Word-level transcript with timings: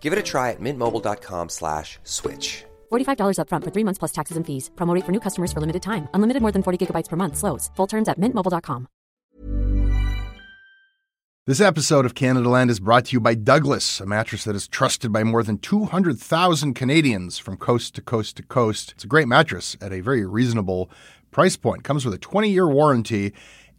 Give 0.00 0.14
it 0.14 0.18
a 0.18 0.22
try 0.22 0.52
at 0.52 0.60
mintmobile.com 0.60 1.50
slash 1.50 1.98
switch. 2.04 2.64
$45 2.90 3.36
upfront 3.40 3.64
for 3.64 3.70
three 3.70 3.84
months 3.84 3.98
plus 3.98 4.12
taxes 4.12 4.38
and 4.38 4.46
fees. 4.46 4.70
Promote 4.76 5.04
for 5.04 5.12
new 5.12 5.20
customers 5.20 5.52
for 5.52 5.60
limited 5.60 5.82
time. 5.82 6.08
Unlimited 6.14 6.40
more 6.40 6.52
than 6.52 6.62
40 6.62 6.86
gigabytes 6.86 7.08
per 7.10 7.16
month. 7.16 7.36
Slows. 7.36 7.70
Full 7.76 7.86
terms 7.86 8.08
at 8.08 8.18
mintmobile.com. 8.18 8.88
This 11.48 11.62
episode 11.62 12.04
of 12.04 12.12
Canadaland 12.12 12.68
is 12.68 12.78
brought 12.78 13.06
to 13.06 13.12
you 13.14 13.20
by 13.20 13.34
Douglas, 13.34 14.00
a 14.00 14.06
mattress 14.06 14.44
that 14.44 14.54
is 14.54 14.68
trusted 14.68 15.14
by 15.14 15.24
more 15.24 15.42
than 15.42 15.56
200,000 15.56 16.74
Canadians 16.74 17.38
from 17.38 17.56
coast 17.56 17.94
to 17.94 18.02
coast 18.02 18.36
to 18.36 18.42
coast. 18.42 18.92
It's 18.92 19.04
a 19.04 19.06
great 19.06 19.26
mattress 19.28 19.74
at 19.80 19.90
a 19.90 20.00
very 20.00 20.26
reasonable 20.26 20.90
price 21.30 21.56
point. 21.56 21.84
Comes 21.84 22.04
with 22.04 22.12
a 22.12 22.18
20 22.18 22.50
year 22.50 22.68
warranty 22.68 23.32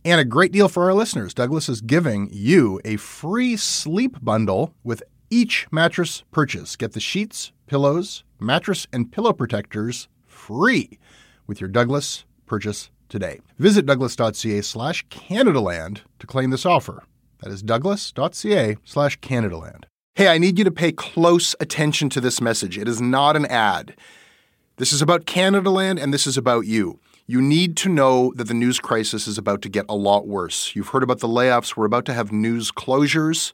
and 0.03 0.19
a 0.19 0.25
great 0.25 0.51
deal 0.51 0.67
for 0.67 0.85
our 0.85 0.95
listeners. 0.95 1.35
Douglas 1.35 1.69
is 1.69 1.81
giving 1.81 2.27
you 2.31 2.81
a 2.83 2.95
free 2.95 3.55
sleep 3.55 4.17
bundle 4.19 4.73
with 4.83 5.03
each 5.29 5.67
mattress 5.71 6.23
purchase. 6.31 6.75
Get 6.75 6.93
the 6.93 6.99
sheets, 6.99 7.51
pillows, 7.67 8.23
mattress, 8.39 8.87
and 8.91 9.11
pillow 9.11 9.33
protectors 9.33 10.07
free 10.25 10.99
with 11.47 11.61
your 11.61 11.69
Douglas 11.69 12.25
purchase 12.45 12.89
today. 13.09 13.39
Visit 13.57 13.85
douglas.ca 13.85 14.61
slash 14.61 15.05
Canadaland 15.07 16.01
to 16.19 16.27
claim 16.27 16.49
this 16.49 16.65
offer. 16.65 17.03
That 17.41 17.51
is 17.51 17.61
douglas.ca 17.61 18.77
slash 18.83 19.19
Canadaland. 19.19 19.85
Hey, 20.15 20.27
I 20.27 20.37
need 20.37 20.57
you 20.57 20.65
to 20.65 20.71
pay 20.71 20.91
close 20.91 21.55
attention 21.59 22.09
to 22.09 22.21
this 22.21 22.41
message. 22.41 22.77
It 22.77 22.87
is 22.87 22.99
not 22.99 23.35
an 23.35 23.45
ad. 23.45 23.95
This 24.77 24.91
is 24.91 25.01
about 25.01 25.25
Canadaland 25.25 26.01
and 26.01 26.13
this 26.13 26.27
is 26.27 26.37
about 26.37 26.65
you. 26.65 26.99
You 27.25 27.41
need 27.41 27.77
to 27.77 27.89
know 27.89 28.33
that 28.35 28.45
the 28.45 28.53
news 28.53 28.79
crisis 28.79 29.27
is 29.27 29.37
about 29.37 29.61
to 29.61 29.69
get 29.69 29.85
a 29.87 29.95
lot 29.95 30.27
worse. 30.27 30.75
You've 30.75 30.87
heard 30.87 31.03
about 31.03 31.19
the 31.19 31.27
layoffs. 31.27 31.77
We're 31.77 31.85
about 31.85 32.05
to 32.05 32.13
have 32.13 32.31
news 32.31 32.71
closures, 32.71 33.53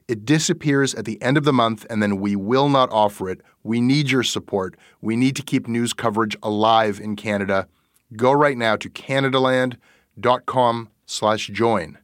It 0.07 0.25
disappears 0.25 0.93
at 0.95 1.05
the 1.05 1.21
end 1.21 1.37
of 1.37 1.43
the 1.43 1.53
month, 1.53 1.85
and 1.89 2.01
then 2.01 2.19
we 2.19 2.35
will 2.35 2.69
not 2.69 2.89
offer 2.91 3.29
it. 3.29 3.41
We 3.63 3.81
need 3.81 4.11
your 4.11 4.23
support. 4.23 4.75
We 5.01 5.15
need 5.15 5.35
to 5.37 5.43
keep 5.43 5.67
news 5.67 5.93
coverage 5.93 6.35
alive 6.43 6.99
in 6.99 7.15
Canada. 7.15 7.67
Go 8.15 8.31
right 8.31 8.57
now 8.57 8.75
to 8.75 8.89
canadaland.com 8.89 10.89
slash 11.05 11.47
join. 11.47 11.97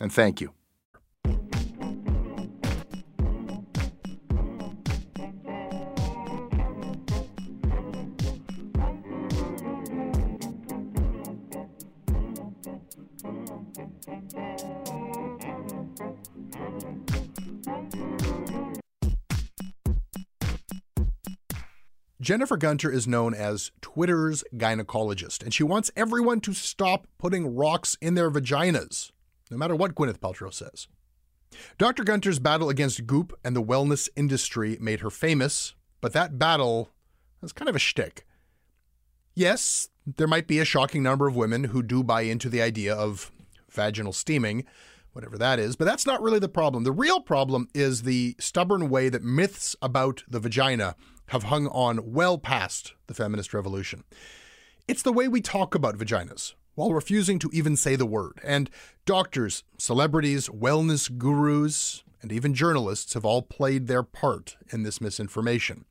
And 0.00 0.12
thank 0.12 0.40
you. 0.40 0.52
Jennifer 22.20 22.56
Gunter 22.56 22.90
is 22.90 23.06
known 23.06 23.34
as 23.34 23.70
Twitter's 23.80 24.42
gynecologist, 24.54 25.42
and 25.42 25.54
she 25.54 25.62
wants 25.62 25.90
everyone 25.94 26.40
to 26.40 26.52
stop 26.54 27.06
putting 27.18 27.54
rocks 27.54 27.96
in 28.00 28.14
their 28.14 28.30
vaginas, 28.30 29.12
no 29.50 29.56
matter 29.56 29.76
what 29.76 29.94
Gwyneth 29.94 30.18
Paltrow 30.18 30.52
says. 30.52 30.88
Dr. 31.78 32.02
Gunter's 32.02 32.38
battle 32.38 32.68
against 32.68 33.06
goop 33.06 33.38
and 33.44 33.54
the 33.54 33.62
wellness 33.62 34.08
industry 34.16 34.76
made 34.80 35.00
her 35.00 35.10
famous, 35.10 35.74
but 36.00 36.12
that 36.14 36.38
battle 36.38 36.90
is 37.42 37.52
kind 37.52 37.68
of 37.68 37.76
a 37.76 37.78
shtick. 37.78 38.26
Yes, 39.34 39.88
there 40.04 40.26
might 40.26 40.46
be 40.46 40.58
a 40.58 40.64
shocking 40.64 41.02
number 41.02 41.28
of 41.28 41.36
women 41.36 41.64
who 41.64 41.82
do 41.82 42.02
buy 42.02 42.22
into 42.22 42.48
the 42.48 42.62
idea 42.62 42.94
of 42.94 43.30
vaginal 43.76 44.12
steaming, 44.12 44.64
whatever 45.12 45.38
that 45.38 45.60
is, 45.60 45.76
but 45.76 45.84
that's 45.84 46.06
not 46.06 46.20
really 46.20 46.40
the 46.40 46.48
problem. 46.48 46.82
The 46.82 46.90
real 46.90 47.20
problem 47.20 47.68
is 47.74 48.02
the 48.02 48.34
stubborn 48.40 48.90
way 48.90 49.08
that 49.08 49.22
myths 49.22 49.76
about 49.80 50.24
the 50.28 50.40
vagina 50.40 50.96
have 51.28 51.44
hung 51.44 51.68
on 51.68 52.12
well 52.12 52.38
past 52.38 52.94
the 53.06 53.14
feminist 53.14 53.54
revolution. 53.54 54.02
It's 54.88 55.02
the 55.02 55.12
way 55.12 55.28
we 55.28 55.40
talk 55.40 55.74
about 55.74 55.96
vaginas 55.96 56.54
while 56.74 56.92
refusing 56.92 57.38
to 57.40 57.50
even 57.52 57.76
say 57.76 57.96
the 57.96 58.06
word. 58.06 58.38
And 58.44 58.70
doctors, 59.04 59.64
celebrities, 59.78 60.48
wellness 60.48 61.16
gurus, 61.16 62.04
and 62.22 62.30
even 62.30 62.54
journalists 62.54 63.14
have 63.14 63.24
all 63.24 63.42
played 63.42 63.86
their 63.86 64.02
part 64.02 64.56
in 64.70 64.82
this 64.82 65.00
misinformation. 65.00 65.84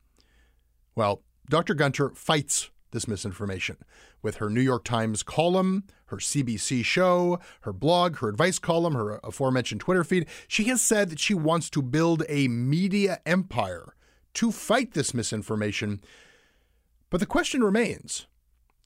Well, 0.96 1.23
Dr. 1.50 1.73
Gunter 1.73 2.12
fights 2.12 2.69
this 2.91 3.07
misinformation 3.07 3.78
with 4.22 4.38
her 4.38 4.50
New 4.50 4.62
York 4.62 4.84
Times 4.84 5.23
column, 5.23 5.84
her 6.07 6.18
CBC 6.18 6.84
show, 6.84 7.40
her 7.62 7.73
blog, 7.73 8.18
her 8.18 8.29
advice 8.29 8.59
column, 8.59 8.94
her 8.94 9.19
aforementioned 9.23 9.81
Twitter 9.81 10.03
feed. 10.03 10.28
She 10.47 10.66
has 10.66 10.81
said 10.81 11.09
that 11.09 11.19
she 11.19 11.34
wants 11.34 11.69
to 11.72 11.81
build 11.81 12.23
a 12.29 12.47
media 12.47 13.19
empire 13.25 13.96
to 14.35 14.51
fight 14.51 14.94
this 14.94 15.13
misinformation. 15.13 16.01
But 17.09 17.19
the 17.19 17.25
question 17.25 17.63
remains 17.63 18.28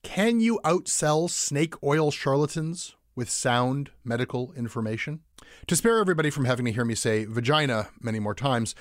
can 0.04 0.40
you 0.40 0.60
outsell 0.64 1.30
snake 1.30 1.76
oil 1.84 2.10
charlatans 2.10 2.96
with 3.16 3.30
sound 3.30 3.92
medical 4.04 4.54
information? 4.54 5.22
To 5.68 5.76
spare 5.76 6.00
everybody 6.00 6.30
from 6.30 6.46
having 6.46 6.66
to 6.66 6.72
hear 6.72 6.86
me 6.86 6.96
say 6.96 7.26
vagina 7.26 7.90
many 8.02 8.20
more 8.20 8.36
times, 8.36 8.76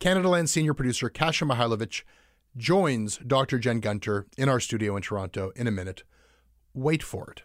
Canadaland 0.00 0.48
senior 0.48 0.74
producer 0.74 1.08
Kasia 1.08 1.46
Mihailovic 1.46 2.02
joins 2.58 3.18
Dr. 3.18 3.58
Jen 3.58 3.80
Gunter 3.80 4.26
in 4.36 4.48
our 4.48 4.60
studio 4.60 4.96
in 4.96 5.02
Toronto 5.02 5.52
in 5.56 5.66
a 5.66 5.70
minute. 5.70 6.02
Wait 6.74 7.02
for 7.02 7.30
it. 7.30 7.42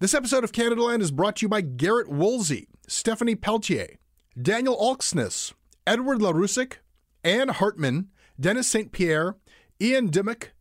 This 0.00 0.14
episode 0.14 0.44
of 0.44 0.52
Canadaland 0.52 1.02
is 1.02 1.10
brought 1.10 1.36
to 1.36 1.44
you 1.44 1.48
by 1.48 1.60
Garrett 1.60 2.08
Woolsey, 2.08 2.68
Stephanie 2.88 3.34
Peltier, 3.34 3.98
Daniel 4.40 4.76
Alksness, 4.76 5.52
Edward 5.86 6.18
LaRusick, 6.18 6.74
Anne 7.22 7.48
Hartman, 7.48 8.08
Dennis 8.38 8.68
St. 8.68 8.92
Pierre, 8.92 9.36
Ian 9.80 10.08
Dimmock, 10.08 10.52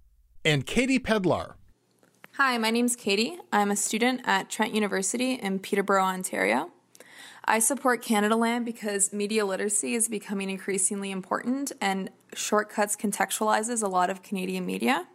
and 0.43 0.65
Katie 0.65 0.99
Pedlar. 0.99 1.55
Hi, 2.33 2.57
my 2.57 2.69
name's 2.69 2.95
Katie. 2.95 3.37
I'm 3.51 3.71
a 3.71 3.75
student 3.75 4.21
at 4.25 4.49
Trent 4.49 4.73
University 4.73 5.33
in 5.33 5.59
Peterborough, 5.59 6.03
Ontario. 6.03 6.71
I 7.49 7.57
support 7.57 8.03
Canadaland 8.03 8.63
because 8.63 9.11
media 9.11 9.43
literacy 9.43 9.95
is 9.95 10.07
becoming 10.07 10.51
increasingly 10.51 11.09
important 11.09 11.71
and 11.81 12.11
Shortcuts 12.35 12.95
contextualizes 12.95 13.81
a 13.81 13.87
lot 13.87 14.11
of 14.11 14.21
Canadian 14.21 14.67
media. 14.67 15.07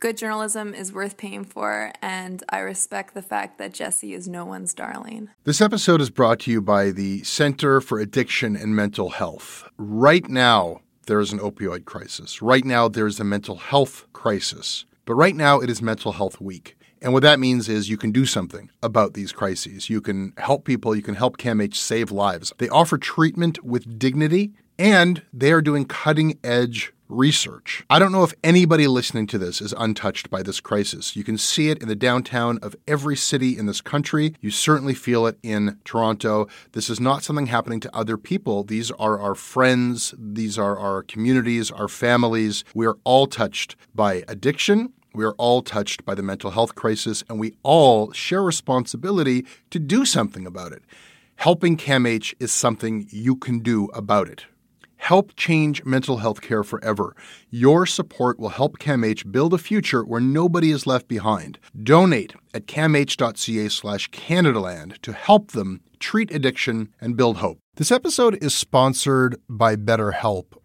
Good 0.00 0.16
journalism 0.16 0.72
is 0.72 0.94
worth 0.94 1.18
paying 1.18 1.44
for, 1.44 1.92
and 2.00 2.42
I 2.48 2.60
respect 2.60 3.12
the 3.12 3.20
fact 3.20 3.58
that 3.58 3.74
Jesse 3.74 4.14
is 4.14 4.26
no 4.26 4.46
one's 4.46 4.72
darling. 4.72 5.28
This 5.44 5.60
episode 5.60 6.00
is 6.00 6.08
brought 6.08 6.40
to 6.40 6.50
you 6.50 6.62
by 6.62 6.90
the 6.90 7.22
Center 7.22 7.82
for 7.82 8.00
Addiction 8.00 8.56
and 8.56 8.74
Mental 8.74 9.10
Health. 9.10 9.68
Right 9.76 10.26
now, 10.30 10.80
there 11.06 11.20
is 11.20 11.34
an 11.34 11.38
opioid 11.38 11.84
crisis. 11.84 12.40
Right 12.40 12.64
now, 12.64 12.88
there 12.88 13.06
is 13.06 13.20
a 13.20 13.24
mental 13.24 13.56
health 13.56 14.06
crisis. 14.14 14.86
But 15.04 15.16
right 15.16 15.36
now, 15.36 15.60
it 15.60 15.68
is 15.68 15.82
Mental 15.82 16.12
Health 16.12 16.40
Week. 16.40 16.78
And 17.02 17.12
what 17.12 17.24
that 17.24 17.40
means 17.40 17.68
is 17.68 17.90
you 17.90 17.96
can 17.96 18.12
do 18.12 18.24
something 18.24 18.70
about 18.82 19.14
these 19.14 19.32
crises. 19.32 19.90
You 19.90 20.00
can 20.00 20.32
help 20.38 20.64
people, 20.64 20.94
you 20.94 21.02
can 21.02 21.16
help 21.16 21.36
CAMH 21.36 21.74
save 21.74 22.12
lives. 22.12 22.52
They 22.58 22.68
offer 22.68 22.96
treatment 22.96 23.64
with 23.64 23.98
dignity, 23.98 24.52
and 24.78 25.22
they 25.32 25.52
are 25.52 25.60
doing 25.60 25.84
cutting 25.84 26.38
edge 26.44 26.92
research. 27.08 27.84
I 27.90 27.98
don't 27.98 28.12
know 28.12 28.24
if 28.24 28.32
anybody 28.42 28.86
listening 28.86 29.26
to 29.28 29.38
this 29.38 29.60
is 29.60 29.74
untouched 29.76 30.30
by 30.30 30.42
this 30.42 30.60
crisis. 30.60 31.14
You 31.14 31.24
can 31.24 31.36
see 31.36 31.68
it 31.68 31.82
in 31.82 31.88
the 31.88 31.96
downtown 31.96 32.58
of 32.62 32.74
every 32.88 33.16
city 33.16 33.58
in 33.58 33.66
this 33.66 33.80
country. 33.80 34.34
You 34.40 34.50
certainly 34.50 34.94
feel 34.94 35.26
it 35.26 35.38
in 35.42 35.78
Toronto. 35.84 36.48
This 36.72 36.88
is 36.88 37.00
not 37.00 37.22
something 37.22 37.46
happening 37.46 37.80
to 37.80 37.96
other 37.96 38.16
people. 38.16 38.64
These 38.64 38.90
are 38.92 39.20
our 39.20 39.34
friends, 39.34 40.14
these 40.18 40.58
are 40.58 40.78
our 40.78 41.02
communities, 41.02 41.70
our 41.70 41.88
families. 41.88 42.64
We 42.74 42.86
are 42.86 42.96
all 43.04 43.26
touched 43.26 43.76
by 43.94 44.24
addiction. 44.28 44.92
We 45.14 45.24
are 45.24 45.34
all 45.34 45.62
touched 45.62 46.04
by 46.04 46.14
the 46.14 46.22
mental 46.22 46.50
health 46.50 46.74
crisis, 46.74 47.22
and 47.28 47.38
we 47.38 47.54
all 47.62 48.12
share 48.12 48.42
responsibility 48.42 49.46
to 49.70 49.78
do 49.78 50.04
something 50.04 50.46
about 50.46 50.72
it. 50.72 50.82
Helping 51.36 51.76
CAMH 51.76 52.34
is 52.40 52.52
something 52.52 53.06
you 53.10 53.36
can 53.36 53.58
do 53.58 53.86
about 53.86 54.28
it. 54.28 54.46
Help 54.96 55.34
change 55.34 55.84
mental 55.84 56.18
health 56.18 56.40
care 56.40 56.62
forever. 56.62 57.16
Your 57.50 57.86
support 57.86 58.38
will 58.38 58.50
help 58.50 58.78
CAMH 58.78 59.32
build 59.32 59.52
a 59.52 59.58
future 59.58 60.04
where 60.04 60.20
nobody 60.20 60.70
is 60.70 60.86
left 60.86 61.08
behind. 61.08 61.58
Donate 61.82 62.34
at 62.54 62.66
camh.ca 62.66 63.68
slash 63.68 64.08
Canadaland 64.10 64.98
to 65.02 65.12
help 65.12 65.50
them 65.50 65.80
treat 65.98 66.32
addiction 66.32 66.88
and 67.00 67.16
build 67.16 67.38
hope. 67.38 67.58
This 67.74 67.90
episode 67.90 68.38
is 68.42 68.54
sponsored 68.54 69.36
by 69.48 69.74
BetterHelp. 69.74 70.52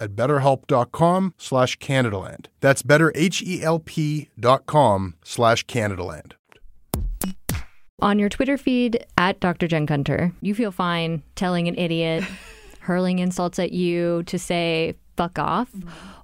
at 0.00 0.16
betterhelp.com 0.16 1.34
slash 1.38 1.78
Canadaland. 1.78 2.46
That's 2.60 2.82
betterhelp.com 2.82 5.14
slash 5.24 5.66
Canadaland. 5.66 6.32
On 8.00 8.18
your 8.18 8.28
Twitter 8.28 8.58
feed 8.58 9.04
at 9.16 9.40
Dr. 9.40 9.66
Jen 9.66 9.86
Gunter, 9.86 10.32
you 10.40 10.54
feel 10.54 10.72
fine 10.72 11.22
telling 11.36 11.68
an 11.68 11.76
idiot, 11.76 12.22
hurling 12.80 13.18
insults 13.18 13.58
at 13.58 13.72
you 13.72 14.24
to 14.24 14.38
say 14.38 14.94
fuck 15.16 15.38
off. 15.38 15.70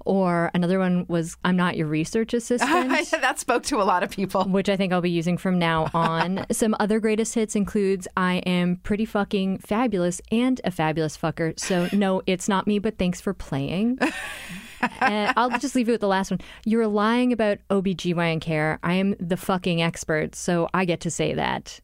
Or 0.05 0.51
another 0.55 0.79
one 0.79 1.07
was, 1.09 1.37
I'm 1.45 1.57
not 1.57 1.77
your 1.77 1.87
research 1.87 2.35
assistant. 2.35 3.11
that 3.11 3.39
spoke 3.39 3.63
to 3.65 3.81
a 3.81 3.85
lot 3.85 4.03
of 4.03 4.11
people. 4.11 4.45
which 4.45 4.69
I 4.69 4.77
think 4.77 4.93
I'll 4.93 5.01
be 5.01 5.11
using 5.11 5.37
from 5.37 5.59
now 5.59 5.91
on. 5.95 6.47
Some 6.51 6.75
other 6.81 7.01
greatest 7.01 7.35
hits 7.35 7.55
includes 7.55 8.09
I 8.17 8.37
am 8.47 8.77
pretty 8.77 9.05
fucking 9.05 9.59
fabulous 9.59 10.21
and 10.31 10.61
a 10.65 10.71
fabulous 10.71 11.17
fucker. 11.17 11.59
So 11.59 11.89
no, 11.93 12.23
it's 12.27 12.49
not 12.49 12.67
me, 12.67 12.79
but 12.79 12.99
thanks 12.99 13.21
for 13.21 13.35
playing. 13.35 13.99
and 15.01 15.33
I'll 15.37 15.59
just 15.59 15.75
leave 15.75 15.89
you 15.89 15.93
with 15.93 16.01
the 16.01 16.09
last 16.09 16.31
one. 16.31 16.41
You're 16.65 16.87
lying 16.87 17.33
about 17.33 17.59
OBGYN 17.71 18.41
care. 18.41 18.79
I 18.83 18.95
am 18.95 19.15
the 19.21 19.37
fucking 19.37 19.83
expert, 19.83 20.35
so 20.35 20.69
I 20.73 20.85
get 20.85 21.01
to 21.01 21.11
say 21.11 21.35
that. 21.35 21.81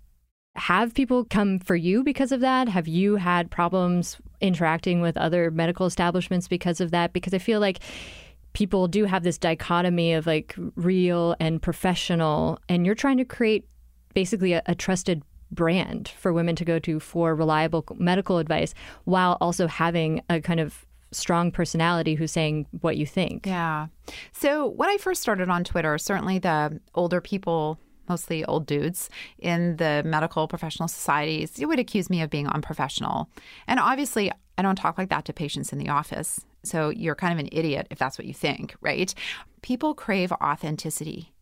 Have 0.56 0.94
people 0.94 1.24
come 1.24 1.58
for 1.58 1.76
you 1.76 2.02
because 2.02 2.32
of 2.32 2.40
that? 2.40 2.68
Have 2.68 2.88
you 2.88 3.16
had 3.16 3.50
problems 3.50 4.16
interacting 4.40 5.00
with 5.00 5.16
other 5.16 5.50
medical 5.50 5.86
establishments 5.86 6.48
because 6.48 6.80
of 6.80 6.90
that? 6.90 7.12
Because 7.12 7.34
I 7.34 7.38
feel 7.38 7.60
like 7.60 7.80
people 8.52 8.88
do 8.88 9.04
have 9.04 9.22
this 9.22 9.36
dichotomy 9.36 10.14
of 10.14 10.26
like 10.26 10.54
real 10.76 11.36
and 11.40 11.60
professional, 11.60 12.58
and 12.68 12.86
you're 12.86 12.94
trying 12.94 13.18
to 13.18 13.24
create 13.24 13.66
basically 14.14 14.54
a, 14.54 14.62
a 14.66 14.74
trusted 14.74 15.22
brand 15.50 16.08
for 16.08 16.32
women 16.32 16.56
to 16.56 16.64
go 16.64 16.78
to 16.78 16.98
for 16.98 17.34
reliable 17.34 17.84
medical 17.96 18.38
advice 18.38 18.74
while 19.04 19.36
also 19.40 19.66
having 19.66 20.22
a 20.30 20.40
kind 20.40 20.58
of 20.58 20.86
strong 21.12 21.50
personality 21.50 22.14
who's 22.14 22.32
saying 22.32 22.66
what 22.80 22.96
you 22.96 23.06
think. 23.06 23.46
Yeah. 23.46 23.86
So 24.32 24.66
when 24.66 24.88
I 24.88 24.96
first 24.96 25.22
started 25.22 25.48
on 25.48 25.64
Twitter, 25.64 25.96
certainly 25.98 26.38
the 26.38 26.80
older 26.94 27.20
people, 27.20 27.78
mostly 28.08 28.44
old 28.44 28.66
dudes 28.66 29.10
in 29.38 29.76
the 29.76 30.02
medical 30.04 30.48
professional 30.48 30.88
societies, 30.88 31.58
you 31.58 31.68
would 31.68 31.78
accuse 31.78 32.10
me 32.10 32.22
of 32.22 32.30
being 32.30 32.48
unprofessional. 32.48 33.28
And 33.66 33.78
obviously, 33.80 34.30
I 34.58 34.62
don't 34.62 34.76
talk 34.76 34.98
like 34.98 35.10
that 35.10 35.24
to 35.26 35.32
patients 35.32 35.72
in 35.72 35.78
the 35.78 35.88
office. 35.88 36.40
So 36.64 36.88
you're 36.90 37.14
kind 37.14 37.32
of 37.32 37.38
an 37.38 37.48
idiot 37.52 37.86
if 37.90 37.98
that's 37.98 38.18
what 38.18 38.26
you 38.26 38.34
think, 38.34 38.74
right? 38.80 39.14
People 39.62 39.94
crave 39.94 40.32
authenticity. 40.32 41.32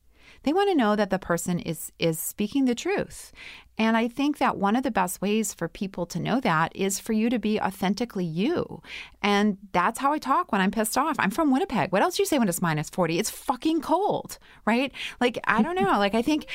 They 0.45 0.53
want 0.53 0.71
to 0.71 0.77
know 0.77 0.95
that 0.97 1.11
the 1.11 1.19
person 1.19 1.59
is 1.59 1.93
is 1.99 2.19
speaking 2.19 2.65
the 2.65 2.75
truth. 2.75 3.33
And 3.77 3.97
I 3.97 4.07
think 4.07 4.39
that 4.39 4.57
one 4.57 4.77
of 4.77 4.85
the 4.85 4.91
best 4.91 5.21
ways 5.21 5.53
for 5.53 5.67
people 5.69 6.07
to 6.07 6.21
know 6.21 6.39
that 6.41 6.75
is 6.77 7.01
for 7.01 7.13
you 7.13 7.29
to 7.29 7.41
be 7.41 7.61
authentically 7.61 8.25
you. 8.25 8.81
And 9.21 9.59
that's 9.73 9.99
how 9.99 10.13
I 10.13 10.19
talk 10.19 10.53
when 10.53 10.61
I'm 10.61 10.71
pissed 10.71 10.97
off. 10.97 11.17
I'm 11.19 11.33
from 11.33 11.51
Winnipeg. 11.51 11.91
What 11.91 12.03
else 12.03 12.17
do 12.17 12.23
you 12.23 12.27
say 12.27 12.39
when 12.39 12.49
it's 12.49 12.63
minus 12.63 12.89
40? 12.91 13.19
It's 13.19 13.31
fucking 13.31 13.81
cold, 13.81 14.39
right? 14.65 14.93
Like, 15.21 15.41
I 15.45 15.61
don't 15.63 15.75
know. 15.75 15.83
like, 15.99 16.15
I 16.15 16.23
think 16.23 16.47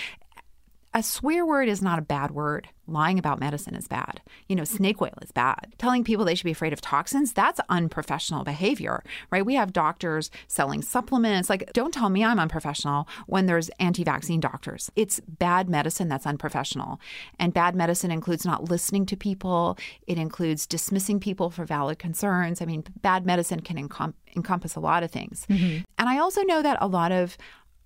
a 0.93 1.03
swear 1.03 1.45
word 1.45 1.69
is 1.69 1.81
not 1.81 1.99
a 1.99 2.03
bad 2.03 2.31
word. 2.31 2.67
Lying 2.87 3.19
about 3.19 3.39
medicine 3.39 3.75
is 3.75 3.87
bad. 3.87 4.21
You 4.47 4.55
know, 4.55 4.63
snake 4.63 4.99
oil 4.99 5.13
is 5.21 5.31
bad. 5.31 5.75
Telling 5.77 6.03
people 6.03 6.25
they 6.25 6.33
should 6.33 6.45
be 6.45 6.51
afraid 6.51 6.73
of 6.73 6.81
toxins, 6.81 7.33
that's 7.33 7.59
unprofessional 7.69 8.43
behavior, 8.43 9.03
right? 9.29 9.45
We 9.45 9.53
have 9.53 9.71
doctors 9.71 10.31
selling 10.47 10.81
supplements. 10.81 11.51
Like, 11.51 11.71
don't 11.73 11.93
tell 11.93 12.09
me 12.09 12.23
I'm 12.23 12.39
unprofessional 12.39 13.07
when 13.27 13.45
there's 13.45 13.69
anti 13.79 14.03
vaccine 14.03 14.39
doctors. 14.39 14.89
It's 14.95 15.19
bad 15.19 15.69
medicine 15.69 16.07
that's 16.07 16.25
unprofessional. 16.25 16.99
And 17.37 17.53
bad 17.53 17.75
medicine 17.75 18.09
includes 18.09 18.43
not 18.43 18.69
listening 18.69 19.05
to 19.07 19.15
people, 19.15 19.77
it 20.07 20.17
includes 20.17 20.65
dismissing 20.65 21.19
people 21.19 21.51
for 21.51 21.65
valid 21.65 21.99
concerns. 21.99 22.59
I 22.59 22.65
mean, 22.65 22.83
bad 23.01 23.23
medicine 23.23 23.59
can 23.59 23.87
encom- 23.87 24.15
encompass 24.35 24.75
a 24.75 24.79
lot 24.79 25.03
of 25.03 25.11
things. 25.11 25.45
Mm-hmm. 25.47 25.83
And 25.99 26.09
I 26.09 26.17
also 26.17 26.41
know 26.41 26.63
that 26.63 26.79
a 26.81 26.87
lot 26.87 27.11
of 27.11 27.37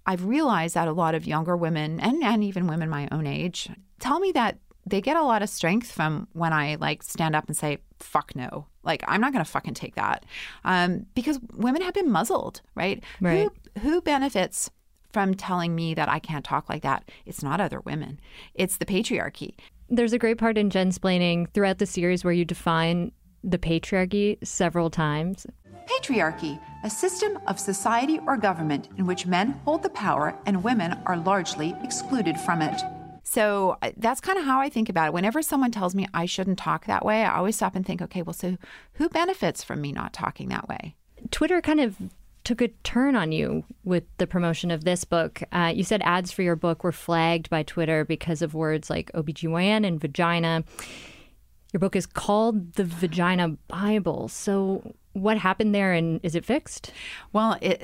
I've 0.06 0.26
realized 0.26 0.76
that 0.76 0.88
a 0.88 0.92
lot 0.92 1.16
of 1.16 1.26
younger 1.26 1.56
women 1.56 2.00
and, 2.00 2.24
and 2.24 2.44
even 2.44 2.68
women 2.68 2.90
my 2.90 3.08
own 3.12 3.26
age 3.26 3.70
tell 4.00 4.20
me 4.20 4.32
that 4.34 4.58
they 4.86 5.02
get 5.02 5.16
a 5.16 5.24
lot 5.24 5.42
of 5.42 5.50
strength 5.50 5.92
from 5.92 6.28
when 6.34 6.52
I 6.52 6.76
like 6.76 7.04
stand 7.04 7.36
up 7.36 7.48
and 7.48 7.56
say, 7.56 7.78
fuck 8.00 8.36
no. 8.36 8.68
Like, 8.84 9.04
I'm 9.08 9.22
not 9.22 9.32
going 9.32 9.44
to 9.44 9.50
fucking 9.50 9.76
take 9.76 9.96
that. 9.96 10.26
Um, 10.66 11.06
because 11.16 11.40
women 11.54 11.82
have 11.82 11.94
been 11.94 12.12
muzzled, 12.12 12.62
right? 12.76 13.02
Right. 13.22 13.50
Who, 13.76 13.80
who 13.80 14.02
benefits 14.02 14.70
from 15.14 15.36
telling 15.36 15.74
me 15.74 15.94
that 15.94 16.10
I 16.10 16.20
can't 16.20 16.44
talk 16.44 16.68
like 16.68 16.84
that? 16.84 17.10
It's 17.26 17.42
not 17.42 17.62
other 17.62 17.80
women, 17.80 18.20
it's 18.54 18.78
the 18.78 18.86
patriarchy. 18.86 19.56
There's 19.90 20.14
a 20.14 20.20
great 20.20 20.38
part 20.38 20.58
in 20.58 20.70
Jensplaining 20.70 21.54
throughout 21.54 21.78
the 21.78 21.86
series 21.86 22.24
where 22.24 22.34
you 22.34 22.46
define 22.46 23.12
the 23.44 23.58
patriarchy 23.58 24.38
several 24.46 24.90
times. 24.90 25.46
Patriarchy, 25.88 26.60
a 26.84 26.90
system 26.90 27.38
of 27.48 27.60
society 27.60 28.20
or 28.26 28.38
government 28.38 28.88
in 28.98 29.06
which 29.06 29.26
men 29.26 29.52
hold 29.66 29.84
the 29.84 29.90
power 29.90 30.38
and 30.46 30.64
women 30.64 30.98
are 31.06 31.18
largely 31.18 31.76
excluded 31.84 32.40
from 32.40 32.62
it. 32.62 32.82
So 33.24 33.78
uh, 33.82 33.92
that's 33.98 34.22
kind 34.22 34.38
of 34.38 34.46
how 34.46 34.60
I 34.60 34.70
think 34.70 34.90
about 34.90 35.08
it. 35.08 35.14
Whenever 35.14 35.42
someone 35.42 35.72
tells 35.72 35.96
me 35.96 36.08
I 36.14 36.26
shouldn't 36.26 36.60
talk 36.60 36.86
that 36.86 37.06
way, 37.06 37.24
I 37.24 37.36
always 37.36 37.56
stop 37.56 37.76
and 37.76 37.86
think, 37.86 38.02
okay, 38.02 38.22
well, 38.22 38.34
so 38.34 38.58
who 38.94 39.10
benefits 39.10 39.64
from 39.64 39.82
me 39.82 39.92
not 39.92 40.14
talking 40.14 40.50
that 40.50 40.68
way? 40.68 40.96
Twitter 41.32 41.62
kind 41.62 41.80
of 41.80 41.98
took 42.44 42.62
a 42.62 42.68
turn 42.84 43.16
on 43.16 43.32
you 43.32 43.64
with 43.84 44.04
the 44.18 44.28
promotion 44.28 44.70
of 44.70 44.84
this 44.84 45.06
book. 45.06 45.42
Uh, 45.52 45.72
you 45.74 45.84
said 45.84 46.02
ads 46.04 46.32
for 46.32 46.42
your 46.42 46.58
book 46.58 46.84
were 46.84 46.92
flagged 46.92 47.50
by 47.50 47.64
Twitter 47.64 48.04
because 48.04 48.42
of 48.42 48.54
words 48.54 48.90
like 48.90 49.12
OBGYN 49.14 49.88
and 49.88 50.00
vagina. 50.00 50.64
Your 51.74 51.80
book 51.80 51.96
is 51.96 52.06
called 52.06 52.74
The 52.74 52.86
Vagina 52.86 53.50
Bible. 53.68 54.27
So, 54.27 54.94
what 55.13 55.38
happened 55.38 55.74
there 55.74 55.92
and 55.92 56.20
is 56.24 56.36
it 56.36 56.46
fixed? 56.46 56.92
Well, 57.34 57.58
it. 57.62 57.84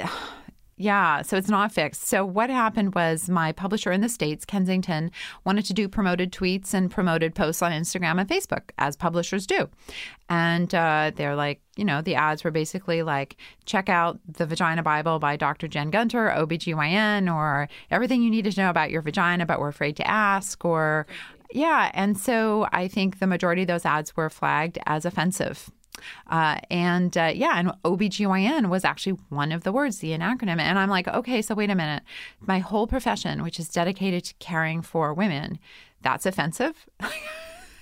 Yeah, 0.82 1.24
so 1.24 1.36
it's 1.36 1.50
not 1.50 1.74
fixed. 1.74 2.04
So 2.08 2.26
what 2.26 2.50
happened 2.50 2.96
was 2.96 3.30
my 3.30 3.52
publisher 3.52 3.92
in 3.92 4.00
the 4.00 4.08
States, 4.08 4.46
Kensington, 4.46 5.12
wanted 5.44 5.66
to 5.66 5.74
do 5.74 5.90
promoted 5.90 6.32
tweets 6.32 6.74
and 6.74 6.90
promoted 6.90 7.36
posts 7.36 7.62
on 7.62 7.74
Instagram 7.74 8.18
and 8.18 8.30
Facebook, 8.30 8.70
as 8.78 8.96
publishers 8.96 9.46
do. 9.46 9.68
And 10.30 10.74
uh, 10.74 11.12
they're 11.14 11.36
like, 11.36 11.60
you 11.76 11.84
know, 11.84 12.02
the 12.02 12.16
ads 12.16 12.46
were 12.46 12.52
basically 12.52 13.04
like, 13.04 13.36
check 13.66 13.90
out 13.90 14.20
the 14.26 14.46
Vagina 14.46 14.82
Bible 14.82 15.20
by 15.20 15.36
Dr. 15.36 15.68
Jen 15.68 15.90
Gunter, 15.90 16.34
OBGYN, 16.34 17.30
or 17.34 17.68
everything 17.92 18.22
you 18.22 18.30
need 18.30 18.50
to 18.50 18.62
know 18.62 18.70
about 18.70 18.90
your 18.90 19.02
vagina, 19.02 19.46
but 19.46 19.60
we're 19.60 19.68
afraid 19.68 19.98
to 19.98 20.08
ask, 20.08 20.64
or 20.64 21.08
yeah. 21.52 21.92
And 21.94 22.18
so 22.18 22.68
I 22.72 22.88
think 22.88 23.20
the 23.20 23.28
majority 23.28 23.64
of 23.64 23.68
those 23.68 23.86
ads 23.86 24.16
were 24.16 24.30
flagged 24.30 24.78
as 24.86 25.06
offensive. 25.06 25.72
Uh, 26.28 26.60
and 26.70 27.18
uh, 27.18 27.32
yeah, 27.34 27.60
and 27.60 27.72
OBGYN 27.84 28.70
was 28.70 28.86
actually 28.86 29.18
one 29.30 29.52
of 29.52 29.64
the 29.64 29.72
words, 29.72 30.00
the 30.00 30.12
acronym. 30.12 30.60
And 30.60 30.80
I'm 30.80 30.90
like, 30.90 31.08
okay, 31.08 31.42
so 31.42 31.56
wait 31.56 31.70
a 31.70 31.76
minute. 31.76 32.04
My 32.40 32.60
whole 32.60 32.88
profession, 32.88 33.44
which 33.44 33.60
is 33.60 33.70
dedicated 33.70 34.24
to 34.26 34.34
caring 34.36 34.82
for 34.82 35.14
women, 35.14 35.60
that's 36.02 36.26
offensive. 36.26 36.88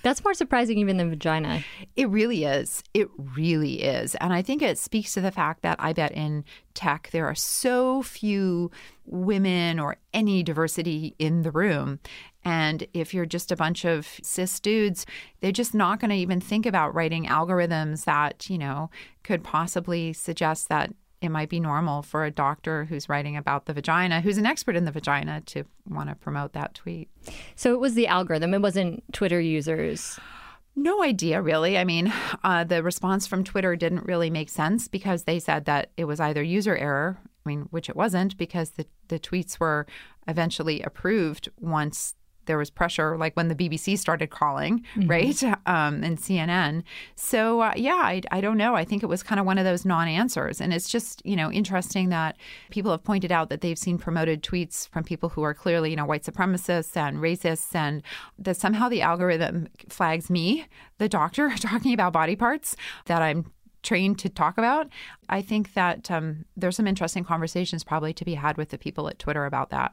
That's 0.02 0.22
more 0.22 0.34
surprising 0.34 0.78
even 0.78 0.96
than 0.96 1.10
vagina. 1.10 1.64
It 1.96 2.08
really 2.08 2.44
is. 2.44 2.84
It 2.94 3.08
really 3.16 3.82
is. 3.82 4.14
And 4.16 4.32
I 4.32 4.42
think 4.42 4.62
it 4.62 4.78
speaks 4.78 5.12
to 5.14 5.20
the 5.20 5.32
fact 5.32 5.62
that 5.62 5.76
I 5.80 5.92
bet 5.92 6.12
in 6.12 6.44
tech 6.74 7.10
there 7.12 7.26
are 7.26 7.34
so 7.34 8.02
few 8.02 8.70
women 9.06 9.80
or 9.80 9.96
any 10.14 10.42
diversity 10.42 11.14
in 11.18 11.42
the 11.42 11.50
room. 11.50 11.98
And 12.44 12.86
if 12.94 13.12
you're 13.12 13.26
just 13.26 13.52
a 13.52 13.56
bunch 13.56 13.84
of 13.84 14.06
cis 14.22 14.60
dudes, 14.60 15.06
they're 15.40 15.52
just 15.52 15.74
not 15.74 16.00
going 16.00 16.10
to 16.10 16.16
even 16.16 16.40
think 16.40 16.66
about 16.66 16.94
writing 16.94 17.26
algorithms 17.26 18.04
that, 18.04 18.48
you 18.48 18.58
know, 18.58 18.90
could 19.22 19.42
possibly 19.42 20.12
suggest 20.12 20.68
that 20.68 20.92
it 21.20 21.30
might 21.30 21.48
be 21.48 21.60
normal 21.60 22.02
for 22.02 22.24
a 22.24 22.30
doctor 22.30 22.84
who's 22.84 23.08
writing 23.08 23.36
about 23.36 23.66
the 23.66 23.72
vagina, 23.72 24.20
who's 24.20 24.38
an 24.38 24.46
expert 24.46 24.76
in 24.76 24.84
the 24.84 24.92
vagina, 24.92 25.40
to 25.46 25.64
want 25.88 26.08
to 26.08 26.14
promote 26.14 26.52
that 26.52 26.74
tweet. 26.74 27.08
So 27.56 27.74
it 27.74 27.80
was 27.80 27.94
the 27.94 28.06
algorithm, 28.06 28.54
it 28.54 28.62
wasn't 28.62 29.02
Twitter 29.12 29.40
users. 29.40 30.18
No 30.76 31.02
idea, 31.02 31.42
really. 31.42 31.76
I 31.76 31.82
mean, 31.82 32.12
uh, 32.44 32.62
the 32.62 32.84
response 32.84 33.26
from 33.26 33.42
Twitter 33.42 33.74
didn't 33.74 34.06
really 34.06 34.30
make 34.30 34.48
sense 34.48 34.86
because 34.86 35.24
they 35.24 35.40
said 35.40 35.64
that 35.64 35.90
it 35.96 36.04
was 36.04 36.20
either 36.20 36.40
user 36.40 36.76
error, 36.76 37.18
I 37.44 37.48
mean, 37.48 37.62
which 37.70 37.88
it 37.88 37.96
wasn't 37.96 38.36
because 38.36 38.70
the, 38.70 38.86
the 39.08 39.18
tweets 39.18 39.58
were 39.58 39.88
eventually 40.28 40.82
approved 40.82 41.48
once 41.58 42.14
there 42.48 42.58
was 42.58 42.70
pressure, 42.70 43.16
like 43.16 43.36
when 43.36 43.46
the 43.46 43.54
BBC 43.54 43.96
started 43.96 44.30
calling, 44.30 44.84
mm-hmm. 44.96 45.06
right? 45.06 45.40
Um, 45.66 46.02
and 46.02 46.18
CNN. 46.18 46.82
So, 47.14 47.60
uh, 47.60 47.74
yeah, 47.76 48.00
I, 48.02 48.22
I 48.32 48.40
don't 48.40 48.56
know. 48.56 48.74
I 48.74 48.84
think 48.84 49.04
it 49.04 49.06
was 49.06 49.22
kind 49.22 49.38
of 49.38 49.46
one 49.46 49.58
of 49.58 49.64
those 49.64 49.84
non 49.84 50.08
answers. 50.08 50.60
And 50.60 50.72
it's 50.72 50.88
just, 50.88 51.22
you 51.24 51.36
know, 51.36 51.52
interesting 51.52 52.08
that 52.08 52.36
people 52.70 52.90
have 52.90 53.04
pointed 53.04 53.30
out 53.30 53.50
that 53.50 53.60
they've 53.60 53.78
seen 53.78 53.98
promoted 53.98 54.42
tweets 54.42 54.88
from 54.88 55.04
people 55.04 55.28
who 55.28 55.42
are 55.42 55.54
clearly, 55.54 55.90
you 55.90 55.96
know, 55.96 56.06
white 56.06 56.24
supremacists 56.24 56.96
and 56.96 57.18
racists, 57.18 57.74
and 57.74 58.02
that 58.38 58.56
somehow 58.56 58.88
the 58.88 59.02
algorithm 59.02 59.68
flags 59.88 60.28
me, 60.28 60.66
the 60.98 61.08
doctor, 61.08 61.52
talking 61.60 61.92
about 61.94 62.12
body 62.12 62.34
parts 62.34 62.74
that 63.06 63.22
I'm 63.22 63.52
trained 63.82 64.18
to 64.18 64.28
talk 64.28 64.58
about. 64.58 64.88
I 65.28 65.42
think 65.42 65.74
that 65.74 66.10
um, 66.10 66.44
there's 66.56 66.76
some 66.76 66.86
interesting 66.86 67.24
conversations 67.24 67.84
probably 67.84 68.12
to 68.14 68.24
be 68.24 68.34
had 68.34 68.56
with 68.56 68.70
the 68.70 68.78
people 68.78 69.08
at 69.08 69.18
Twitter 69.18 69.46
about 69.46 69.70
that. 69.70 69.92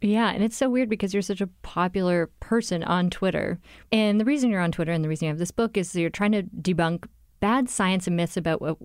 Yeah, 0.00 0.30
and 0.30 0.44
it's 0.44 0.56
so 0.56 0.70
weird 0.70 0.88
because 0.88 1.12
you're 1.12 1.22
such 1.22 1.40
a 1.40 1.48
popular 1.62 2.30
person 2.40 2.84
on 2.84 3.10
Twitter. 3.10 3.58
And 3.90 4.20
the 4.20 4.24
reason 4.24 4.50
you're 4.50 4.60
on 4.60 4.72
Twitter 4.72 4.92
and 4.92 5.02
the 5.02 5.08
reason 5.08 5.26
you 5.26 5.30
have 5.30 5.38
this 5.38 5.50
book 5.50 5.76
is 5.76 5.94
you're 5.94 6.10
trying 6.10 6.32
to 6.32 6.42
debunk 6.44 7.06
bad 7.40 7.68
science 7.68 8.06
and 8.06 8.16
myths 8.16 8.36
about 8.36 8.60
what 8.60 8.78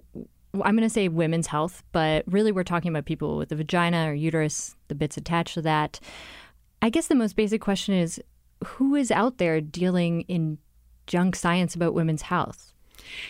I'm 0.55 0.75
going 0.75 0.87
to 0.87 0.89
say 0.89 1.07
women's 1.07 1.47
health, 1.47 1.83
but 1.91 2.23
really 2.27 2.51
we're 2.51 2.63
talking 2.63 2.89
about 2.89 3.05
people 3.05 3.37
with 3.37 3.49
the 3.49 3.55
vagina 3.55 4.09
or 4.09 4.13
uterus, 4.13 4.75
the 4.87 4.95
bits 4.95 5.17
attached 5.17 5.55
to 5.55 5.61
that. 5.63 5.99
I 6.81 6.89
guess 6.89 7.07
the 7.07 7.15
most 7.15 7.35
basic 7.35 7.61
question 7.61 7.95
is 7.95 8.21
who 8.65 8.95
is 8.95 9.11
out 9.11 9.37
there 9.37 9.61
dealing 9.61 10.21
in 10.21 10.57
junk 11.07 11.35
science 11.35 11.75
about 11.75 11.93
women's 11.93 12.23
health? 12.23 12.72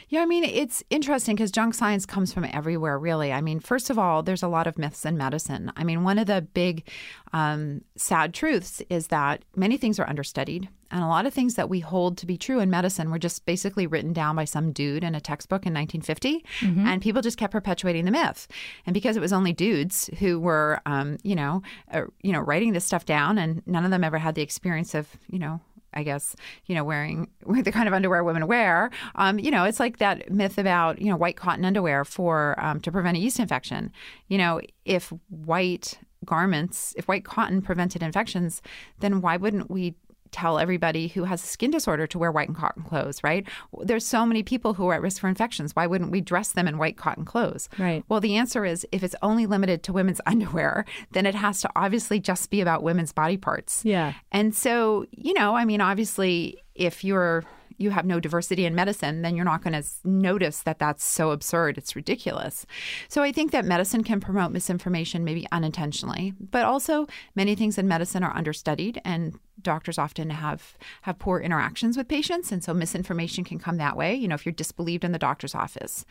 Yeah, 0.10 0.22
I 0.22 0.26
mean, 0.26 0.44
it's 0.44 0.84
interesting 0.90 1.36
because 1.36 1.52
junk 1.52 1.74
science 1.74 2.06
comes 2.06 2.34
from 2.34 2.46
everywhere, 2.46 2.98
really. 2.98 3.32
I 3.32 3.42
mean, 3.42 3.60
first 3.60 3.90
of 3.90 3.98
all, 4.00 4.24
there's 4.24 4.44
a 4.44 4.48
lot 4.48 4.68
of 4.68 4.78
myths 4.78 5.06
in 5.06 5.18
medicine. 5.18 5.72
I 5.76 5.84
mean, 5.84 6.04
one 6.04 6.20
of 6.20 6.28
the 6.28 6.42
big 6.42 6.88
um, 7.34 7.82
sad 7.96 8.34
truths 8.34 8.82
is 8.90 9.08
that 9.08 9.44
many 9.56 9.78
things 9.78 10.00
are 10.00 10.08
understudied. 10.08 10.70
And 10.92 11.04
a 11.04 11.08
lot 11.08 11.26
of 11.26 11.34
things 11.34 11.56
that 11.56 11.70
we 11.70 11.80
hold 11.80 12.20
to 12.20 12.28
be 12.28 12.38
true 12.38 12.60
in 12.60 12.70
medicine 12.70 13.10
were 13.10 13.18
just 13.18 13.48
basically 13.48 13.88
written 13.88 14.14
down 14.14 14.36
by 14.36 14.46
some 14.46 14.72
dude 14.72 15.04
in 15.04 15.16
a 15.16 15.20
textbook 15.20 15.66
in 15.66 15.74
1950. 15.74 16.46
Mm-hmm. 16.60 16.86
And 16.86 17.02
people 17.02 17.24
just 17.24 17.40
kept 17.40 17.52
perpetuating 17.52 18.06
the 18.06 18.12
myth. 18.12 18.48
And 18.86 18.94
because 18.94 19.18
it 19.18 19.20
was 19.20 19.34
only 19.34 19.54
dudes 19.54 20.12
who 20.20 20.40
were, 20.40 20.82
um, 20.86 21.18
you 21.24 21.36
know, 21.36 21.64
uh, 21.92 22.04
you 22.22 22.32
know, 22.32 22.42
writing 22.42 22.74
this 22.74 22.86
stuff 22.86 23.06
down, 23.06 23.40
and 23.40 23.64
none 23.66 23.86
of 23.86 23.92
them 23.92 24.04
ever 24.04 24.20
had 24.20 24.36
the 24.36 24.44
experience 24.44 24.94
of, 24.94 25.08
you 25.28 25.40
know, 25.40 25.60
I 25.94 26.04
guess, 26.04 26.36
you 26.66 26.76
know, 26.76 26.84
wearing 26.84 27.30
the 27.48 27.72
kind 27.72 27.88
of 27.88 27.94
underwear 27.94 28.24
women 28.24 28.48
wear. 28.48 28.90
Um, 29.16 29.40
you 29.40 29.52
know, 29.52 29.64
it's 29.64 29.80
like 29.80 29.98
that 29.98 30.32
myth 30.32 30.58
about, 30.58 31.02
you 31.02 31.10
know, 31.10 31.16
white 31.16 31.38
cotton 31.38 31.66
underwear 31.66 32.06
for 32.06 32.56
um, 32.58 32.80
to 32.82 32.92
prevent 32.92 33.18
a 33.18 33.20
yeast 33.20 33.40
infection. 33.40 33.92
You 34.28 34.38
know, 34.38 34.62
if 34.86 35.12
white 35.30 35.98
garments, 36.26 36.94
if 36.98 37.08
white 37.08 37.26
cotton 37.26 37.62
prevented 37.62 38.02
infections, 38.02 38.62
then 39.00 39.22
why 39.22 39.38
wouldn't 39.38 39.70
we 39.70 39.96
tell 40.34 40.60
everybody 40.60 41.08
who 41.08 41.24
has 41.24 41.44
a 41.44 41.48
skin 41.48 41.72
disorder 41.72 42.08
to 42.08 42.18
wear 42.18 42.32
white 42.32 42.50
and 42.50 42.58
cotton 42.58 42.84
clothes, 42.84 43.24
right? 43.24 43.48
There's 43.82 44.06
so 44.06 44.26
many 44.26 44.44
people 44.44 44.74
who 44.74 44.88
are 44.88 44.96
at 44.96 45.02
risk 45.02 45.22
for 45.22 45.30
infections. 45.30 45.76
Why 45.76 45.88
wouldn't 45.88 46.12
we 46.12 46.20
dress 46.20 46.52
them 46.52 46.68
in 46.68 46.78
white 46.78 46.98
cotton 46.98 47.24
clothes? 47.24 47.70
Right. 47.78 48.04
Well, 48.10 48.20
the 48.20 48.36
answer 48.36 48.66
is 48.66 48.86
if 48.92 49.04
it's 49.04 49.16
only 49.22 49.46
limited 49.46 49.84
to 49.84 49.94
women's 49.94 50.20
underwear, 50.26 50.86
then 51.12 51.26
it 51.26 51.36
has 51.36 51.62
to 51.62 51.70
obviously 51.76 52.20
just 52.20 52.50
be 52.50 52.60
about 52.60 52.84
women's 52.84 53.14
body 53.14 53.38
parts. 53.38 53.86
Yeah. 53.86 54.14
And 54.32 54.54
so, 54.54 55.06
you 55.12 55.34
know, 55.34 55.56
I 55.56 55.66
mean, 55.66 55.80
obviously, 55.80 56.64
if 56.76 57.04
you're 57.04 57.44
you 57.78 57.92
have 57.92 58.06
no 58.06 58.20
diversity 58.20 58.66
in 58.66 58.76
medicine, 58.76 59.22
then 59.22 59.36
you're 59.36 59.46
not 59.46 59.64
going 59.64 59.82
to 59.82 59.88
notice 60.04 60.62
that 60.62 60.80
that's 60.80 61.04
so 61.04 61.32
absurd. 61.32 61.78
It's 61.78 61.96
ridiculous. 61.96 62.66
So 63.08 63.22
I 63.22 63.32
think 63.32 63.52
that 63.52 63.66
medicine 63.66 64.04
can 64.04 64.20
promote 64.20 64.52
misinformation 64.52 65.24
maybe 65.24 65.48
unintentionally, 65.52 66.34
but 66.40 66.66
also 66.66 67.08
many 67.36 67.56
things 67.56 67.78
in 67.78 67.88
medicine 67.88 68.24
are 68.24 68.36
understudied 68.36 69.02
and 69.06 69.38
doctors 69.62 69.98
often 69.98 70.30
have 70.30 70.78
have 71.04 71.20
poor 71.20 71.40
interactions 71.40 71.96
with 71.96 72.08
patients 72.08 72.52
and 72.52 72.64
so 72.64 72.74
misinformation 72.74 73.44
can 73.44 73.60
come 73.60 73.78
that 73.78 73.96
way 73.96 74.14
you 74.14 74.28
know 74.28 74.34
if 74.34 74.46
you're 74.46 74.54
disbelieved 74.54 75.04
in 75.04 75.12
the 75.12 75.20
doctor's 75.20 75.54
office 75.54 76.06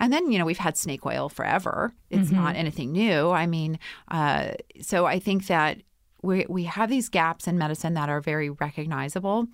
and 0.00 0.12
then 0.12 0.30
you 0.30 0.38
know 0.38 0.44
we've 0.44 0.58
had 0.58 0.76
snake 0.76 1.06
oil 1.06 1.28
forever 1.28 1.94
it's 2.10 2.28
mm-hmm. 2.28 2.42
not 2.42 2.56
anything 2.56 2.90
new 2.90 3.30
i 3.30 3.46
mean 3.46 3.78
uh, 4.10 4.50
so 4.80 5.06
i 5.06 5.20
think 5.20 5.46
that 5.46 5.78
we, 6.22 6.46
we 6.48 6.64
have 6.64 6.90
these 6.90 7.08
gaps 7.08 7.46
in 7.46 7.58
medicine 7.58 7.94
that 7.94 8.08
are 8.08 8.20
very 8.20 8.50
recognizable. 8.50 9.46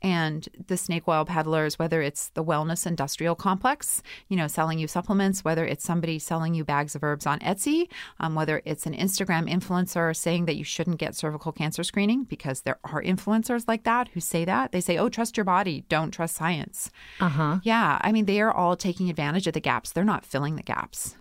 And 0.00 0.48
the 0.66 0.76
snake 0.76 1.06
oil 1.06 1.24
peddlers, 1.24 1.78
whether 1.78 2.02
it's 2.02 2.30
the 2.30 2.42
wellness 2.42 2.86
industrial 2.86 3.36
complex, 3.36 4.02
you 4.28 4.36
know, 4.36 4.48
selling 4.48 4.78
you 4.78 4.88
supplements, 4.88 5.44
whether 5.44 5.64
it's 5.64 5.84
somebody 5.84 6.18
selling 6.18 6.54
you 6.54 6.64
bags 6.64 6.96
of 6.96 7.04
herbs 7.04 7.26
on 7.26 7.38
Etsy, 7.38 7.88
um, 8.18 8.34
whether 8.34 8.62
it's 8.64 8.84
an 8.86 8.94
Instagram 8.94 9.48
influencer 9.48 10.14
saying 10.16 10.46
that 10.46 10.56
you 10.56 10.64
shouldn't 10.64 10.98
get 10.98 11.14
cervical 11.14 11.52
cancer 11.52 11.84
screening, 11.84 12.24
because 12.24 12.62
there 12.62 12.78
are 12.84 13.02
influencers 13.02 13.68
like 13.68 13.84
that 13.84 14.08
who 14.08 14.20
say 14.20 14.44
that. 14.44 14.72
They 14.72 14.80
say, 14.80 14.98
oh, 14.98 15.08
trust 15.08 15.36
your 15.36 15.44
body, 15.44 15.84
don't 15.88 16.10
trust 16.10 16.34
science. 16.34 16.90
Uh 17.20 17.28
huh. 17.28 17.58
Yeah. 17.62 17.98
I 18.00 18.10
mean, 18.10 18.24
they 18.24 18.40
are 18.40 18.52
all 18.52 18.76
taking 18.76 19.08
advantage 19.08 19.46
of 19.46 19.52
the 19.52 19.60
gaps, 19.60 19.92
they're 19.92 20.04
not 20.04 20.24
filling 20.24 20.56
the 20.56 20.62
gaps. 20.62 21.16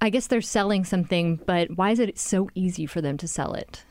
I 0.00 0.10
guess 0.10 0.28
they're 0.28 0.40
selling 0.40 0.84
something, 0.84 1.36
but 1.36 1.76
why 1.76 1.90
is 1.90 1.98
it 1.98 2.18
so 2.18 2.48
easy 2.54 2.86
for 2.86 3.00
them 3.00 3.16
to 3.18 3.28
sell 3.28 3.54
it? 3.54 3.84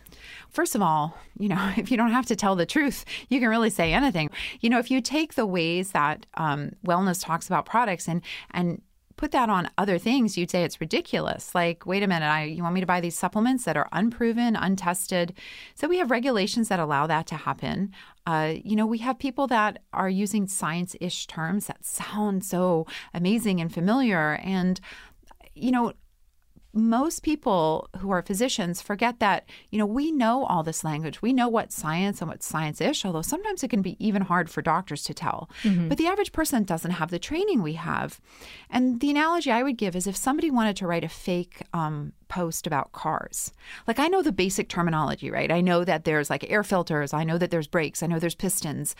First 0.49 0.75
of 0.75 0.81
all, 0.81 1.17
you 1.37 1.49
know, 1.49 1.73
if 1.77 1.91
you 1.91 1.97
don't 1.97 2.11
have 2.11 2.25
to 2.27 2.35
tell 2.35 2.55
the 2.55 2.65
truth, 2.65 3.05
you 3.29 3.39
can 3.39 3.49
really 3.49 3.69
say 3.69 3.93
anything. 3.93 4.29
You 4.61 4.69
know, 4.69 4.79
if 4.79 4.91
you 4.91 5.01
take 5.01 5.35
the 5.35 5.45
ways 5.45 5.91
that 5.91 6.25
um, 6.35 6.71
wellness 6.85 7.23
talks 7.23 7.47
about 7.47 7.65
products 7.65 8.07
and 8.07 8.21
and 8.51 8.81
put 9.17 9.31
that 9.31 9.49
on 9.49 9.69
other 9.77 9.97
things, 9.97 10.37
you'd 10.37 10.51
say 10.51 10.63
it's 10.63 10.79
ridiculous. 10.79 11.53
Like, 11.53 11.85
wait 11.85 12.03
a 12.03 12.07
minute, 12.07 12.27
I, 12.27 12.43
you 12.43 12.61
want 12.61 12.75
me 12.75 12.81
to 12.81 12.87
buy 12.87 13.01
these 13.01 13.17
supplements 13.17 13.65
that 13.65 13.75
are 13.75 13.89
unproven, 13.91 14.55
untested? 14.55 15.33
So 15.73 15.87
we 15.87 15.97
have 15.97 16.11
regulations 16.11 16.69
that 16.69 16.79
allow 16.79 17.07
that 17.07 17.25
to 17.27 17.35
happen. 17.35 17.91
Uh, 18.25 18.53
you 18.63 18.75
know, 18.75 18.85
we 18.85 18.99
have 18.99 19.17
people 19.17 19.47
that 19.47 19.81
are 19.91 20.09
using 20.09 20.47
science-ish 20.47 21.27
terms 21.27 21.65
that 21.65 21.83
sound 21.83 22.45
so 22.45 22.85
amazing 23.13 23.59
and 23.59 23.73
familiar, 23.73 24.35
and 24.43 24.79
you 25.55 25.71
know, 25.71 25.93
most 26.77 27.23
people 27.23 27.89
who 27.97 28.11
are 28.11 28.21
physicians 28.21 28.81
forget 28.81 29.19
that, 29.19 29.49
you 29.69 29.79
know, 29.79 29.85
we 29.85 30.11
know 30.11 30.45
all 30.45 30.63
this 30.63 30.83
language. 30.83 31.21
We 31.21 31.33
know 31.33 31.47
what 31.47 31.71
science 31.71 32.21
and 32.21 32.29
what 32.29 32.43
science 32.43 32.79
ish, 32.79 33.03
although 33.03 33.21
sometimes 33.21 33.63
it 33.63 33.69
can 33.69 33.81
be 33.81 33.97
even 34.05 34.21
hard 34.21 34.49
for 34.49 34.61
doctors 34.61 35.03
to 35.03 35.13
tell. 35.13 35.49
Mm-hmm. 35.63 35.89
But 35.89 35.97
the 35.97 36.07
average 36.07 36.31
person 36.31 36.63
doesn't 36.63 36.91
have 36.91 37.11
the 37.11 37.19
training 37.19 37.61
we 37.61 37.73
have. 37.73 38.21
And 38.69 38.99
the 38.99 39.09
analogy 39.09 39.51
I 39.51 39.63
would 39.63 39.77
give 39.77 39.95
is 39.95 40.07
if 40.07 40.15
somebody 40.15 40.51
wanted 40.51 40.77
to 40.77 40.87
write 40.87 41.03
a 41.03 41.09
fake 41.09 41.61
um, 41.73 42.13
post 42.29 42.67
about 42.67 42.91
cars. 42.91 43.51
Like 43.87 43.99
I 43.99 44.07
know 44.07 44.21
the 44.21 44.31
basic 44.31 44.69
terminology, 44.69 45.31
right? 45.31 45.51
I 45.51 45.61
know 45.61 45.83
that 45.83 46.05
there's 46.05 46.29
like 46.29 46.49
air 46.49 46.63
filters, 46.63 47.13
I 47.13 47.23
know 47.23 47.37
that 47.37 47.51
there's 47.51 47.67
brakes, 47.67 48.03
I 48.03 48.07
know 48.07 48.19
there's 48.19 48.35
pistons 48.35 48.95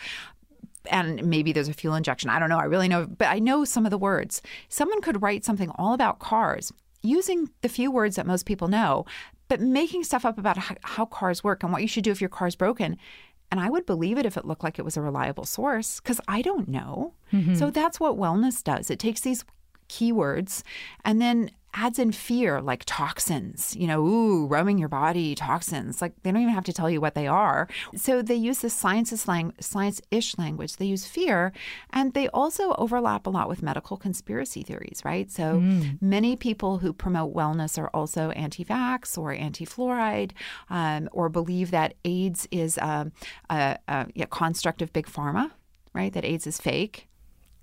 and 0.90 1.22
maybe 1.24 1.52
there's 1.52 1.68
a 1.68 1.74
fuel 1.74 1.94
injection. 1.94 2.30
I 2.30 2.38
don't 2.38 2.48
know. 2.48 2.58
I 2.58 2.64
really 2.64 2.88
know, 2.88 3.06
but 3.06 3.28
I 3.28 3.38
know 3.38 3.64
some 3.64 3.84
of 3.84 3.90
the 3.90 3.98
words. 3.98 4.42
Someone 4.68 5.00
could 5.00 5.22
write 5.22 5.44
something 5.44 5.70
all 5.76 5.92
about 5.92 6.18
cars 6.18 6.72
using 7.02 7.50
the 7.62 7.68
few 7.68 7.90
words 7.90 8.16
that 8.16 8.26
most 8.26 8.46
people 8.46 8.68
know, 8.68 9.04
but 9.48 9.60
making 9.60 10.04
stuff 10.04 10.24
up 10.24 10.38
about 10.38 10.58
how, 10.82 11.06
cars 11.06 11.42
work 11.42 11.62
and 11.62 11.72
what 11.72 11.82
you 11.82 11.88
should 11.88 12.04
do 12.04 12.10
if 12.10 12.20
your 12.20 12.30
car's 12.30 12.56
broken. 12.56 12.96
And 13.50 13.60
I 13.60 13.70
would 13.70 13.86
believe 13.86 14.18
it 14.18 14.26
if 14.26 14.36
it 14.36 14.44
looked 14.44 14.62
like 14.62 14.78
it 14.78 14.84
was 14.84 14.96
a 14.96 15.00
reliable 15.00 15.44
source 15.44 16.00
because 16.00 16.20
I 16.28 16.42
don't 16.42 16.68
know. 16.68 17.14
Mm-hmm. 17.32 17.54
So 17.54 17.70
that's 17.70 17.98
what 17.98 18.18
wellness 18.18 18.62
does. 18.62 18.90
It 18.90 18.98
takes 18.98 19.22
these 19.22 19.44
keywords 19.88 20.62
and 21.04 21.20
then 21.20 21.50
adds 21.74 21.98
in 21.98 22.10
fear 22.10 22.62
like 22.62 22.82
toxins, 22.86 23.76
you 23.76 23.86
know, 23.86 24.04
ooh, 24.04 24.46
roaming 24.46 24.78
your 24.78 24.88
body, 24.88 25.34
toxins. 25.34 26.00
Like 26.00 26.14
they 26.22 26.32
don't 26.32 26.40
even 26.40 26.54
have 26.54 26.64
to 26.64 26.72
tell 26.72 26.88
you 26.88 27.00
what 27.00 27.14
they 27.14 27.26
are. 27.26 27.68
So 27.94 28.22
they 28.22 28.34
use 28.34 28.60
this 28.60 28.72
science 28.72 29.28
lang- 29.28 29.52
science-ish 29.60 30.38
language. 30.38 30.76
They 30.76 30.86
use 30.86 31.06
fear 31.06 31.52
and 31.90 32.14
they 32.14 32.28
also 32.28 32.74
overlap 32.78 33.26
a 33.26 33.30
lot 33.30 33.48
with 33.48 33.62
medical 33.62 33.96
conspiracy 33.96 34.62
theories, 34.62 35.02
right? 35.04 35.30
So 35.30 35.60
many 36.00 36.36
people 36.36 36.78
who 36.78 36.92
promote 36.92 37.34
wellness 37.34 37.78
are 37.78 37.90
also 37.92 38.30
anti-vax 38.30 39.18
or 39.18 39.32
anti-fluoride 39.32 40.32
um, 40.70 41.08
or 41.12 41.28
believe 41.28 41.70
that 41.70 41.94
AIDS 42.04 42.48
is 42.50 42.78
um, 42.78 43.12
a, 43.50 43.76
a, 43.86 44.06
a 44.16 44.26
construct 44.26 44.80
of 44.80 44.92
big 44.92 45.06
pharma, 45.06 45.50
right? 45.92 46.12
That 46.12 46.24
AIDS 46.24 46.46
is 46.46 46.58
fake. 46.58 47.07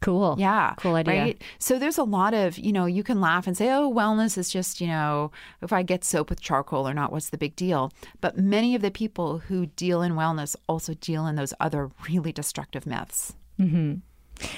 Cool. 0.05 0.35
Yeah. 0.37 0.75
Cool 0.77 0.93
idea. 0.93 1.19
Right. 1.23 1.41
So 1.57 1.79
there's 1.79 1.97
a 1.97 2.03
lot 2.03 2.35
of, 2.35 2.59
you 2.59 2.71
know, 2.71 2.85
you 2.85 3.01
can 3.01 3.19
laugh 3.19 3.47
and 3.47 3.57
say, 3.57 3.71
oh, 3.71 3.91
wellness 3.91 4.37
is 4.37 4.51
just, 4.51 4.79
you 4.79 4.85
know, 4.85 5.31
if 5.63 5.73
I 5.73 5.81
get 5.81 6.03
soap 6.03 6.29
with 6.29 6.39
charcoal 6.41 6.87
or 6.87 6.93
not, 6.93 7.11
what's 7.11 7.29
the 7.31 7.39
big 7.39 7.55
deal? 7.55 7.91
But 8.21 8.37
many 8.37 8.75
of 8.75 8.83
the 8.83 8.91
people 8.91 9.39
who 9.39 9.65
deal 9.65 10.03
in 10.03 10.13
wellness 10.13 10.55
also 10.69 10.93
deal 10.93 11.25
in 11.25 11.37
those 11.37 11.55
other 11.59 11.89
really 12.07 12.31
destructive 12.31 12.85
myths. 12.85 13.33
Hmm. 13.57 13.95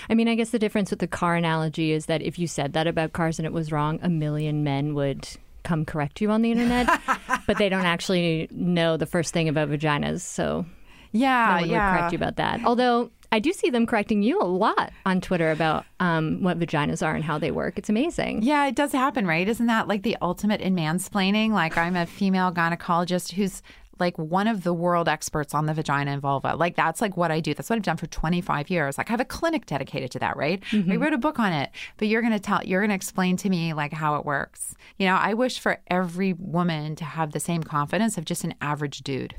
I 0.09 0.15
mean, 0.15 0.27
I 0.27 0.35
guess 0.35 0.49
the 0.49 0.59
difference 0.59 0.89
with 0.89 0.99
the 0.99 1.07
car 1.07 1.35
analogy 1.35 1.93
is 1.93 2.07
that 2.07 2.21
if 2.21 2.37
you 2.37 2.45
said 2.47 2.73
that 2.73 2.85
about 2.85 3.13
cars 3.13 3.39
and 3.39 3.45
it 3.45 3.53
was 3.53 3.71
wrong, 3.71 3.99
a 4.01 4.09
million 4.09 4.65
men 4.65 4.95
would 4.95 5.29
come 5.63 5.85
correct 5.85 6.19
you 6.19 6.29
on 6.29 6.41
the 6.41 6.51
internet, 6.51 6.89
but 7.47 7.57
they 7.57 7.69
don't 7.69 7.85
actually 7.85 8.49
know 8.51 8.97
the 8.97 9.05
first 9.05 9.33
thing 9.33 9.47
about 9.47 9.69
vaginas. 9.69 10.21
So 10.21 10.65
Yeah. 11.13 11.45
no 11.47 11.53
one 11.61 11.69
would 11.69 11.77
correct 11.77 12.11
you 12.11 12.17
about 12.17 12.35
that. 12.35 12.65
Although 12.65 13.11
I 13.31 13.39
do 13.39 13.51
see 13.53 13.69
them 13.69 13.85
correcting 13.85 14.23
you 14.23 14.39
a 14.41 14.45
lot 14.45 14.91
on 15.05 15.21
Twitter 15.21 15.51
about 15.51 15.85
um, 15.99 16.41
what 16.41 16.59
vaginas 16.59 17.05
are 17.05 17.13
and 17.15 17.23
how 17.23 17.37
they 17.37 17.51
work. 17.51 17.77
It's 17.77 17.89
amazing. 17.89 18.41
Yeah, 18.43 18.67
it 18.67 18.75
does 18.75 18.91
happen, 18.91 19.27
right? 19.27 19.47
Isn't 19.47 19.67
that 19.67 19.87
like 19.87 20.03
the 20.03 20.17
ultimate 20.21 20.61
in 20.61 20.75
mansplaining? 20.75 21.51
Like 21.51 21.77
I'm 21.77 21.95
a 21.95 22.05
female 22.05 22.51
gynecologist 22.51 23.33
who's 23.33 23.61
like 23.99 24.17
one 24.17 24.47
of 24.47 24.63
the 24.63 24.73
world 24.73 25.09
experts 25.09 25.53
on 25.53 25.65
the 25.65 25.73
vagina 25.73 26.11
and 26.11 26.21
vulva. 26.21 26.55
Like 26.55 26.75
that's 26.75 27.01
like 27.01 27.17
what 27.17 27.31
I 27.31 27.39
do. 27.39 27.53
That's 27.53 27.69
what 27.69 27.77
I've 27.77 27.81
done 27.83 27.97
for 27.97 28.07
25 28.07 28.69
years. 28.69 28.97
Like 28.97 29.09
I 29.09 29.13
have 29.13 29.19
a 29.19 29.25
clinic 29.25 29.65
dedicated 29.65 30.11
to 30.11 30.19
that, 30.19 30.37
right? 30.37 30.61
I 30.91 30.95
wrote 30.97 31.13
a 31.13 31.17
book 31.17 31.39
on 31.39 31.51
it. 31.51 31.71
But 31.97 32.07
you're 32.07 32.21
going 32.21 32.33
to 32.33 32.39
tell 32.39 32.63
you're 32.63 32.81
going 32.81 32.89
to 32.89 32.95
explain 32.95 33.37
to 33.37 33.49
me 33.49 33.73
like 33.73 33.93
how 33.93 34.15
it 34.15 34.25
works. 34.25 34.75
You 34.97 35.07
know, 35.07 35.15
I 35.15 35.33
wish 35.33 35.59
for 35.59 35.79
every 35.87 36.33
woman 36.33 36.95
to 36.97 37.05
have 37.05 37.31
the 37.31 37.39
same 37.39 37.63
confidence 37.63 38.17
of 38.17 38.25
just 38.25 38.43
an 38.43 38.53
average 38.61 38.99
dude. 38.99 39.35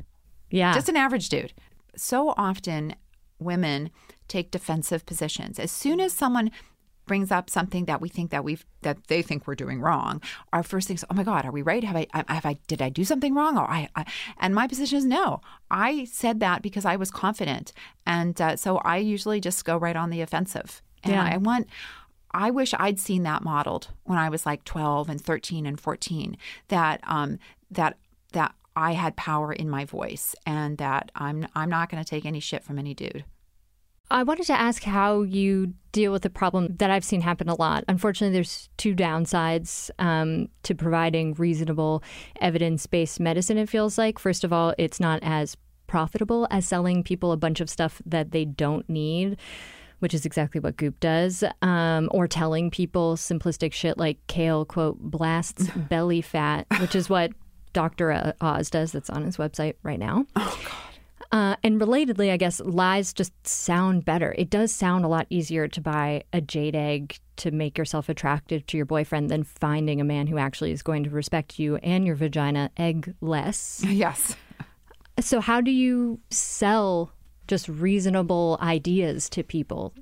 Yeah. 0.51 0.75
Just 0.75 0.89
an 0.89 0.97
average 0.97 1.29
dude. 1.29 1.53
So 1.97 2.35
often 2.37 2.95
women 3.39 3.91
take 4.29 4.51
defensive 4.51 5.07
positions. 5.07 5.59
As 5.59 5.71
soon 5.73 6.01
as 6.01 6.13
someone 6.13 6.51
brings 7.07 7.31
up 7.31 7.49
something 7.49 7.87
that 7.87 8.03
we 8.03 8.09
think 8.11 8.31
that 8.31 8.45
we've 8.45 8.67
that 8.83 9.07
they 9.07 9.23
think 9.23 9.47
we're 9.47 9.55
doing 9.55 9.81
wrong, 9.81 10.21
our 10.53 10.63
first 10.63 10.89
thing 10.89 10.95
is, 10.97 11.05
"Oh 11.11 11.15
my 11.15 11.25
God, 11.25 11.47
are 11.47 11.51
we 11.51 11.63
right? 11.63 11.83
Have 11.83 11.97
I 11.97 12.07
have 12.13 12.45
I 12.47 12.59
did 12.67 12.83
I 12.83 12.91
do 12.91 13.05
something 13.05 13.35
wrong?" 13.35 13.57
Or 13.57 13.69
I, 13.69 13.89
I 13.97 14.05
and 14.39 14.55
my 14.55 14.67
position 14.67 14.99
is 14.99 15.05
no. 15.05 15.41
I 15.71 16.05
said 16.05 16.41
that 16.41 16.61
because 16.63 16.85
I 16.85 16.97
was 16.97 17.11
confident, 17.11 17.73
and 18.07 18.39
uh, 18.41 18.57
so 18.57 18.77
I 18.79 18.99
usually 18.99 19.41
just 19.41 19.65
go 19.65 19.77
right 19.77 19.97
on 19.97 20.11
the 20.11 20.21
offensive. 20.21 20.83
And 21.03 21.15
Yeah. 21.15 21.25
I 21.25 21.37
want. 21.39 21.69
I 22.33 22.51
wish 22.51 22.75
I'd 22.79 23.01
seen 23.01 23.23
that 23.23 23.43
modeled 23.43 23.89
when 24.05 24.19
I 24.19 24.29
was 24.29 24.45
like 24.45 24.63
12 24.65 25.09
and 25.09 25.19
13 25.19 25.65
and 25.65 25.81
14 25.81 26.37
that 26.69 27.01
um 27.07 27.39
that 27.71 27.97
that 28.33 28.55
I 28.79 28.93
had 28.93 29.17
power 29.17 29.53
in 29.53 29.69
my 29.69 29.85
voice 29.85 30.37
and 30.47 30.79
that 30.79 31.11
I'm 31.17 31.49
I'm 31.57 31.69
not 31.69 31.91
going 31.91 32.03
to 32.03 32.09
take 32.09 32.25
any 32.25 32.39
shit 32.39 32.63
from 32.63 32.79
any 32.79 32.95
dude. 32.95 33.25
I 34.11 34.23
wanted 34.23 34.47
to 34.47 34.59
ask 34.59 34.85
how 34.85 35.23
you 35.23 35.75
deal 35.91 36.13
with 36.13 36.23
the 36.23 36.31
problem 36.31 36.77
that 36.77 36.89
I've 36.89 37.05
seen 37.05 37.21
happen 37.21 37.49
a 37.49 37.57
lot. 37.57 37.85
Unfortunately, 37.89 38.33
there's 38.33 38.71
two 38.79 38.95
downsides 38.95 39.91
um, 39.99 40.49
to 40.63 40.77
providing 40.77 41.35
reasonable 41.35 42.05
evidence 42.41 42.87
based 42.87 43.19
medicine, 43.19 43.59
it 43.59 43.69
feels 43.69 43.99
like. 43.99 44.19
First 44.19 44.45
of 44.45 44.53
all, 44.53 44.75
it's 44.79 45.01
not 45.01 45.19
as 45.23 45.57
profitable 45.89 46.47
as 46.51 46.67
selling 46.67 47.03
people 47.03 47.33
a 47.33 47.37
bunch 47.37 47.61
of 47.61 47.69
stuff 47.69 48.01
that 48.07 48.31
they 48.31 48.45
don't 48.45 48.89
need. 48.89 49.37
Which 49.99 50.15
is 50.15 50.25
exactly 50.25 50.61
what 50.61 50.77
Goop 50.77 51.01
does, 51.01 51.43
um, 51.61 52.09
or 52.13 52.29
telling 52.29 52.71
people 52.71 53.17
simplistic 53.17 53.73
shit 53.73 53.99
like 53.99 54.25
kale 54.29 54.65
quote 54.65 54.97
blasts 55.01 55.69
belly 55.89 56.21
fat, 56.21 56.69
which 56.79 56.95
is 56.95 57.11
what 57.11 57.33
Dr. 57.79 58.35
Oz 58.41 58.71
does. 58.71 58.91
That's 58.91 59.09
on 59.09 59.23
his 59.23 59.37
website 59.37 59.75
right 59.85 60.01
now. 60.01 60.27
Oh 60.35 60.85
Uh, 61.31 61.55
and 61.63 61.81
relatedly, 61.81 62.33
I 62.33 62.37
guess 62.37 62.59
lies 62.59 63.13
just 63.13 63.33
sound 63.47 64.05
better. 64.05 64.35
It 64.37 64.51
does 64.51 64.73
sound 64.73 65.05
a 65.05 65.09
lot 65.09 65.29
easier 65.31 65.69
to 65.69 65.81
buy 65.81 66.25
a 66.33 66.41
jade 66.41 66.75
egg 66.75 67.19
to 67.37 67.53
make 67.53 67.79
yourself 67.79 68.09
attractive 68.09 68.67
to 68.67 68.77
your 68.77 68.87
boyfriend 68.87 69.31
than 69.31 69.45
finding 69.45 70.01
a 70.01 70.05
man 70.05 70.27
who 70.27 70.39
actually 70.39 70.73
is 70.73 70.83
going 70.83 71.05
to 71.05 71.11
respect 71.11 71.61
you 71.61 71.77
and 71.77 72.05
your 72.05 72.17
vagina 72.17 72.71
egg 72.77 73.15
less. 73.21 73.85
Yes. 73.89 74.35
So, 75.21 75.41
how 75.41 75.61
do 75.61 75.71
you 75.71 76.19
sell 76.31 77.13
just 77.47 77.69
reasonable 77.69 78.59
ideas 78.61 79.29
to 79.31 79.45
people? 79.45 79.93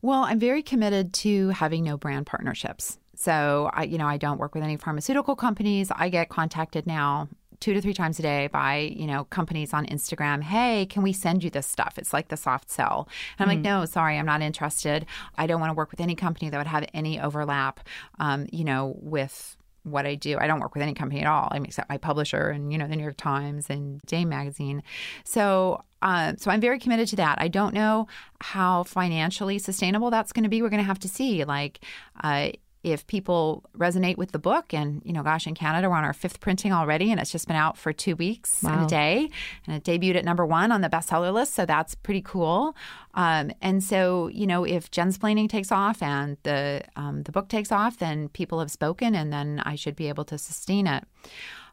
Well, 0.00 0.22
I'm 0.24 0.38
very 0.38 0.62
committed 0.62 1.12
to 1.24 1.50
having 1.50 1.84
no 1.84 1.98
brand 1.98 2.24
partnerships. 2.24 2.98
So, 3.18 3.68
I, 3.74 3.82
you 3.82 3.98
know, 3.98 4.06
I 4.06 4.16
don't 4.16 4.38
work 4.38 4.54
with 4.54 4.62
any 4.62 4.76
pharmaceutical 4.76 5.34
companies. 5.34 5.90
I 5.94 6.08
get 6.08 6.28
contacted 6.28 6.86
now 6.86 7.28
two 7.58 7.74
to 7.74 7.80
three 7.80 7.92
times 7.92 8.20
a 8.20 8.22
day 8.22 8.46
by, 8.46 8.76
you 8.76 9.08
know, 9.08 9.24
companies 9.24 9.74
on 9.74 9.84
Instagram. 9.86 10.40
Hey, 10.40 10.86
can 10.86 11.02
we 11.02 11.12
send 11.12 11.42
you 11.42 11.50
this 11.50 11.66
stuff? 11.66 11.98
It's 11.98 12.12
like 12.12 12.28
the 12.28 12.36
soft 12.36 12.70
sell. 12.70 13.08
And 13.36 13.50
I'm 13.50 13.56
like, 13.56 13.64
no, 13.64 13.84
sorry, 13.86 14.16
I'm 14.16 14.26
not 14.26 14.40
interested. 14.40 15.04
I 15.36 15.48
don't 15.48 15.60
want 15.60 15.70
to 15.70 15.74
work 15.74 15.90
with 15.90 16.00
any 16.00 16.14
company 16.14 16.48
that 16.48 16.58
would 16.58 16.68
have 16.68 16.86
any 16.94 17.20
overlap, 17.20 17.80
um, 18.20 18.46
you 18.52 18.62
know, 18.62 18.94
with 19.00 19.56
what 19.82 20.06
I 20.06 20.14
do. 20.14 20.38
I 20.38 20.46
don't 20.46 20.60
work 20.60 20.74
with 20.74 20.82
any 20.84 20.94
company 20.94 21.20
at 21.20 21.26
all, 21.26 21.48
I 21.50 21.58
mean, 21.58 21.66
except 21.66 21.88
my 21.88 21.98
publisher 21.98 22.50
and 22.50 22.70
you 22.70 22.78
know 22.78 22.86
the 22.86 22.94
New 22.94 23.02
York 23.02 23.16
Times 23.16 23.68
and 23.68 24.00
Dame 24.02 24.28
magazine. 24.28 24.82
So, 25.24 25.82
uh, 26.02 26.34
so 26.36 26.50
I'm 26.50 26.60
very 26.60 26.78
committed 26.78 27.08
to 27.08 27.16
that. 27.16 27.38
I 27.40 27.48
don't 27.48 27.74
know 27.74 28.06
how 28.40 28.84
financially 28.84 29.58
sustainable 29.58 30.10
that's 30.10 30.32
going 30.32 30.44
to 30.44 30.48
be. 30.48 30.62
We're 30.62 30.68
going 30.68 30.82
to 30.82 30.86
have 30.86 31.00
to 31.00 31.08
see. 31.08 31.44
Like, 31.44 31.80
uh, 32.22 32.50
if 32.82 33.06
people 33.06 33.64
resonate 33.76 34.16
with 34.16 34.32
the 34.32 34.38
book, 34.38 34.72
and 34.72 35.02
you 35.04 35.12
know, 35.12 35.22
gosh, 35.22 35.46
in 35.46 35.54
Canada 35.54 35.88
we're 35.90 35.96
on 35.96 36.04
our 36.04 36.12
fifth 36.12 36.40
printing 36.40 36.72
already, 36.72 37.10
and 37.10 37.20
it's 37.20 37.32
just 37.32 37.46
been 37.46 37.56
out 37.56 37.76
for 37.76 37.92
two 37.92 38.16
weeks 38.16 38.62
and 38.62 38.84
a 38.84 38.86
day, 38.86 39.30
and 39.66 39.76
it 39.76 39.84
debuted 39.84 40.16
at 40.16 40.24
number 40.24 40.46
one 40.46 40.70
on 40.70 40.80
the 40.80 40.88
bestseller 40.88 41.32
list, 41.32 41.54
so 41.54 41.66
that's 41.66 41.94
pretty 41.94 42.22
cool. 42.22 42.76
Um, 43.14 43.50
and 43.60 43.82
so, 43.82 44.28
you 44.28 44.46
know, 44.46 44.64
if 44.64 44.90
Jensplaining 44.90 45.48
takes 45.48 45.72
off 45.72 46.02
and 46.02 46.36
the 46.44 46.82
um, 46.96 47.24
the 47.24 47.32
book 47.32 47.48
takes 47.48 47.72
off, 47.72 47.98
then 47.98 48.28
people 48.28 48.60
have 48.60 48.70
spoken, 48.70 49.14
and 49.14 49.32
then 49.32 49.60
I 49.64 49.74
should 49.74 49.96
be 49.96 50.08
able 50.08 50.24
to 50.26 50.38
sustain 50.38 50.86
it. 50.86 51.04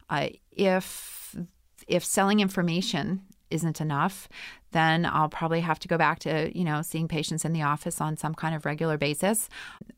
Uh, 0.10 0.30
if 0.52 1.36
if 1.88 2.04
selling 2.04 2.40
information 2.40 3.22
isn't 3.52 3.80
enough, 3.80 4.28
then 4.76 5.06
I'll 5.06 5.30
probably 5.30 5.62
have 5.62 5.80
to 5.80 5.88
go 5.88 5.98
back 5.98 6.20
to, 6.20 6.56
you 6.58 6.66
know, 6.66 6.82
seeing 6.82 7.08
patients 7.08 7.46
in 7.46 7.54
the 7.54 7.62
office 7.62 8.02
on 8.02 8.18
some 8.18 8.36
kind 8.36 8.54
of 8.54 8.66
regular 8.66 8.98
basis. 8.98 9.50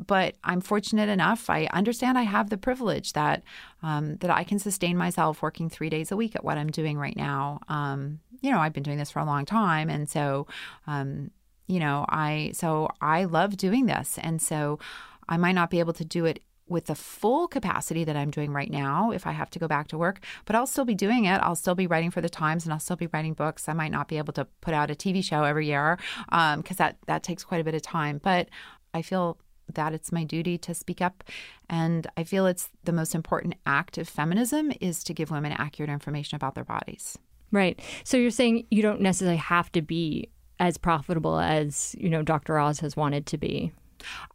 But 0.06 0.36
I'm 0.44 0.62
fortunate 0.62 1.10
enough. 1.10 1.50
I 1.50 1.66
understand 1.74 2.18
I 2.18 2.24
have 2.24 2.50
the 2.50 2.58
privilege 2.58 3.14
that 3.14 3.44
um, 3.82 4.18
that 4.18 4.30
I 4.30 4.44
can 4.44 4.60
sustain 4.60 4.96
myself 4.96 5.42
working 5.42 5.70
three 5.70 5.90
days 5.90 6.12
a 6.12 6.18
week 6.18 6.36
at 6.36 6.44
what 6.44 6.58
I'm 6.58 6.70
doing 6.70 6.98
right 6.98 7.18
now. 7.18 7.60
Um, 7.68 8.20
you 8.42 8.52
know, 8.52 8.60
I've 8.60 8.74
been 8.74 8.84
doing 8.84 9.00
this 9.00 9.12
for 9.12 9.20
a 9.20 9.26
long 9.26 9.46
time, 9.46 9.90
and 9.90 10.08
so, 10.08 10.46
um, 10.86 11.32
you 11.68 11.80
know, 11.80 12.06
I 12.08 12.52
so 12.54 12.90
I 13.02 13.24
love 13.24 13.58
doing 13.58 13.88
this, 13.88 14.20
and 14.22 14.42
so 14.42 14.80
I 15.28 15.38
might 15.38 15.54
not 15.54 15.70
be 15.70 15.80
able 15.80 15.94
to 15.94 16.06
do 16.06 16.26
it 16.26 16.42
with 16.70 16.86
the 16.86 16.96
full 16.96 17.48
capacity 17.48 18.04
that 18.04 18.16
I'm 18.16 18.32
doing 18.32 18.52
right 18.52 18.70
now 18.70 19.12
if 19.12 19.26
I 19.26 19.32
have 19.32 19.50
to 19.52 19.60
go 19.60 19.68
back 19.68 19.88
to 19.90 19.98
work, 19.98 20.20
but 20.46 20.56
I'll 20.56 20.68
still 20.68 20.86
be 20.86 20.96
doing 20.96 21.26
it. 21.26 21.40
I'll 21.42 21.56
still 21.56 21.76
be 21.76 21.88
writing 21.88 22.12
for 22.12 22.22
the 22.22 22.30
Times 22.30 22.66
and 22.66 22.74
I'll 22.74 22.80
still 22.80 22.96
be 22.96 23.08
writing 23.08 23.34
books. 23.34 23.70
I 23.70 23.74
might 23.74 23.92
not 23.92 24.08
be 24.08 24.18
able 24.18 24.34
to 24.34 24.46
put 24.62 24.74
out 24.74 24.92
a 24.92 24.96
TV 24.96 25.24
show 25.24 25.44
every 25.44 25.68
year 25.68 25.98
um, 26.30 26.62
because 26.62 26.78
that, 26.78 26.98
that 27.08 27.24
takes 27.24 27.44
quite 27.44 27.62
a 27.62 27.64
bit 27.64 27.76
of 27.76 27.82
time. 27.82 28.20
But 28.22 28.50
I 28.94 29.02
feel 29.02 29.38
that 29.74 29.94
it's 29.94 30.12
my 30.12 30.24
duty 30.24 30.58
to 30.58 30.74
speak 30.74 31.02
up. 31.02 31.24
And 31.70 32.08
I 32.16 32.24
feel 32.24 32.46
it's 32.46 32.70
the 32.84 32.94
most 32.94 33.14
important 33.14 33.56
act 33.66 33.98
of 33.98 34.08
feminism 34.08 34.72
is 34.80 35.04
to 35.06 35.14
give 35.14 35.32
women 35.32 35.52
accurate 35.52 35.90
information 35.90 36.36
about 36.36 36.56
their 36.56 36.64
bodies. 36.64 37.18
Right. 37.52 37.80
So 38.04 38.18
you're 38.18 38.32
saying 38.32 38.66
you 38.72 38.82
don't 38.82 39.02
necessarily 39.02 39.38
have 39.38 39.72
to 39.74 39.82
be 39.82 40.30
as 40.60 40.78
profitable 40.78 41.40
as, 41.40 41.96
you 41.98 42.10
know, 42.10 42.24
Dr. 42.24 42.58
Oz 42.58 42.80
has 42.80 42.98
wanted 42.98 43.26
to 43.28 43.38
be. 43.38 43.72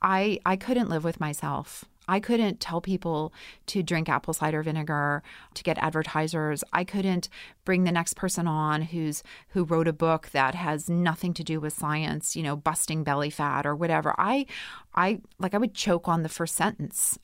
I 0.00 0.38
I 0.44 0.56
couldn't 0.56 0.88
live 0.88 1.04
with 1.04 1.20
myself. 1.20 1.84
I 2.08 2.20
couldn't 2.20 2.60
tell 2.60 2.80
people 2.80 3.32
to 3.66 3.82
drink 3.82 4.08
apple 4.08 4.34
cider 4.34 4.62
vinegar 4.62 5.22
to 5.54 5.62
get 5.62 5.78
advertisers. 5.78 6.64
I 6.72 6.84
couldn't 6.84 7.28
bring 7.64 7.84
the 7.84 7.92
next 7.92 8.14
person 8.14 8.46
on 8.46 8.82
who's 8.82 9.22
who 9.48 9.64
wrote 9.64 9.88
a 9.88 9.92
book 9.92 10.30
that 10.32 10.54
has 10.54 10.90
nothing 10.90 11.32
to 11.34 11.44
do 11.44 11.60
with 11.60 11.72
science, 11.72 12.34
you 12.36 12.42
know, 12.42 12.56
busting 12.56 13.04
belly 13.04 13.30
fat 13.30 13.66
or 13.66 13.74
whatever. 13.76 14.14
I 14.18 14.46
I 14.94 15.20
like 15.38 15.54
I 15.54 15.58
would 15.58 15.74
choke 15.74 16.08
on 16.08 16.22
the 16.22 16.28
first 16.28 16.54
sentence. 16.56 17.18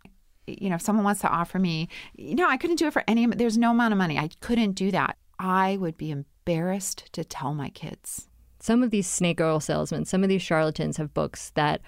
you 0.47 0.71
know, 0.71 0.77
if 0.77 0.83
someone 0.83 1.05
wants 1.05 1.21
to 1.21 1.29
offer 1.29 1.59
me, 1.59 1.89
you 2.15 2.35
know, 2.35 2.49
I 2.49 2.57
couldn't 2.57 2.77
do 2.77 2.87
it 2.87 2.93
for 2.93 3.05
any, 3.07 3.27
there's 3.27 3.59
no 3.59 3.71
amount 3.73 3.93
of 3.93 3.99
money. 3.99 4.19
I 4.19 4.31
couldn't 4.41 4.73
do 4.73 4.91
that. 4.93 5.19
I 5.39 5.77
would 5.77 5.97
be 5.97 6.11
embarrassed 6.11 7.13
to 7.13 7.25
tell 7.25 7.55
my 7.55 7.69
kids. 7.69 8.29
Some 8.61 8.83
of 8.83 8.91
these 8.91 9.07
snake 9.07 9.41
oil 9.41 9.61
salesmen, 9.61 10.05
some 10.05 10.23
of 10.23 10.29
these 10.29 10.43
charlatans 10.43 10.97
have 10.97 11.15
books 11.15 11.51
that 11.55 11.81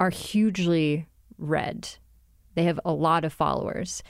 are 0.00 0.10
hugely 0.10 1.06
read. 1.36 1.96
They 2.58 2.64
have 2.64 2.80
a 2.84 2.92
lot 2.92 3.24
of 3.24 3.32
followers. 3.32 4.02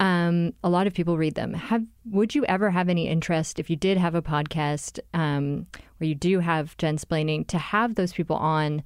Um, 0.00 0.52
a 0.62 0.68
lot 0.68 0.86
of 0.86 0.92
people 0.92 1.16
read 1.16 1.34
them. 1.34 1.54
Have 1.54 1.82
would 2.04 2.34
you 2.34 2.44
ever 2.44 2.68
have 2.68 2.90
any 2.90 3.08
interest 3.08 3.58
if 3.58 3.70
you 3.70 3.76
did 3.76 3.96
have 3.96 4.14
a 4.14 4.20
podcast 4.20 4.98
um, 5.14 5.66
where 5.96 6.08
you 6.08 6.14
do 6.14 6.40
have 6.40 6.76
Jensplaining 6.76 7.46
to 7.46 7.56
have 7.56 7.94
those 7.94 8.12
people 8.12 8.36
on 8.36 8.82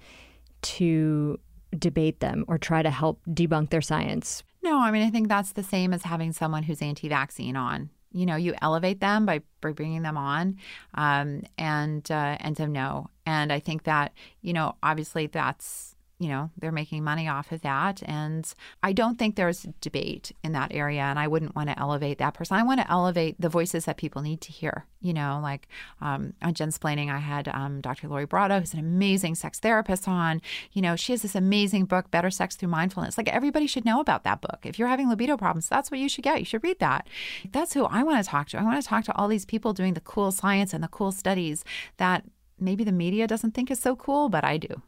to 0.63 1.41
debate 1.77 2.21
them 2.21 2.45
or 2.47 2.57
try 2.57 2.83
to 2.83 2.91
help 2.91 3.21
debunk 3.29 3.71
their 3.71 3.83
science? 3.83 4.45
No, 4.63 4.79
I 4.79 4.93
mean 4.93 5.03
I 5.03 5.11
think 5.11 5.27
that's 5.27 5.55
the 5.55 5.65
same 5.65 5.93
as 5.93 6.05
having 6.05 6.33
someone 6.33 6.63
who's 6.63 6.81
anti-vaccine 6.81 7.57
on. 7.57 7.91
You 8.13 8.27
know, 8.27 8.37
you 8.37 8.55
elevate 8.63 9.01
them 9.01 9.27
by, 9.27 9.41
by 9.61 9.73
bringing 9.73 10.03
them 10.03 10.17
on, 10.17 10.59
um, 10.95 11.43
and 11.59 12.09
uh, 12.13 12.37
and 12.39 12.57
so 12.57 12.67
no. 12.67 13.11
And 13.27 13.53
I 13.53 13.59
think 13.59 13.83
that 13.85 14.13
you 14.41 14.53
know, 14.53 14.77
obviously 14.85 15.27
that's 15.27 15.97
you 16.19 16.29
know, 16.29 16.51
they're 16.57 16.73
making 16.73 17.03
money 17.03 17.27
off 17.27 17.51
of 17.51 17.63
that. 17.63 18.01
And 18.05 18.51
I 18.83 18.93
don't 18.93 19.19
think 19.19 19.35
there's 19.35 19.67
debate 19.81 20.31
in 20.45 20.53
that 20.53 20.73
area. 20.73 21.03
And 21.03 21.19
I 21.19 21.27
wouldn't 21.27 21.57
want 21.57 21.71
to 21.71 21.79
elevate 21.79 22.19
that 22.19 22.35
person. 22.35 22.57
I 22.57 22.63
want 22.63 22.81
to 22.81 22.91
elevate 22.91 23.41
the 23.41 23.49
voices 23.49 23.85
that 23.87 23.97
people 23.97 24.23
need 24.23 24.41
to 24.43 24.53
hear. 24.53 24.87
You 25.01 25.13
know, 25.13 25.41
like 25.43 25.67
um, 26.01 26.33
on 26.41 26.55
Jensplaining, 26.55 27.13
I 27.13 27.19
had 27.19 27.49
um, 27.49 27.81
Dr. 27.81 28.09
Lori 28.09 28.27
Brotto, 28.27 28.61
who's 28.61 28.73
an 28.73 28.79
amazing 28.79 29.35
sex 29.35 29.59
therapist, 29.59 30.07
on. 30.07 30.41
You 30.73 30.83
know, 30.83 30.97
she 30.97 31.13
has 31.13 31.23
this 31.23 31.35
amazing 31.35 31.87
book, 31.87 32.11
Better 32.11 32.31
Sex 32.31 32.57
Through 32.57 32.69
Mindfulness. 32.69 33.19
Like 33.19 33.29
everybody 33.29 33.67
should 33.67 33.85
know 33.85 34.01
about 34.01 34.25
that 34.25 34.41
book. 34.41 34.61
If 34.63 34.79
you're 34.79 34.89
having 34.89 35.09
libido 35.09 35.37
problems, 35.37 35.69
that's 35.69 35.91
what 35.91 36.01
you 36.01 36.09
should 36.09 36.25
get. 36.25 36.39
You 36.39 36.45
should 36.45 36.65
read 36.65 36.79
that. 36.79 37.07
That's 37.51 37.75
who 37.75 37.85
I 37.85 38.03
want 38.03 38.25
to 38.25 38.31
talk 38.31 38.49
to. 38.51 38.59
I 38.59 38.63
want 38.63 38.81
to 38.81 38.89
talk 38.89 39.05
to 39.05 39.17
all 39.17 39.29
these 39.29 39.45
people 39.45 39.73
doing 39.73 39.95
the 39.95 40.01
cool 40.01 40.31
science 40.31 40.73
and 40.73 40.83
the 40.83 40.89
cool 40.89 41.13
studies 41.13 41.65
that 41.97 42.25
maybe 42.59 42.85
the 42.85 42.93
media 42.93 43.27
doesn't 43.27 43.53
think 43.53 43.71
is 43.71 43.81
so 43.81 43.97
cool, 43.97 44.29
but 44.29 44.45
I 44.45 44.57
do. 44.59 44.81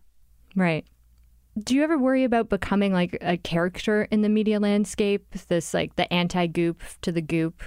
Right 0.55 0.87
do 1.59 1.75
you 1.75 1.83
ever 1.83 1.97
worry 1.97 2.25
about 2.25 2.49
becoming 2.49 2.93
like 2.93 3.17
a 3.21 3.37
character 3.39 4.07
in 4.11 4.23
the 4.23 4.29
media 4.29 4.61
landscape? 4.61 5.35
This 5.49 5.73
like 5.73 5.97
the 5.97 6.13
anti 6.13 6.47
goop 6.47 6.83
to 7.03 7.13
the 7.13 7.23
goop? 7.23 7.63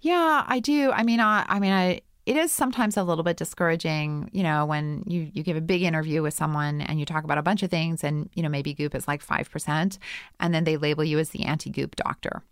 Yeah, 0.00 0.44
I 0.46 0.58
do. 0.58 0.90
I 0.90 1.04
mean, 1.04 1.20
I, 1.20 1.46
I 1.48 1.60
mean, 1.60 1.72
I, 1.72 2.00
it 2.26 2.36
is 2.36 2.52
sometimes 2.52 2.96
a 2.96 3.04
little 3.04 3.24
bit 3.24 3.36
discouraging, 3.36 4.28
you 4.32 4.42
know, 4.42 4.66
when 4.66 5.04
you, 5.06 5.30
you 5.32 5.42
give 5.42 5.56
a 5.56 5.60
big 5.60 5.82
interview 5.82 6.22
with 6.22 6.34
someone 6.34 6.80
and 6.80 6.98
you 6.98 7.06
talk 7.06 7.24
about 7.24 7.38
a 7.38 7.42
bunch 7.42 7.62
of 7.62 7.70
things 7.70 8.04
and, 8.04 8.28
you 8.34 8.42
know, 8.42 8.48
maybe 8.48 8.74
goop 8.74 8.94
is 8.94 9.08
like 9.08 9.24
5%, 9.24 9.98
and 10.40 10.54
then 10.54 10.64
they 10.64 10.76
label 10.76 11.04
you 11.04 11.18
as 11.18 11.30
the 11.30 11.44
anti 11.44 11.70
goop 11.70 11.96
doctor. 11.96 12.42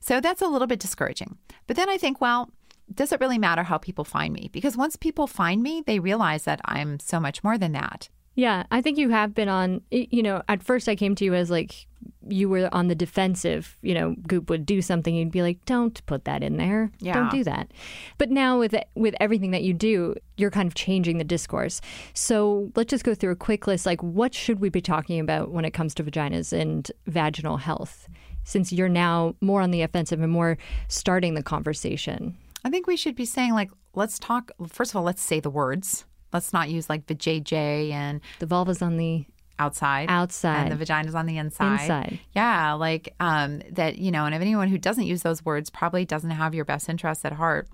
So 0.00 0.20
that's 0.20 0.42
a 0.42 0.46
little 0.46 0.66
bit 0.66 0.78
discouraging. 0.78 1.38
But 1.66 1.76
then 1.76 1.88
I 1.88 1.96
think, 1.96 2.20
well, 2.20 2.50
does 2.94 3.12
it 3.12 3.20
really 3.20 3.38
matter 3.38 3.62
how 3.62 3.78
people 3.78 4.04
find 4.04 4.34
me? 4.34 4.50
Because 4.52 4.76
once 4.76 4.96
people 4.96 5.26
find 5.26 5.62
me, 5.62 5.82
they 5.86 6.00
realize 6.00 6.44
that 6.44 6.60
I'm 6.66 6.98
so 6.98 7.18
much 7.18 7.42
more 7.42 7.56
than 7.56 7.72
that. 7.72 8.08
Yeah, 8.34 8.64
I 8.70 8.80
think 8.80 8.96
you 8.96 9.10
have 9.10 9.34
been 9.34 9.48
on, 9.48 9.82
you 9.90 10.22
know, 10.22 10.42
at 10.48 10.62
first 10.62 10.88
I 10.88 10.96
came 10.96 11.14
to 11.16 11.24
you 11.24 11.34
as 11.34 11.50
like 11.50 11.86
you 12.28 12.48
were 12.48 12.68
on 12.72 12.88
the 12.88 12.94
defensive, 12.94 13.76
you 13.82 13.92
know, 13.92 14.14
Goop 14.26 14.48
would 14.48 14.64
do 14.64 14.80
something, 14.80 15.14
you'd 15.14 15.32
be 15.32 15.42
like, 15.42 15.64
don't 15.66 16.04
put 16.06 16.24
that 16.24 16.42
in 16.42 16.56
there. 16.56 16.90
Yeah. 17.00 17.14
Don't 17.14 17.30
do 17.30 17.44
that. 17.44 17.72
But 18.18 18.30
now 18.30 18.58
with 18.58 18.74
with 18.94 19.14
everything 19.20 19.50
that 19.50 19.62
you 19.62 19.74
do, 19.74 20.14
you're 20.36 20.50
kind 20.50 20.66
of 20.66 20.74
changing 20.74 21.18
the 21.18 21.24
discourse. 21.24 21.80
So 22.14 22.70
let's 22.76 22.90
just 22.90 23.04
go 23.04 23.14
through 23.14 23.32
a 23.32 23.36
quick 23.36 23.66
list. 23.66 23.84
Like, 23.84 24.02
what 24.02 24.32
should 24.32 24.60
we 24.60 24.68
be 24.68 24.80
talking 24.80 25.20
about 25.20 25.50
when 25.50 25.64
it 25.64 25.72
comes 25.72 25.94
to 25.94 26.04
vaginas 26.04 26.52
and 26.52 26.90
vaginal 27.06 27.56
health? 27.56 28.08
Since 28.44 28.72
you're 28.72 28.88
now 28.88 29.34
more 29.40 29.60
on 29.60 29.70
the 29.70 29.82
offensive 29.82 30.20
and 30.22 30.32
more 30.32 30.56
starting 30.88 31.34
the 31.34 31.42
conversation. 31.42 32.36
I 32.64 32.70
think 32.70 32.86
we 32.86 32.96
should 32.96 33.14
be 33.14 33.26
saying, 33.26 33.52
like, 33.52 33.70
let's 33.94 34.18
talk, 34.18 34.50
first 34.68 34.92
of 34.92 34.96
all, 34.96 35.02
let's 35.02 35.22
say 35.22 35.40
the 35.40 35.50
words 35.50 36.04
Let's 36.32 36.52
not 36.52 36.68
use 36.70 36.88
like 36.88 37.06
the 37.06 37.14
JJ 37.14 37.90
and 37.92 38.20
the 38.38 38.46
vulva's 38.46 38.82
on 38.82 38.96
the 38.96 39.24
outside 39.58 40.06
outside 40.08 40.62
and 40.62 40.72
the 40.72 40.76
vagina's 40.76 41.14
on 41.14 41.26
the 41.26 41.36
inside 41.36 41.82
inside 41.82 42.18
yeah 42.34 42.72
like 42.72 43.14
um 43.20 43.60
that 43.70 43.98
you 43.98 44.10
know 44.10 44.24
and 44.24 44.34
if 44.34 44.40
anyone 44.40 44.68
who 44.68 44.78
doesn't 44.78 45.04
use 45.04 45.20
those 45.20 45.44
words 45.44 45.68
probably 45.68 46.02
doesn't 46.06 46.30
have 46.30 46.54
your 46.54 46.64
best 46.64 46.88
interests 46.88 47.26
at 47.26 47.34
heart 47.34 47.68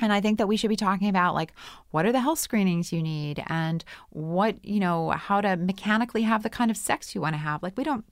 and 0.00 0.12
I 0.12 0.20
think 0.20 0.38
that 0.38 0.46
we 0.46 0.56
should 0.56 0.70
be 0.70 0.76
talking 0.76 1.08
about 1.08 1.34
like 1.34 1.52
what 1.90 2.06
are 2.06 2.12
the 2.12 2.20
health 2.20 2.38
screenings 2.38 2.92
you 2.92 3.02
need 3.02 3.42
and 3.48 3.84
what, 4.10 4.64
you 4.64 4.80
know, 4.80 5.10
how 5.10 5.40
to 5.40 5.56
mechanically 5.56 6.22
have 6.22 6.42
the 6.42 6.50
kind 6.50 6.70
of 6.70 6.76
sex 6.76 7.14
you 7.14 7.20
want 7.20 7.34
to 7.34 7.38
have. 7.38 7.62
Like 7.62 7.76
we 7.76 7.84
don't 7.84 8.04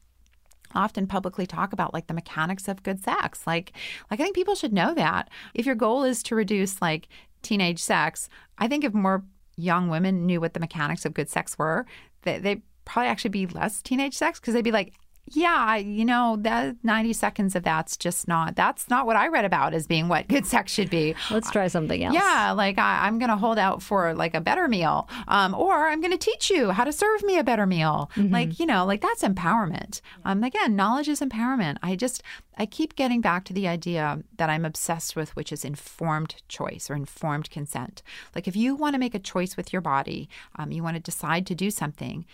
often 0.74 1.06
publicly 1.06 1.46
talk 1.46 1.72
about 1.72 1.94
like 1.94 2.06
the 2.06 2.14
mechanics 2.14 2.68
of 2.68 2.82
good 2.82 3.02
sex. 3.02 3.46
Like 3.46 3.72
like 4.10 4.20
I 4.20 4.22
think 4.22 4.36
people 4.36 4.54
should 4.54 4.72
know 4.72 4.94
that. 4.94 5.30
If 5.54 5.66
your 5.66 5.74
goal 5.74 6.04
is 6.04 6.22
to 6.24 6.34
reduce 6.34 6.82
like 6.82 7.08
teenage 7.42 7.82
sex, 7.82 8.28
I 8.58 8.68
think 8.68 8.84
if 8.84 8.92
more 8.92 9.24
young 9.58 9.88
women 9.88 10.24
knew 10.24 10.40
what 10.40 10.54
the 10.54 10.60
mechanics 10.60 11.04
of 11.04 11.14
good 11.14 11.28
sex 11.28 11.58
were, 11.58 11.86
they, 12.22 12.38
they'd 12.38 12.62
probably 12.84 13.08
actually 13.08 13.30
be 13.30 13.46
less 13.46 13.82
teenage 13.82 14.14
sex 14.14 14.40
because 14.40 14.54
they'd 14.54 14.62
be 14.62 14.72
like, 14.72 14.94
yeah, 15.32 15.76
you 15.76 16.04
know, 16.04 16.36
that 16.40 16.76
90 16.82 17.12
seconds 17.12 17.56
of 17.56 17.62
that's 17.62 17.96
just 17.96 18.28
not, 18.28 18.56
that's 18.56 18.88
not 18.88 19.06
what 19.06 19.16
I 19.16 19.28
read 19.28 19.44
about 19.44 19.74
as 19.74 19.86
being 19.86 20.08
what 20.08 20.28
good 20.28 20.46
sex 20.46 20.72
should 20.72 20.90
be. 20.90 21.14
Let's 21.30 21.50
try 21.50 21.68
something 21.68 22.02
else. 22.02 22.14
Yeah, 22.14 22.52
like 22.52 22.78
I, 22.78 23.08
am 23.08 23.18
going 23.18 23.30
to 23.30 23.36
hold 23.36 23.58
out 23.58 23.82
for 23.82 24.14
like 24.14 24.34
a 24.34 24.40
better 24.40 24.68
meal, 24.68 25.08
um, 25.28 25.54
or 25.54 25.88
I'm 25.88 26.00
going 26.00 26.12
to 26.12 26.18
teach 26.18 26.50
you 26.50 26.70
how 26.70 26.84
to 26.84 26.92
serve 26.92 27.22
me 27.22 27.38
a 27.38 27.44
better 27.44 27.66
meal. 27.66 28.10
Mm-hmm. 28.14 28.32
Like, 28.32 28.58
you 28.58 28.66
know, 28.66 28.84
like 28.84 29.00
that's 29.00 29.22
empowerment. 29.22 30.00
Um, 30.24 30.44
again, 30.44 30.76
knowledge 30.76 31.08
is 31.08 31.20
empowerment. 31.20 31.78
I 31.82 31.96
just, 31.96 32.22
I 32.56 32.66
keep 32.66 32.96
getting 32.96 33.20
back 33.20 33.44
to 33.46 33.52
the 33.52 33.68
idea 33.68 34.22
that 34.36 34.50
I'm 34.50 34.64
obsessed 34.64 35.14
with, 35.14 35.34
which 35.36 35.52
is 35.52 35.64
informed 35.64 36.36
choice 36.48 36.90
or 36.90 36.94
informed 36.94 37.50
consent. 37.50 38.02
Like, 38.34 38.48
if 38.48 38.56
you 38.56 38.74
want 38.74 38.94
to 38.94 38.98
make 38.98 39.14
a 39.14 39.20
choice 39.20 39.56
with 39.56 39.72
your 39.72 39.82
body, 39.82 40.28
um, 40.56 40.72
you 40.72 40.82
want 40.82 40.96
to 40.96 41.00
decide 41.00 41.46
to 41.46 41.54
do 41.54 41.70
something, 41.70 42.26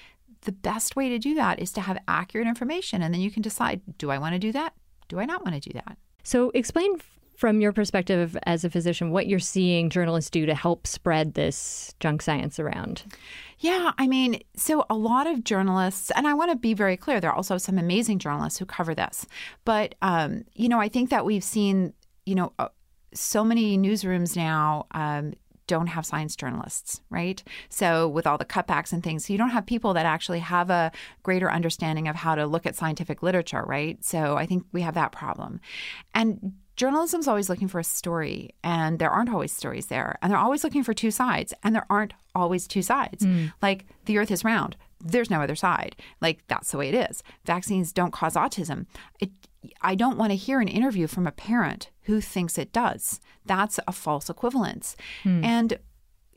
the 0.45 0.53
best 0.53 0.97
way 0.97 1.09
to 1.09 1.19
do 1.19 1.35
that 1.35 1.59
is 1.59 1.73
to 1.73 1.81
have 1.81 1.99
accurate 2.09 2.47
information. 2.47 3.03
And 3.03 3.13
then 3.13 3.21
you 3.21 3.31
can 3.31 3.43
decide 3.43 3.81
do 3.99 4.11
I 4.11 4.19
want 4.19 4.35
to 4.35 4.39
do 4.39 4.53
that? 4.53 4.75
Do 5.09 5.19
I 5.19 5.25
not 5.25 5.45
want 5.45 5.61
to 5.61 5.69
do 5.69 5.75
that? 5.75 5.99
So, 6.23 6.51
explain 6.51 6.99
from 7.37 7.61
your 7.61 7.73
perspective 7.73 8.37
as 8.47 8.65
a 8.65 8.71
physician 8.71 9.11
what 9.11 9.27
you're 9.27 9.39
seeing 9.39 9.91
journalists 9.91 10.31
do 10.31 10.47
to 10.47 10.55
help 10.55 10.87
spread 10.87 11.35
this 11.35 11.95
junk 12.01 12.23
science 12.23 12.59
around. 12.59 13.03
Yeah, 13.59 13.93
I 13.99 14.07
mean, 14.07 14.41
so 14.57 14.85
a 14.89 14.95
lot 14.95 15.27
of 15.27 15.43
journalists, 15.45 16.11
and 16.15 16.27
I 16.27 16.35
want 16.35 16.51
to 16.53 16.57
be 16.57 16.75
very 16.75 16.97
clear, 16.97 17.21
there 17.21 17.31
are 17.31 17.37
also 17.37 17.59
some 17.59 17.79
amazing 17.79 18.19
journalists 18.19 18.59
who 18.59 18.67
cover 18.67 18.95
this. 18.95 19.27
But, 19.65 19.95
um, 20.03 20.45
you 20.55 20.69
know, 20.69 20.81
I 20.81 20.89
think 20.89 21.11
that 21.11 21.25
we've 21.25 21.45
seen, 21.45 21.93
you 22.27 22.35
know, 22.35 22.53
uh, 22.59 22.69
so 23.15 23.45
many 23.45 23.79
newsrooms 23.79 24.37
now 24.37 24.87
um, 24.93 25.35
don't 25.67 25.89
have 25.89 26.07
science 26.07 26.37
journalists, 26.37 27.01
right? 27.11 27.43
So, 27.69 28.09
with 28.09 28.27
all 28.27 28.39
the 28.39 28.45
cutbacks 28.45 28.93
and 28.93 29.03
things, 29.03 29.27
so 29.27 29.33
you 29.33 29.39
don't 29.39 29.51
have 29.51 29.67
people 29.67 29.95
that 29.95 30.07
actually 30.07 30.41
have 30.41 30.71
a 30.71 30.93
greater 31.23 31.51
understanding 31.51 32.09
of 32.09 32.17
how 32.17 32.35
to 32.35 32.47
look 32.47 32.67
at 32.67 32.77
scientific 32.77 33.23
literature, 33.23 33.65
right? 33.67 34.03
So, 34.05 34.37
I 34.37 34.47
think 34.47 34.65
we 34.73 34.83
have 34.83 34.95
that 34.95 35.13
problem. 35.13 35.61
And 36.15 36.55
journalism 36.77 37.21
is 37.21 37.29
always 37.29 37.49
looking 37.49 37.69
for 37.69 37.79
a 37.79 37.85
story, 37.85 38.51
and 38.63 38.99
there 38.99 39.11
aren't 39.11 39.31
always 39.31 39.53
stories 39.53 39.87
there. 39.87 40.19
And 40.23 40.31
they're 40.31 40.39
always 40.39 40.65
looking 40.65 40.85
for 40.85 40.95
two 40.95 41.11
sides, 41.11 41.55
and 41.63 41.75
there 41.75 41.87
aren't 41.89 42.15
always 42.35 42.67
two 42.67 42.83
sides. 42.83 43.25
Mm. 43.25 43.53
Like, 43.63 43.87
the 44.07 44.19
earth 44.19 44.31
is 44.31 44.45
round, 44.45 44.77
there's 45.01 45.31
no 45.31 45.43
other 45.43 45.57
side. 45.57 45.97
Like, 46.21 46.43
that's 46.49 46.71
the 46.71 46.79
way 46.79 46.89
it 46.89 47.11
is. 47.11 47.23
Vaccines 47.45 47.93
don't 47.93 48.13
cause 48.13 48.35
autism. 48.35 48.87
It, 49.21 49.31
I 49.81 49.95
don't 49.95 50.19
want 50.19 50.31
to 50.31 50.37
hear 50.37 50.61
an 50.61 50.69
interview 50.69 51.07
from 51.07 51.27
a 51.27 51.33
parent 51.33 51.91
who 52.03 52.21
thinks 52.21 52.59
it 52.59 52.73
does. 52.73 53.21
That's 53.47 53.81
a 53.87 53.93
false 53.93 54.29
equivalence. 54.29 54.97
Mm. 55.25 55.45
And 55.45 55.79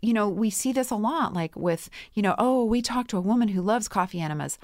you 0.02 0.14
know, 0.14 0.30
we 0.30 0.50
see 0.50 0.72
this 0.72 0.92
a 0.92 0.96
lot 0.96 1.34
like 1.34 1.56
with, 1.56 1.90
you 2.14 2.22
know, 2.22 2.36
oh, 2.38 2.64
we 2.64 2.82
talked 2.82 3.10
to 3.10 3.18
a 3.18 3.22
woman 3.22 3.48
who 3.50 3.62
loves 3.62 3.88
coffee 3.88 4.20
enemas. 4.20 4.60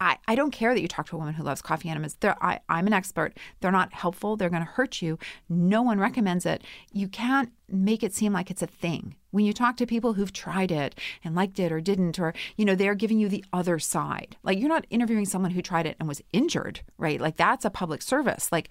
I, 0.00 0.18
I 0.26 0.34
don't 0.34 0.50
care 0.50 0.74
that 0.74 0.80
you 0.80 0.88
talk 0.88 1.06
to 1.08 1.16
a 1.16 1.18
woman 1.18 1.34
who 1.34 1.44
loves 1.44 1.62
coffee 1.62 1.88
enemas. 1.88 2.16
They're, 2.18 2.36
I, 2.44 2.60
I'm 2.68 2.86
an 2.86 2.92
expert. 2.92 3.38
They're 3.60 3.70
not 3.70 3.92
helpful. 3.92 4.36
They're 4.36 4.50
going 4.50 4.64
to 4.64 4.70
hurt 4.70 5.00
you. 5.00 5.18
No 5.48 5.82
one 5.82 6.00
recommends 6.00 6.44
it. 6.44 6.62
You 6.92 7.08
can't 7.08 7.52
make 7.68 8.02
it 8.02 8.12
seem 8.12 8.32
like 8.32 8.50
it's 8.50 8.62
a 8.62 8.66
thing. 8.66 9.14
When 9.34 9.44
you 9.44 9.52
talk 9.52 9.76
to 9.78 9.86
people 9.86 10.12
who've 10.12 10.32
tried 10.32 10.70
it 10.70 10.96
and 11.24 11.34
liked 11.34 11.58
it 11.58 11.72
or 11.72 11.80
didn't, 11.80 12.20
or, 12.20 12.34
you 12.56 12.64
know, 12.64 12.76
they're 12.76 12.94
giving 12.94 13.18
you 13.18 13.28
the 13.28 13.44
other 13.52 13.80
side. 13.80 14.36
Like 14.44 14.60
you're 14.60 14.68
not 14.68 14.86
interviewing 14.90 15.24
someone 15.24 15.50
who 15.50 15.60
tried 15.60 15.86
it 15.86 15.96
and 15.98 16.06
was 16.06 16.22
injured, 16.32 16.82
right? 16.98 17.20
Like 17.20 17.36
that's 17.36 17.64
a 17.64 17.70
public 17.70 18.00
service. 18.00 18.52
Like 18.52 18.68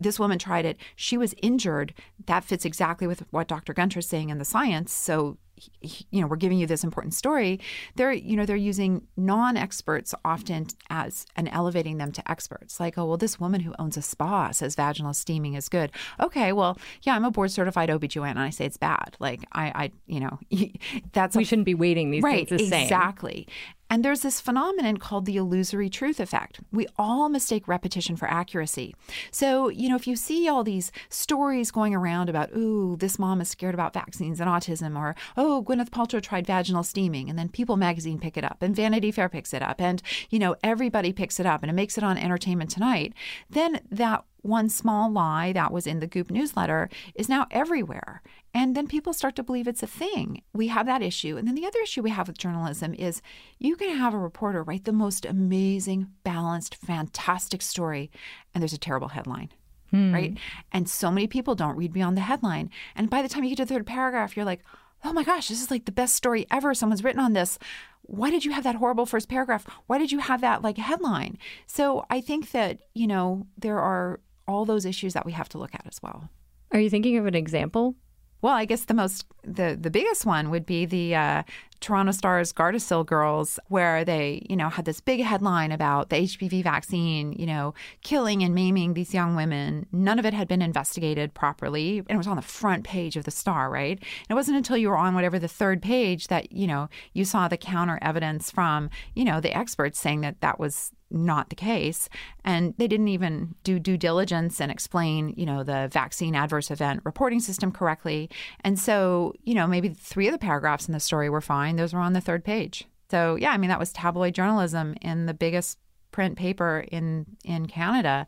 this 0.00 0.18
woman 0.18 0.38
tried 0.38 0.64
it. 0.64 0.78
She 0.94 1.18
was 1.18 1.34
injured. 1.42 1.92
That 2.24 2.44
fits 2.44 2.64
exactly 2.64 3.06
with 3.06 3.24
what 3.30 3.46
Dr. 3.46 3.74
Gunter 3.74 3.98
is 3.98 4.08
saying 4.08 4.30
in 4.30 4.38
the 4.38 4.46
science. 4.46 4.90
So 4.90 5.36
you 5.80 6.20
know 6.20 6.26
we're 6.26 6.36
giving 6.36 6.58
you 6.58 6.66
this 6.66 6.84
important 6.84 7.14
story 7.14 7.58
they're 7.94 8.12
you 8.12 8.36
know 8.36 8.44
they're 8.44 8.56
using 8.56 9.06
non-experts 9.16 10.14
often 10.24 10.66
as 10.90 11.26
and 11.36 11.48
elevating 11.50 11.98
them 11.98 12.12
to 12.12 12.30
experts. 12.30 12.78
Like 12.80 12.98
oh 12.98 13.06
well 13.06 13.16
this 13.16 13.40
woman 13.40 13.60
who 13.60 13.74
owns 13.78 13.96
a 13.96 14.02
spa 14.02 14.50
says 14.50 14.74
vaginal 14.74 15.14
steaming 15.14 15.54
is 15.54 15.68
good. 15.68 15.90
Okay 16.20 16.52
well 16.52 16.78
yeah 17.02 17.14
i'm 17.14 17.24
a 17.24 17.30
board 17.30 17.50
certified 17.50 17.88
obgyn 17.88 18.28
and 18.28 18.38
i 18.38 18.50
say 18.50 18.66
it's 18.66 18.76
bad. 18.76 19.16
Like 19.18 19.44
i 19.52 19.66
i 19.84 19.92
you 20.06 20.20
know 20.20 20.38
that's 21.12 21.36
we 21.36 21.42
a, 21.42 21.46
shouldn't 21.46 21.66
be 21.66 21.74
waiting 21.74 22.10
these 22.10 22.22
right 22.22 22.48
things 22.48 22.70
the 22.70 22.82
exactly 22.82 23.48
And 23.88 24.04
there's 24.04 24.22
this 24.22 24.40
phenomenon 24.40 24.96
called 24.96 25.26
the 25.26 25.36
illusory 25.36 25.88
truth 25.88 26.18
effect. 26.18 26.60
We 26.72 26.86
all 26.96 27.28
mistake 27.28 27.68
repetition 27.68 28.16
for 28.16 28.28
accuracy. 28.28 28.94
So, 29.30 29.68
you 29.68 29.88
know, 29.88 29.96
if 29.96 30.06
you 30.06 30.16
see 30.16 30.48
all 30.48 30.64
these 30.64 30.90
stories 31.08 31.70
going 31.70 31.94
around 31.94 32.28
about, 32.28 32.50
ooh, 32.56 32.96
this 32.96 33.18
mom 33.18 33.40
is 33.40 33.48
scared 33.48 33.74
about 33.74 33.94
vaccines 33.94 34.40
and 34.40 34.50
autism, 34.50 34.98
or, 34.98 35.14
oh, 35.36 35.64
Gwyneth 35.66 35.90
Paltrow 35.90 36.22
tried 36.22 36.46
vaginal 36.46 36.82
steaming, 36.82 37.30
and 37.30 37.38
then 37.38 37.48
People 37.48 37.76
magazine 37.76 38.18
pick 38.18 38.36
it 38.36 38.44
up, 38.44 38.58
and 38.60 38.74
Vanity 38.74 39.10
Fair 39.12 39.28
picks 39.28 39.54
it 39.54 39.62
up, 39.62 39.80
and, 39.80 40.02
you 40.30 40.38
know, 40.38 40.56
everybody 40.64 41.12
picks 41.12 41.38
it 41.38 41.46
up, 41.46 41.62
and 41.62 41.70
it 41.70 41.74
makes 41.74 41.96
it 41.96 42.04
on 42.04 42.18
Entertainment 42.18 42.70
Tonight, 42.70 43.14
then 43.48 43.80
that 43.90 44.24
one 44.46 44.68
small 44.68 45.10
lie 45.10 45.52
that 45.52 45.72
was 45.72 45.86
in 45.86 46.00
the 46.00 46.06
Goop 46.06 46.30
newsletter 46.30 46.88
is 47.14 47.28
now 47.28 47.46
everywhere. 47.50 48.22
And 48.54 48.74
then 48.74 48.86
people 48.86 49.12
start 49.12 49.36
to 49.36 49.42
believe 49.42 49.68
it's 49.68 49.82
a 49.82 49.86
thing. 49.86 50.42
We 50.54 50.68
have 50.68 50.86
that 50.86 51.02
issue. 51.02 51.36
And 51.36 51.46
then 51.46 51.54
the 51.54 51.66
other 51.66 51.80
issue 51.82 52.02
we 52.02 52.10
have 52.10 52.28
with 52.28 52.38
journalism 52.38 52.94
is 52.94 53.20
you 53.58 53.76
can 53.76 53.96
have 53.96 54.14
a 54.14 54.18
reporter 54.18 54.62
write 54.62 54.84
the 54.84 54.92
most 54.92 55.26
amazing, 55.26 56.08
balanced, 56.24 56.76
fantastic 56.76 57.60
story, 57.60 58.10
and 58.54 58.62
there's 58.62 58.72
a 58.72 58.78
terrible 58.78 59.08
headline. 59.08 59.50
Hmm. 59.90 60.12
Right. 60.12 60.38
And 60.72 60.88
so 60.88 61.10
many 61.10 61.26
people 61.26 61.54
don't 61.54 61.76
read 61.76 61.92
beyond 61.92 62.16
the 62.16 62.22
headline. 62.22 62.70
And 62.94 63.10
by 63.10 63.22
the 63.22 63.28
time 63.28 63.44
you 63.44 63.50
get 63.50 63.58
to 63.58 63.64
the 63.66 63.74
third 63.74 63.86
paragraph, 63.86 64.36
you're 64.36 64.46
like, 64.46 64.62
oh 65.04 65.12
my 65.12 65.22
gosh, 65.22 65.48
this 65.48 65.62
is 65.62 65.70
like 65.70 65.84
the 65.84 65.92
best 65.92 66.14
story 66.14 66.46
ever. 66.50 66.74
Someone's 66.74 67.04
written 67.04 67.20
on 67.20 67.34
this. 67.34 67.58
Why 68.02 68.30
did 68.30 68.44
you 68.44 68.52
have 68.52 68.64
that 68.64 68.76
horrible 68.76 69.06
first 69.06 69.28
paragraph? 69.28 69.66
Why 69.86 69.98
did 69.98 70.12
you 70.12 70.20
have 70.20 70.40
that 70.40 70.62
like 70.62 70.78
headline? 70.78 71.38
So 71.66 72.06
I 72.08 72.20
think 72.20 72.52
that, 72.52 72.80
you 72.94 73.06
know, 73.06 73.46
there 73.58 73.78
are 73.80 74.20
all 74.46 74.64
those 74.64 74.84
issues 74.84 75.14
that 75.14 75.26
we 75.26 75.32
have 75.32 75.48
to 75.50 75.58
look 75.58 75.74
at 75.74 75.86
as 75.86 76.00
well. 76.02 76.30
Are 76.72 76.80
you 76.80 76.90
thinking 76.90 77.16
of 77.16 77.26
an 77.26 77.34
example? 77.34 77.94
Well, 78.42 78.54
I 78.54 78.64
guess 78.64 78.84
the 78.84 78.94
most 78.94 79.24
the 79.42 79.78
the 79.80 79.90
biggest 79.90 80.26
one 80.26 80.50
would 80.50 80.66
be 80.66 80.84
the 80.84 81.14
uh, 81.14 81.42
Toronto 81.80 82.12
Star's 82.12 82.52
Gardasil 82.52 83.06
girls, 83.06 83.58
where 83.68 84.04
they 84.04 84.46
you 84.48 84.56
know 84.56 84.68
had 84.68 84.84
this 84.84 85.00
big 85.00 85.22
headline 85.22 85.72
about 85.72 86.10
the 86.10 86.16
HPV 86.16 86.62
vaccine, 86.62 87.32
you 87.32 87.46
know, 87.46 87.72
killing 88.02 88.42
and 88.42 88.54
maiming 88.54 88.92
these 88.94 89.14
young 89.14 89.36
women. 89.36 89.86
None 89.90 90.18
of 90.18 90.26
it 90.26 90.34
had 90.34 90.48
been 90.48 90.62
investigated 90.62 91.32
properly, 91.32 91.98
and 91.98 92.10
it 92.10 92.16
was 92.18 92.26
on 92.26 92.36
the 92.36 92.42
front 92.42 92.84
page 92.84 93.16
of 93.16 93.24
the 93.24 93.30
Star, 93.30 93.70
right? 93.70 93.98
And 93.98 94.30
it 94.30 94.34
wasn't 94.34 94.58
until 94.58 94.76
you 94.76 94.90
were 94.90 94.98
on 94.98 95.14
whatever 95.14 95.38
the 95.38 95.48
third 95.48 95.80
page 95.80 96.28
that 96.28 96.52
you 96.52 96.66
know 96.66 96.88
you 97.14 97.24
saw 97.24 97.48
the 97.48 97.56
counter 97.56 97.98
evidence 98.02 98.50
from 98.50 98.90
you 99.14 99.24
know 99.24 99.40
the 99.40 99.56
experts 99.56 99.98
saying 99.98 100.20
that 100.20 100.40
that 100.42 100.60
was 100.60 100.92
not 101.10 101.50
the 101.50 101.56
case. 101.56 102.08
And 102.44 102.74
they 102.78 102.88
didn't 102.88 103.08
even 103.08 103.54
do 103.64 103.78
due 103.78 103.96
diligence 103.96 104.60
and 104.60 104.70
explain 104.70 105.34
you 105.36 105.46
know 105.46 105.62
the 105.62 105.88
vaccine 105.92 106.34
adverse 106.34 106.70
event 106.70 107.00
reporting 107.04 107.40
system 107.40 107.72
correctly. 107.72 108.30
And 108.60 108.78
so 108.78 109.32
you 109.44 109.54
know 109.54 109.66
maybe 109.66 109.90
three 109.90 110.26
of 110.26 110.32
the 110.32 110.38
paragraphs 110.38 110.86
in 110.86 110.92
the 110.92 111.00
story 111.00 111.30
were 111.30 111.40
fine. 111.40 111.76
Those 111.76 111.94
were 111.94 112.00
on 112.00 112.12
the 112.12 112.20
third 112.20 112.44
page. 112.44 112.86
So 113.10 113.36
yeah 113.36 113.52
i 113.52 113.56
mean 113.56 113.70
that 113.70 113.78
was 113.78 113.92
tabloid 113.92 114.34
journalism 114.34 114.94
in 115.00 115.26
the 115.26 115.34
biggest 115.34 115.78
print 116.12 116.36
paper 116.36 116.84
in 116.90 117.26
in 117.44 117.66
canada. 117.66 118.26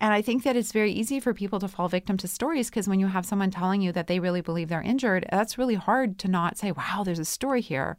And 0.00 0.14
I 0.14 0.22
think 0.22 0.44
that 0.44 0.56
it's 0.56 0.70
very 0.70 0.92
easy 0.92 1.18
for 1.18 1.34
people 1.34 1.58
to 1.58 1.66
fall 1.66 1.88
victim 1.88 2.16
to 2.18 2.28
stories 2.28 2.70
because 2.70 2.88
when 2.88 3.00
you 3.00 3.08
have 3.08 3.26
someone 3.26 3.50
telling 3.50 3.82
you 3.82 3.90
that 3.92 4.06
they 4.06 4.20
really 4.20 4.40
believe 4.40 4.68
they're 4.68 4.80
injured, 4.80 5.26
that's 5.30 5.58
really 5.58 5.74
hard 5.74 6.18
to 6.20 6.28
not 6.28 6.56
say, 6.56 6.70
wow, 6.70 7.02
there's 7.04 7.18
a 7.18 7.24
story 7.24 7.60
here. 7.60 7.96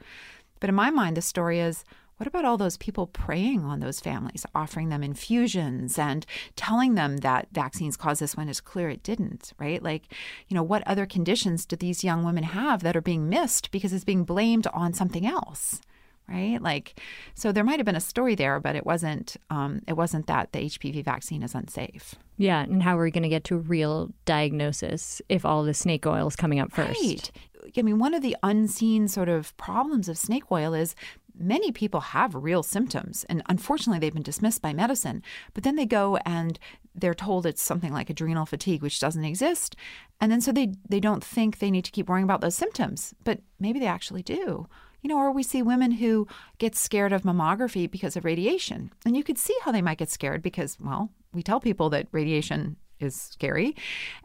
But 0.62 0.70
in 0.70 0.76
my 0.76 0.90
mind, 0.90 1.18
the 1.18 1.22
story 1.22 1.60
is, 1.60 1.84
what 2.20 2.28
about 2.28 2.44
all 2.44 2.58
those 2.58 2.76
people 2.76 3.08
preying 3.08 3.64
on 3.64 3.80
those 3.80 4.02
families, 4.02 4.46
offering 4.54 4.90
them 4.90 5.04
infusions 5.04 5.98
and 5.98 6.26
telling 6.58 6.96
them 6.96 7.18
that 7.18 7.48
vaccines 7.54 7.96
cause 7.96 8.20
this 8.20 8.36
when 8.36 8.50
it's 8.50 8.60
clear 8.60 8.90
it 8.90 9.04
didn't, 9.04 9.54
right? 9.58 9.82
Like, 9.82 10.14
you 10.50 10.56
know, 10.56 10.62
what 10.62 10.86
other 10.86 11.06
conditions 11.06 11.66
do 11.66 11.78
these 11.78 12.04
young 12.04 12.26
women 12.26 12.44
have 12.44 12.84
that 12.84 12.98
are 12.98 13.02
being 13.02 13.30
missed 13.30 13.72
because 13.72 13.94
it's 13.94 14.04
being 14.04 14.26
blamed 14.26 14.68
on 14.74 14.92
something 14.92 15.26
else? 15.26 15.80
Right, 16.28 16.62
like, 16.62 17.00
so 17.34 17.52
there 17.52 17.64
might 17.64 17.80
have 17.80 17.88
been 17.88 17.96
a 17.96 18.00
story 18.00 18.36
there, 18.36 18.60
but 18.60 18.76
it 18.76 18.86
wasn't. 18.86 19.36
Um, 19.50 19.82
it 19.88 19.94
wasn't 19.94 20.28
that 20.28 20.52
the 20.52 20.60
HPV 20.60 21.04
vaccine 21.04 21.42
is 21.42 21.56
unsafe. 21.56 22.14
Yeah, 22.38 22.62
and 22.62 22.84
how 22.84 23.00
are 23.00 23.04
we 23.04 23.10
going 23.10 23.24
to 23.24 23.30
get 23.30 23.46
to 23.46 23.56
a 23.56 23.60
real 23.60 24.14
diagnosis 24.26 25.24
if 25.28 25.44
all 25.44 25.64
the 25.64 25.74
snake 25.74 26.06
oil 26.06 26.28
is 26.28 26.36
coming 26.36 26.60
up 26.60 26.72
first? 26.72 27.02
Right. 27.02 27.32
I 27.78 27.82
mean, 27.82 28.00
one 28.00 28.14
of 28.14 28.22
the 28.22 28.38
unseen 28.44 29.08
sort 29.08 29.30
of 29.30 29.56
problems 29.58 30.08
of 30.08 30.18
snake 30.18 30.52
oil 30.52 30.74
is 30.74 30.96
many 31.40 31.72
people 31.72 32.00
have 32.02 32.36
real 32.36 32.64
symptoms 32.64 33.26
and 33.30 33.42
unfortunately 33.48 34.00
they've 34.00 34.14
been 34.14 34.24
dismissed 34.24 34.62
by 34.62 34.74
medicine. 34.74 35.24
But 35.54 35.64
then 35.64 35.76
they 35.76 35.86
go 35.86 36.18
and 36.18 36.60
they're 36.94 37.14
told 37.14 37.46
it's 37.46 37.62
something 37.62 37.94
like 37.94 38.10
adrenal 38.10 38.46
fatigue 38.46 38.82
which 38.82 39.00
doesn't 39.00 39.24
exist. 39.24 39.76
And 40.20 40.32
then 40.32 40.42
so 40.42 40.52
they 40.52 40.74
they 40.88 41.00
don't 41.00 41.24
think 41.24 41.60
they 41.60 41.72
need 41.72 41.86
to 41.86 41.92
keep 41.92 42.10
worrying 42.10 42.26
about 42.26 42.42
those 42.42 42.56
symptoms 42.56 43.14
but 43.24 43.40
maybe 43.60 43.80
they 43.80 43.88
actually 43.88 44.24
do. 44.24 44.68
You 45.02 45.08
know 45.08 45.18
or 45.18 45.32
we 45.32 45.44
see 45.44 45.62
women 45.62 45.92
who 45.92 46.28
get 46.58 46.76
scared 46.76 47.14
of 47.14 47.24
mammography 47.24 47.90
because 47.90 48.16
of 48.16 48.26
radiation. 48.26 48.92
And 49.06 49.16
you 49.16 49.24
could 49.24 49.38
see 49.38 49.56
how 49.64 49.72
they 49.72 49.82
might 49.82 49.98
get 49.98 50.10
scared 50.10 50.42
because 50.42 50.78
well 50.80 51.10
we 51.34 51.44
tell 51.44 51.60
people 51.60 51.90
that 51.92 52.08
radiation 52.12 52.76
is 53.00 53.16
scary. 53.16 53.76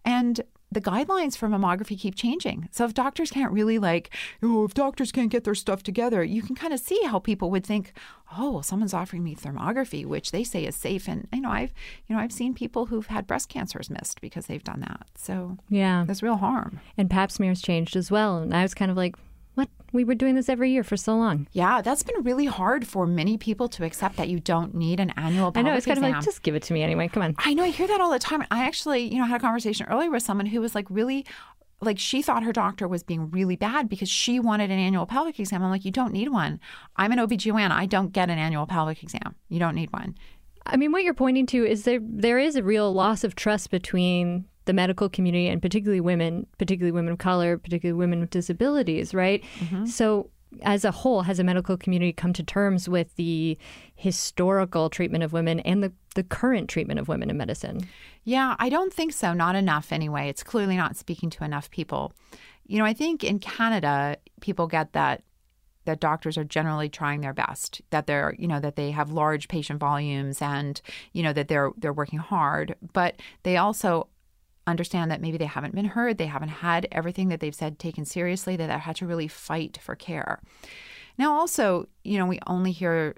And 0.05 0.40
the 0.74 0.80
guidelines 0.80 1.37
for 1.37 1.48
mammography 1.48 1.98
keep 1.98 2.14
changing. 2.14 2.68
So 2.70 2.84
if 2.84 2.94
doctors 2.94 3.30
can't 3.30 3.52
really 3.52 3.78
like, 3.78 4.10
oh, 4.42 4.64
if 4.64 4.74
doctors 4.74 5.12
can't 5.12 5.30
get 5.30 5.44
their 5.44 5.54
stuff 5.54 5.82
together, 5.82 6.22
you 6.22 6.42
can 6.42 6.54
kind 6.54 6.72
of 6.72 6.80
see 6.80 7.00
how 7.04 7.18
people 7.18 7.50
would 7.50 7.64
think, 7.64 7.92
oh, 8.37 8.50
well, 8.50 8.62
someone's 8.62 8.94
offering 8.94 9.24
me 9.24 9.34
thermography, 9.34 10.04
which 10.04 10.30
they 10.30 10.44
say 10.44 10.64
is 10.64 10.76
safe. 10.76 11.08
And 11.08 11.28
you 11.32 11.40
know, 11.40 11.50
I've 11.50 11.72
you 12.06 12.14
know, 12.14 12.20
I've 12.20 12.32
seen 12.32 12.54
people 12.54 12.87
who've 12.87 13.06
had 13.06 13.26
breast 13.26 13.48
cancers 13.48 13.90
missed 13.90 14.20
because 14.20 14.46
they've 14.46 14.64
done 14.64 14.80
that. 14.80 15.06
So 15.14 15.58
yeah, 15.68 16.04
there's 16.06 16.22
real 16.22 16.37
harm. 16.37 16.80
And 16.96 17.10
Pap 17.10 17.30
smears 17.30 17.62
changed 17.62 17.96
as 17.96 18.10
well. 18.10 18.38
And 18.38 18.54
I 18.54 18.62
was 18.62 18.74
kind 18.74 18.90
of 18.90 18.96
like? 18.96 19.16
We 19.94 20.02
were 20.02 20.16
doing 20.16 20.35
this 20.35 20.48
every 20.48 20.72
year 20.72 20.83
for 20.83 20.96
so 20.96 21.16
long. 21.16 21.46
Yeah, 21.52 21.80
that's 21.80 22.02
been 22.02 22.24
really 22.24 22.46
hard 22.46 22.85
for 22.85 23.07
many 23.07 23.38
people 23.38 23.68
to 23.68 23.85
accept 23.85 24.16
that 24.16 24.28
you 24.28 24.40
don't 24.40 24.74
need 24.74 24.98
an 24.98 25.11
annual 25.11 25.52
pelvic 25.52 25.57
exam. 25.57 25.66
I 25.66 25.70
know, 25.70 25.76
it's 25.76 25.87
kind 25.87 25.98
exam. 25.98 26.11
of 26.11 26.16
like, 26.16 26.24
just 26.24 26.42
give 26.42 26.57
it 26.57 26.64
to 26.64 26.72
me 26.72 26.83
anyway. 26.83 27.07
Come 27.07 27.22
on. 27.22 27.37
I 27.38 27.54
know, 27.54 27.62
I 27.62 27.68
hear 27.68 27.87
that 27.87 28.00
all 28.00 28.11
the 28.11 28.18
time. 28.18 28.44
I 28.50 28.66
actually, 28.66 29.04
you 29.04 29.18
know, 29.18 29.24
had 29.24 29.40
a 29.40 29.40
conversation 29.40 29.87
earlier 29.88 30.11
with 30.11 30.24
someone 30.24 30.46
who 30.46 30.61
was 30.61 30.74
like 30.74 30.87
really 30.90 31.24
like 31.80 31.98
she 31.98 32.22
thought 32.22 32.42
her 32.42 32.52
doctor 32.52 32.88
was 32.88 33.04
being 33.04 33.30
really 33.30 33.54
bad 33.54 33.88
because 33.88 34.09
she 34.09 34.40
wanted 34.40 34.70
an 34.70 34.78
annual 34.78 35.07
pelvic 35.07 35.38
exam. 35.38 35.62
I'm 35.62 35.70
like, 35.70 35.85
you 35.85 35.92
don't 35.92 36.12
need 36.12 36.28
one. 36.28 36.59
I'm 36.96 37.12
an 37.12 37.18
OBGYN. 37.18 37.70
I 37.70 37.87
don't 37.87 38.12
get 38.12 38.30
an 38.30 38.38
annual 38.38 38.66
pelvic 38.66 39.02
exam. 39.02 39.37
You 39.48 39.61
don't 39.61 39.76
need 39.76 39.92
one. 39.92 40.16
I 40.66 40.76
mean, 40.76 40.90
what 40.90 41.04
you're 41.04 41.14
pointing 41.14 41.46
to 41.46 41.64
is 41.64 41.85
there 41.85 42.00
there 42.02 42.38
is 42.38 42.57
a 42.57 42.64
real 42.64 42.92
loss 42.92 43.22
of 43.22 43.37
trust 43.37 43.70
between 43.70 44.46
the 44.64 44.72
medical 44.72 45.09
community 45.09 45.48
and 45.48 45.61
particularly 45.61 46.00
women, 46.00 46.46
particularly 46.59 46.92
women 46.92 47.12
of 47.12 47.18
color, 47.18 47.59
particularly 47.59 47.98
women 47.98 48.20
with 48.20 48.31
disabilities, 48.31 49.14
right? 49.14 49.42
Mm-hmm. 49.61 49.87
So 49.87 50.31
as 50.62 50.85
a 50.85 50.90
whole, 50.90 51.22
has 51.22 51.38
the 51.38 51.44
medical 51.44 51.77
community 51.77 52.12
come 52.12 52.33
to 52.33 52.42
terms 52.42 52.88
with 52.88 53.14
the 53.16 53.59
historical 53.94 54.90
treatment 54.90 55.24
of 55.24 55.33
women 55.33 55.61
and 55.61 55.83
the, 55.83 55.92
the 56.14 56.22
current 56.22 56.68
treatment 56.68 57.00
of 57.00 57.09
women 57.09 57.31
in 57.31 57.37
medicine? 57.37 57.87
Yeah, 58.24 58.57
I 58.59 58.68
don't 58.68 58.92
think 58.92 59.12
so. 59.12 59.33
Not 59.33 59.57
enough, 59.57 59.92
anyway. 59.92 60.29
It's 60.29 60.42
clearly 60.42 60.77
not 60.77 60.96
speaking 60.96 61.31
to 61.31 61.44
enough 61.44 61.70
people. 61.70 62.12
You 62.66 62.79
know, 62.79 62.85
I 62.85 62.94
think 62.94 63.24
in 63.24 63.38
Canada, 63.38 64.16
people 64.40 64.66
get 64.66 64.92
that 64.92 65.22
that 65.87 66.00
doctors 66.00 66.38
are 66.38 66.44
generally 66.44 66.88
trying 66.88 67.20
their 67.20 67.35
best 67.35 67.83
that 67.90 68.07
they're 68.07 68.35
you 68.38 68.48
know 68.48 68.59
that 68.59 68.74
they 68.74 68.90
have 68.90 69.11
large 69.11 69.48
patient 69.48 69.79
volumes 69.79 70.40
and 70.40 70.81
you 71.12 71.22
know 71.22 71.33
that 71.33 71.48
they're 71.48 71.72
they're 71.77 71.92
working 71.92 72.18
hard 72.18 72.74
but 72.94 73.16
they 73.42 73.59
also 73.59 74.09
understand 74.66 75.11
that 75.11 75.20
maybe 75.20 75.37
they 75.37 75.44
haven't 75.44 75.74
been 75.74 75.85
heard, 75.85 76.18
they 76.18 76.27
haven't 76.27 76.48
had 76.48 76.88
everything 76.90 77.29
that 77.29 77.40
they've 77.40 77.55
said 77.55 77.79
taken 77.79 78.05
seriously, 78.05 78.57
that 78.57 78.68
they've 78.68 78.79
had 78.79 78.96
to 78.96 79.07
really 79.07 79.29
fight 79.29 79.79
for 79.81 79.94
care. 79.94 80.40
Now, 81.18 81.35
also, 81.35 81.87
you 82.03 82.18
know, 82.18 82.27
we 82.27 82.38
only 82.46 82.72
hear 82.72 83.14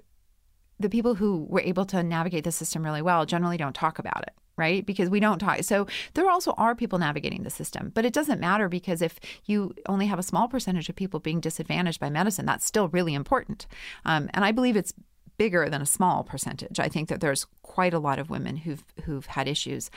the 0.79 0.89
people 0.89 1.15
who 1.15 1.45
were 1.49 1.61
able 1.61 1.85
to 1.85 2.03
navigate 2.03 2.43
the 2.43 2.51
system 2.51 2.83
really 2.83 3.01
well 3.01 3.25
generally 3.25 3.57
don't 3.57 3.73
talk 3.75 3.99
about 3.99 4.23
it 4.23 4.33
right? 4.57 4.85
Because 4.85 5.09
we 5.09 5.19
don't 5.19 5.39
talk. 5.39 5.63
So 5.63 5.85
there 6.15 6.29
also 6.29 6.51
are 6.53 6.75
people 6.75 6.97
navigating 6.97 7.43
the 7.43 7.49
system, 7.49 7.91
but 7.93 8.05
it 8.05 8.13
doesn't 8.13 8.41
matter 8.41 8.67
because 8.67 9.01
if 9.01 9.19
you 9.45 9.73
only 9.87 10.07
have 10.07 10.19
a 10.19 10.23
small 10.23 10.47
percentage 10.47 10.89
of 10.89 10.95
people 10.95 11.19
being 11.19 11.39
disadvantaged 11.39 11.99
by 11.99 12.09
medicine, 12.09 12.45
that's 12.45 12.65
still 12.65 12.89
really 12.89 13.13
important. 13.13 13.67
Um, 14.03 14.29
and 14.33 14.43
I 14.43 14.51
believe 14.51 14.75
it's 14.75 14.93
bigger 15.37 15.69
than 15.69 15.81
a 15.81 15.85
small 15.85 16.23
percentage. 16.23 16.79
I 16.79 16.87
think 16.87 17.09
that 17.09 17.21
there's 17.21 17.45
quite 17.61 17.93
a 17.93 17.99
lot 17.99 18.17
of 18.17 18.31
women 18.31 18.57
who've 18.57 18.83
who've 19.03 19.27
had 19.27 19.47
issues. 19.47 19.91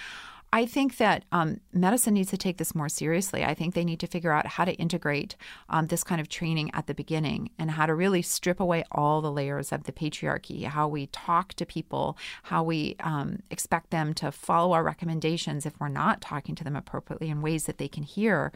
I 0.53 0.67
think 0.67 0.97
that 0.97 1.25
um, 1.31 1.61
medicine 1.73 2.15
needs 2.15 2.31
to 2.31 2.37
take 2.37 2.59
this 2.59 2.75
more 2.75 2.89
seriously. 2.89 3.45
I 3.45 3.55
think 3.55 3.75
they 3.75 3.85
need 3.85 4.01
to 4.01 4.09
figure 4.09 4.33
out 4.33 4.47
how 4.47 4.65
to 4.65 4.73
integrate 4.75 5.37
um, 5.69 5.87
this 5.87 6.03
kind 6.03 6.21
of 6.21 6.29
training 6.29 6.73
at 6.75 6.89
the 6.89 6.95
beginning 6.95 7.51
and 7.57 7.71
how 7.71 7.87
to 7.87 7.95
really 7.95 8.21
strip 8.21 8.59
away 8.59 8.83
all 8.91 9.21
the 9.21 9.31
layers 9.31 9.71
of 9.71 9.85
the 9.85 9.93
patriarchy, 9.93 10.65
how 10.65 10.89
we 10.89 11.07
talk 11.09 11.55
to 11.55 11.65
people, 11.65 12.19
how 12.45 12.65
we 12.65 12.97
um, 13.01 13.41
expect 13.51 13.91
them 13.91 14.13
to 14.15 14.33
follow 14.33 14.73
our 14.73 14.83
recommendations 14.83 15.67
if 15.67 15.79
we're 15.79 15.89
not 15.89 16.21
talking 16.21 16.57
to 16.57 16.65
them 16.65 16.75
appropriately 16.75 17.31
in 17.31 17.43
ways 17.43 17.65
that 17.67 17.79
they 17.79 17.89
can 17.89 18.03
hear. 18.03 18.53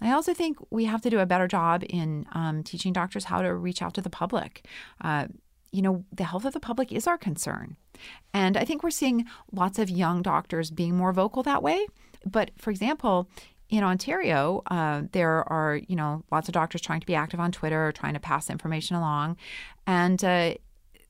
I 0.00 0.12
also 0.12 0.34
think 0.34 0.58
we 0.70 0.84
have 0.84 1.00
to 1.02 1.10
do 1.10 1.18
a 1.18 1.26
better 1.26 1.48
job 1.48 1.82
in 1.88 2.26
um, 2.32 2.62
teaching 2.62 2.92
doctors 2.92 3.24
how 3.24 3.42
to 3.42 3.54
reach 3.54 3.82
out 3.82 3.94
to 3.94 4.00
the 4.00 4.10
public. 4.10 4.66
Uh, 5.00 5.26
you 5.76 5.82
know, 5.82 6.04
the 6.10 6.24
health 6.24 6.46
of 6.46 6.54
the 6.54 6.60
public 6.60 6.90
is 6.90 7.06
our 7.06 7.18
concern. 7.18 7.76
And 8.32 8.56
I 8.56 8.64
think 8.64 8.82
we're 8.82 8.90
seeing 8.90 9.26
lots 9.52 9.78
of 9.78 9.90
young 9.90 10.22
doctors 10.22 10.70
being 10.70 10.96
more 10.96 11.12
vocal 11.12 11.42
that 11.42 11.62
way. 11.62 11.86
But 12.24 12.50
for 12.56 12.70
example, 12.70 13.28
in 13.68 13.84
Ontario, 13.84 14.62
uh, 14.70 15.02
there 15.12 15.44
are 15.52 15.76
you 15.76 15.94
know 15.94 16.24
lots 16.32 16.48
of 16.48 16.54
doctors 16.54 16.80
trying 16.80 17.00
to 17.00 17.06
be 17.06 17.14
active 17.14 17.40
on 17.40 17.52
Twitter, 17.52 17.92
trying 17.92 18.14
to 18.14 18.20
pass 18.20 18.48
information 18.48 18.96
along, 18.96 19.36
and 19.86 20.24
uh, 20.24 20.54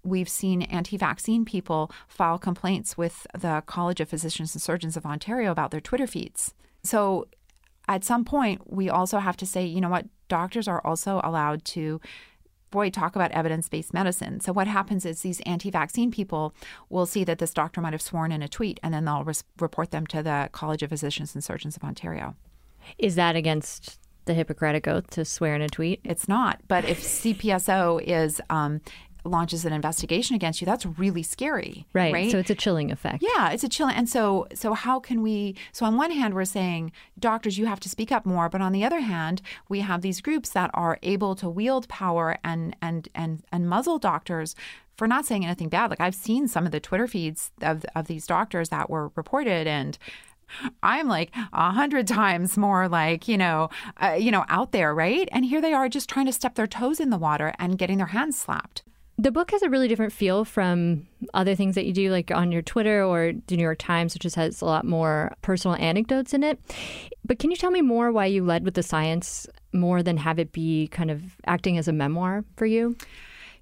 we've 0.03 0.29
seen 0.29 0.63
anti-vaccine 0.63 1.45
people 1.45 1.91
file 2.09 2.39
complaints 2.39 2.97
with 2.97 3.27
the 3.39 3.63
College 3.67 4.01
of 4.01 4.09
Physicians 4.09 4.55
and 4.55 4.63
Surgeons 4.63 4.97
of 4.97 5.07
Ontario 5.07 5.51
about 5.53 5.71
their 5.71 5.81
Twitter 5.81 6.07
feeds. 6.07 6.55
So 6.83 7.27
at 7.89 8.05
some 8.05 8.25
point, 8.25 8.73
we 8.73 8.89
also 8.89 9.19
have 9.19 9.37
to 9.37 9.47
say, 9.47 9.65
you 9.65 9.81
know 9.81 9.91
what, 9.91 10.07
doctors 10.29 10.67
are 10.67 10.85
also 10.85 11.21
allowed 11.23 11.65
to 11.77 12.01
boy, 12.77 12.91
talk 12.91 13.17
about 13.17 13.31
evidence 13.31 13.71
based 13.71 13.95
medicine. 13.95 14.39
So, 14.41 14.53
what 14.53 14.67
happens 14.67 15.07
is 15.07 15.23
these 15.23 15.41
anti 15.47 15.71
vaccine 15.71 16.11
people 16.11 16.55
will 16.91 17.07
see 17.07 17.25
that 17.25 17.39
this 17.39 17.55
doctor 17.55 17.81
might 17.81 17.95
have 17.95 18.03
sworn 18.03 18.33
in 18.33 18.43
a 18.43 18.49
tweet 18.49 18.79
and 18.83 18.93
then 18.93 19.07
they'll 19.07 19.27
report 19.59 19.93
them 19.93 20.07
to 20.09 20.23
the 20.23 20.51
College 20.53 20.83
of 20.83 20.91
Physicians 20.91 21.35
and 21.35 21.43
Surgeons 21.43 21.77
of 21.77 21.85
Ontario. 21.85 22.37
Is 22.99 23.15
that 23.15 23.35
against 23.35 23.99
the 24.27 24.35
Hippocratic 24.35 24.87
Oath 24.87 25.09
to 25.11 25.25
swear 25.25 25.55
in 25.55 25.63
a 25.63 25.69
tweet? 25.69 26.01
It's 26.05 26.29
not. 26.29 26.61
But 26.69 26.85
if 26.85 27.03
CPSO 27.03 28.03
is 28.03 28.43
um, 28.51 28.83
launches 29.27 29.65
an 29.65 29.73
investigation 29.73 30.37
against 30.37 30.61
you, 30.61 30.65
that's 30.65 30.87
really 30.87 31.23
scary. 31.23 31.87
Right. 31.93 32.13
Right. 32.13 32.31
So 32.31 32.39
it's 32.39 32.51
a 32.51 32.55
chilling 32.55 32.91
effect. 32.91 33.23
Yeah, 33.23 33.51
it's 33.51 33.65
a 33.65 33.69
chilling. 33.69 33.95
And 33.95 34.09
so, 34.09 34.47
so 34.55 34.75
how 34.75 35.01
can 35.01 35.23
we? 35.23 35.55
So 35.73 35.85
on 35.87 35.97
one 35.97 36.11
hand, 36.11 36.35
we're 36.35 36.45
saying 36.45 36.93
doctors, 37.19 37.59
you 37.59 37.67
have 37.67 37.81
to 37.81 37.89
speak 37.89 38.13
up 38.13 38.25
more, 38.25 38.49
but 38.49 38.61
on 38.61 38.73
the 38.73 38.85
other 38.85 39.01
hand, 39.01 39.43
we 39.69 39.81
have 39.81 40.03
these 40.03 40.21
groups 40.21 40.51
that 40.51 40.71
are 40.75 40.99
able 41.03 41.35
to 41.37 41.49
wield 41.49 41.89
power 41.89 42.39
and 42.45 42.77
and 42.81 43.09
and 43.15 43.43
and 43.53 43.69
muzzle 43.69 43.99
doctors 43.99 44.55
for 44.97 45.07
not 45.07 45.27
saying 45.27 45.45
anything 45.45 45.69
bad. 45.69 45.91
Like 45.91 46.01
I've 46.01 46.15
seen 46.15 46.49
some 46.49 46.65
of 46.67 46.73
the 46.73 46.81
Twitter 46.81 47.07
feeds 47.07 47.53
of 47.61 47.85
of 47.95 48.07
these 48.07 48.27
doctors 48.27 48.69
that 48.71 48.91
were 48.91 49.11
reported 49.15 49.67
and. 49.67 49.99
I'm 50.81 51.09
like 51.09 51.35
a 51.53 51.73
hundred 51.73 52.07
times 52.07 52.57
more 52.57 52.89
like 52.89 53.27
you 53.27 53.37
know, 53.37 53.69
uh, 54.01 54.13
you 54.13 54.31
know, 54.31 54.45
out 54.49 54.71
there, 54.71 54.95
right? 54.95 55.29
And 55.33 55.45
here 55.45 55.61
they 55.61 55.73
are, 55.73 55.89
just 55.89 56.09
trying 56.09 56.27
to 56.27 56.33
step 56.33 56.55
their 56.55 56.69
toes 56.69 57.01
in 57.01 57.11
the 57.11 57.19
water 57.19 57.53
and 57.59 57.77
getting 57.77 57.99
their 57.99 58.07
hands 58.07 58.39
slapped. 58.39 58.85
The 59.19 59.33
book 59.33 59.51
has 59.53 59.63
a 59.63 59.71
really 59.71 59.89
different 59.89 60.13
feel 60.13 60.45
from 60.45 61.07
other 61.33 61.55
things 61.55 61.75
that 61.75 61.87
you 61.87 61.93
do, 61.95 62.11
like 62.11 62.31
on 62.31 62.53
your 62.53 62.61
Twitter 62.61 63.03
or 63.03 63.33
the 63.47 63.57
New 63.57 63.63
York 63.63 63.79
Times, 63.79 64.13
which 64.13 64.23
just 64.23 64.37
has 64.37 64.61
a 64.61 64.67
lot 64.67 64.85
more 64.85 65.35
personal 65.41 65.75
anecdotes 65.79 66.35
in 66.35 66.43
it. 66.43 66.61
But 67.25 67.39
can 67.39 67.51
you 67.51 67.57
tell 67.57 67.71
me 67.71 67.81
more 67.81 68.13
why 68.13 68.27
you 68.27 68.45
led 68.45 68.65
with 68.65 68.75
the 68.75 68.83
science 68.83 69.47
more 69.73 70.03
than 70.03 70.19
have 70.19 70.39
it 70.39 70.53
be 70.53 70.89
kind 70.89 71.11
of 71.11 71.23
acting 71.47 71.79
as 71.79 71.89
a 71.89 71.93
memoir 71.93 72.45
for 72.57 72.67
you? 72.67 72.95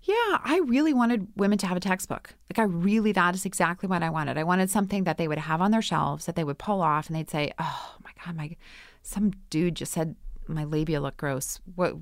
Yeah, 0.02 0.38
I 0.44 0.60
really 0.66 0.92
wanted 0.92 1.28
women 1.36 1.56
to 1.58 1.66
have 1.66 1.76
a 1.76 1.80
textbook. 1.80 2.34
Like, 2.50 2.58
I 2.58 2.64
really, 2.64 3.12
that 3.12 3.34
is 3.34 3.46
exactly 3.46 3.88
what 3.88 4.02
I 4.02 4.10
wanted. 4.10 4.36
I 4.36 4.44
wanted 4.44 4.70
something 4.70 5.04
that 5.04 5.16
they 5.16 5.28
would 5.28 5.38
have 5.38 5.62
on 5.62 5.70
their 5.70 5.80
shelves 5.80 6.26
that 6.26 6.36
they 6.36 6.44
would 6.44 6.58
pull 6.58 6.82
off 6.82 7.06
and 7.06 7.16
they'd 7.16 7.30
say, 7.30 7.52
oh 7.58 7.94
my 8.02 8.10
God, 8.24 8.36
my, 8.36 8.56
some 9.02 9.30
dude 9.48 9.76
just 9.76 9.92
said 9.92 10.16
my 10.48 10.64
labia 10.64 11.00
look 11.00 11.16
gross. 11.16 11.60
What? 11.74 11.96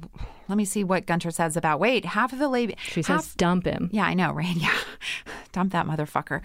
Let 0.48 0.57
me 0.57 0.64
see 0.64 0.85
what 0.85 1.07
Gunter 1.07 1.31
says 1.31 1.57
about. 1.57 1.81
Wait, 1.81 2.05
half 2.05 2.33
of 2.33 2.38
the 2.38 2.48
labia. 2.48 2.76
She 2.78 3.02
half, 3.02 3.22
says, 3.22 3.35
"Dump 3.35 3.66
him." 3.66 3.88
Yeah, 3.92 4.05
I 4.05 4.14
know, 4.14 4.33
right? 4.35 4.55
Yeah, 4.57 4.74
dump 5.52 5.72
that 5.72 5.87
motherfucker. 5.87 6.40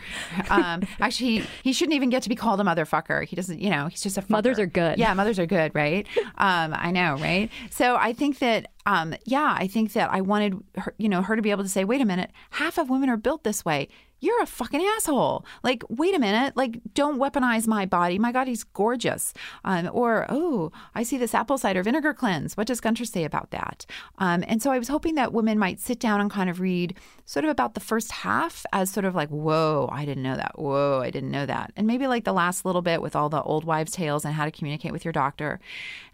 Um, 0.50 0.84
actually, 1.00 1.40
he, 1.40 1.46
he 1.64 1.74
shouldn't 1.74 1.96
even 1.96 2.10
get 2.10 2.24
to 2.24 2.30
be 2.30 2.36
called 2.36 2.60
a 2.62 2.64
motherfucker. 2.64 3.26
He 3.26 3.36
doesn't. 3.36 3.60
You 3.60 3.70
know, 3.70 3.88
he's 3.88 4.02
just 4.02 4.18
a. 4.18 4.22
Fucker. 4.22 4.30
Mothers 4.30 4.60
are 4.60 4.68
good. 4.68 4.98
Yeah, 4.98 5.14
mothers 5.14 5.40
are 5.40 5.46
good, 5.46 5.74
right? 5.74 6.08
um, 6.38 6.74
I 6.74 6.92
know, 6.92 7.16
right? 7.16 7.50
So 7.70 7.96
I 7.96 8.14
think 8.14 8.40
that. 8.40 8.72
Um, 8.86 9.16
yeah, 9.26 9.54
I 9.58 9.68
think 9.68 9.92
that 9.94 10.10
I 10.14 10.22
wanted 10.22 10.64
her, 10.78 10.94
you 10.98 11.10
know, 11.10 11.22
her 11.22 11.36
to 11.36 11.42
be 11.42 11.52
able 11.52 11.64
to 11.64 11.70
say, 11.70 11.84
"Wait 11.84 12.00
a 12.00 12.06
minute, 12.06 12.32
half 12.52 12.78
of 12.78 12.90
women 12.90 13.10
are 13.10 13.18
built 13.18 13.44
this 13.44 13.66
way 13.66 13.90
you're 14.20 14.42
a 14.42 14.48
fucking 14.48 14.82
asshole. 14.96 15.46
Like, 15.64 15.84
wait 15.90 16.16
a 16.16 16.20
minute. 16.20 16.58
Like, 16.58 16.80
don't 16.94 17.20
weaponize 17.20 17.68
my 17.68 17.86
body. 17.86 18.18
My 18.18 18.32
God, 18.32 18.48
he's 18.48 18.64
gorgeous. 18.64 19.34
Um, 19.64 19.90
or, 19.94 20.26
oh, 20.30 20.72
I 20.96 21.04
see 21.04 21.18
this 21.18 21.36
apple 21.36 21.58
cider 21.58 21.84
vinegar 21.84 22.14
cleanse. 22.14 22.58
What 22.58 22.68
does 22.68 22.82
Gunter 22.82 23.06
say 23.06 23.24
about 23.24 23.52
that? 23.52 23.86
Um, 24.18 24.44
and 24.48 24.62
so 24.62 24.72
I 24.72 24.80
was 24.80 24.88
hoping 24.88 25.16
that 25.16 25.34
women 25.34 25.60
might 25.60 25.80
sit 25.80 26.00
down 26.00 26.20
and 26.20 26.32
kind 26.32 26.50
of 26.50 26.60
read 26.60 26.98
sort 27.26 27.44
of 27.46 27.52
about 27.52 27.74
the 27.74 27.80
first 27.80 28.12
half 28.12 28.66
as 28.74 28.90
sort 28.90 29.06
of 29.06 29.14
like, 29.14 29.30
whoa, 29.30 29.90
I 29.92 30.06
didn't 30.06 30.24
know 30.24 30.36
that. 30.38 30.58
Whoa, 30.58 31.02
I 31.04 31.12
didn't 31.12 31.30
know 31.32 31.46
that. 31.46 31.74
And 31.76 31.86
maybe 31.86 32.08
like 32.08 32.24
the 32.24 32.34
last 32.34 32.66
little 32.66 32.82
bit 32.82 33.02
with 33.02 33.16
all 33.16 33.30
the 33.30 33.44
old 33.44 33.66
wives' 33.66 33.92
tales 33.92 34.26
and 34.26 34.34
how 34.34 34.46
to 34.46 34.52
communicate 34.52 34.94
with 34.94 35.06
your 35.06 35.12
doctor. 35.12 35.60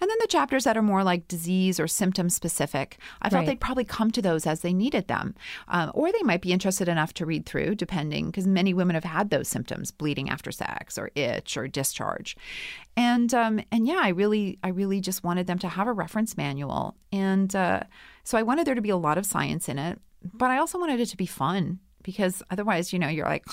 And 0.02 0.10
then 0.10 0.18
the 0.20 0.28
chapters 0.28 0.64
that 0.66 0.76
are 0.76 0.82
more 0.82 1.04
like 1.04 1.28
disease 1.28 1.80
or 1.80 1.88
symptom 1.88 2.30
specific, 2.30 2.98
I 3.22 3.30
thought 3.30 3.38
Right. 3.38 3.46
they'd 3.48 3.60
probably 3.62 3.86
come 3.86 4.12
to 4.12 4.22
those 4.22 4.46
as 4.48 4.62
they 4.62 4.74
needed 4.74 5.08
them. 5.08 5.36
Um, 5.68 5.92
or 5.94 6.12
they 6.12 6.22
might 6.24 6.42
be 6.42 6.52
interested 6.52 6.88
enough 6.90 7.14
to 7.16 7.26
read 7.26 7.46
through, 7.46 7.76
depending, 7.76 7.93
because 7.94 8.48
many 8.48 8.74
women 8.74 8.94
have 8.94 9.04
had 9.04 9.30
those 9.30 9.48
symptoms 9.48 9.92
bleeding 9.92 10.30
after 10.30 10.52
sex 10.52 10.98
or 10.98 11.12
itch 11.16 11.58
or 11.58 11.68
discharge. 11.68 12.36
And 12.96 13.34
um, 13.34 13.62
and 13.72 13.88
yeah, 13.88 14.00
I 14.02 14.10
really 14.10 14.60
I 14.64 14.70
really 14.70 15.02
just 15.02 15.24
wanted 15.24 15.48
them 15.48 15.60
to 15.60 15.70
have 15.70 15.88
a 15.88 15.94
reference 15.94 16.38
manual, 16.38 16.96
and 17.12 17.56
uh, 17.56 17.84
so 18.24 18.38
I 18.38 18.44
wanted 18.44 18.68
there 18.68 18.76
to 18.76 18.82
be 18.82 18.90
a 18.90 18.98
lot 18.98 19.18
of 19.18 19.26
science 19.26 19.70
in 19.70 19.80
it, 19.80 20.00
but 20.34 20.52
I 20.52 20.58
also 20.58 20.80
wanted 20.80 21.00
it 21.00 21.08
to 21.08 21.18
be 21.18 21.26
fun 21.26 21.80
because 22.04 22.44
otherwise, 22.50 22.94
you 22.94 23.00
know, 23.00 23.08
you're 23.08 23.26
like. 23.26 23.46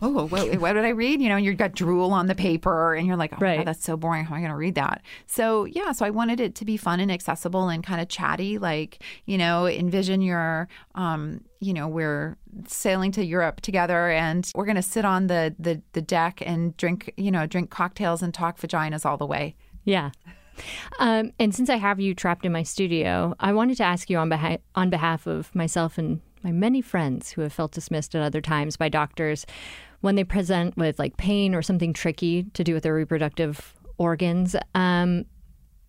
Oh, 0.00 0.26
what, 0.26 0.58
what 0.60 0.74
did 0.74 0.84
I 0.84 0.90
read? 0.90 1.20
You 1.20 1.28
know, 1.28 1.36
you've 1.36 1.56
got 1.56 1.72
drool 1.72 2.12
on 2.12 2.26
the 2.26 2.34
paper, 2.34 2.94
and 2.94 3.06
you're 3.06 3.16
like, 3.16 3.32
oh, 3.34 3.38
Right. 3.40 3.58
God, 3.58 3.66
that's 3.66 3.84
so 3.84 3.96
boring. 3.96 4.24
How 4.24 4.34
am 4.34 4.38
I 4.38 4.40
going 4.40 4.50
to 4.52 4.56
read 4.56 4.76
that? 4.76 5.02
So, 5.26 5.64
yeah, 5.64 5.92
so 5.92 6.06
I 6.06 6.10
wanted 6.10 6.40
it 6.40 6.54
to 6.56 6.64
be 6.64 6.76
fun 6.76 7.00
and 7.00 7.10
accessible 7.10 7.68
and 7.68 7.82
kind 7.82 8.00
of 8.00 8.08
chatty. 8.08 8.58
Like, 8.58 9.02
you 9.26 9.36
know, 9.38 9.66
envision 9.66 10.22
your, 10.22 10.68
um, 10.94 11.42
you 11.60 11.72
know, 11.74 11.88
we're 11.88 12.36
sailing 12.66 13.10
to 13.12 13.24
Europe 13.24 13.60
together, 13.60 14.10
and 14.10 14.50
we're 14.54 14.66
going 14.66 14.76
to 14.76 14.82
sit 14.82 15.04
on 15.04 15.26
the, 15.26 15.54
the 15.58 15.82
the 15.92 16.02
deck 16.02 16.42
and 16.46 16.76
drink, 16.76 17.12
you 17.16 17.30
know, 17.30 17.46
drink 17.46 17.70
cocktails 17.70 18.22
and 18.22 18.32
talk 18.32 18.58
vaginas 18.58 19.04
all 19.04 19.16
the 19.16 19.26
way. 19.26 19.56
Yeah. 19.84 20.10
Um, 20.98 21.32
and 21.38 21.54
since 21.54 21.70
I 21.70 21.76
have 21.76 22.00
you 22.00 22.14
trapped 22.14 22.44
in 22.44 22.52
my 22.52 22.62
studio, 22.62 23.34
I 23.38 23.52
wanted 23.52 23.76
to 23.78 23.84
ask 23.84 24.10
you 24.10 24.18
on 24.18 24.28
behalf 24.28 24.60
on 24.74 24.90
behalf 24.90 25.26
of 25.26 25.54
myself 25.54 25.98
and 25.98 26.20
my 26.42 26.52
many 26.52 26.80
friends 26.80 27.30
who 27.30 27.42
have 27.42 27.52
felt 27.52 27.72
dismissed 27.72 28.14
at 28.14 28.22
other 28.22 28.40
times 28.40 28.76
by 28.76 28.88
doctors 28.88 29.44
when 30.00 30.14
they 30.14 30.24
present 30.24 30.76
with 30.76 30.98
like 30.98 31.16
pain 31.16 31.54
or 31.54 31.62
something 31.62 31.92
tricky 31.92 32.44
to 32.54 32.62
do 32.64 32.74
with 32.74 32.82
their 32.84 32.94
reproductive 32.94 33.74
organs. 33.98 34.54
Um, 34.74 35.24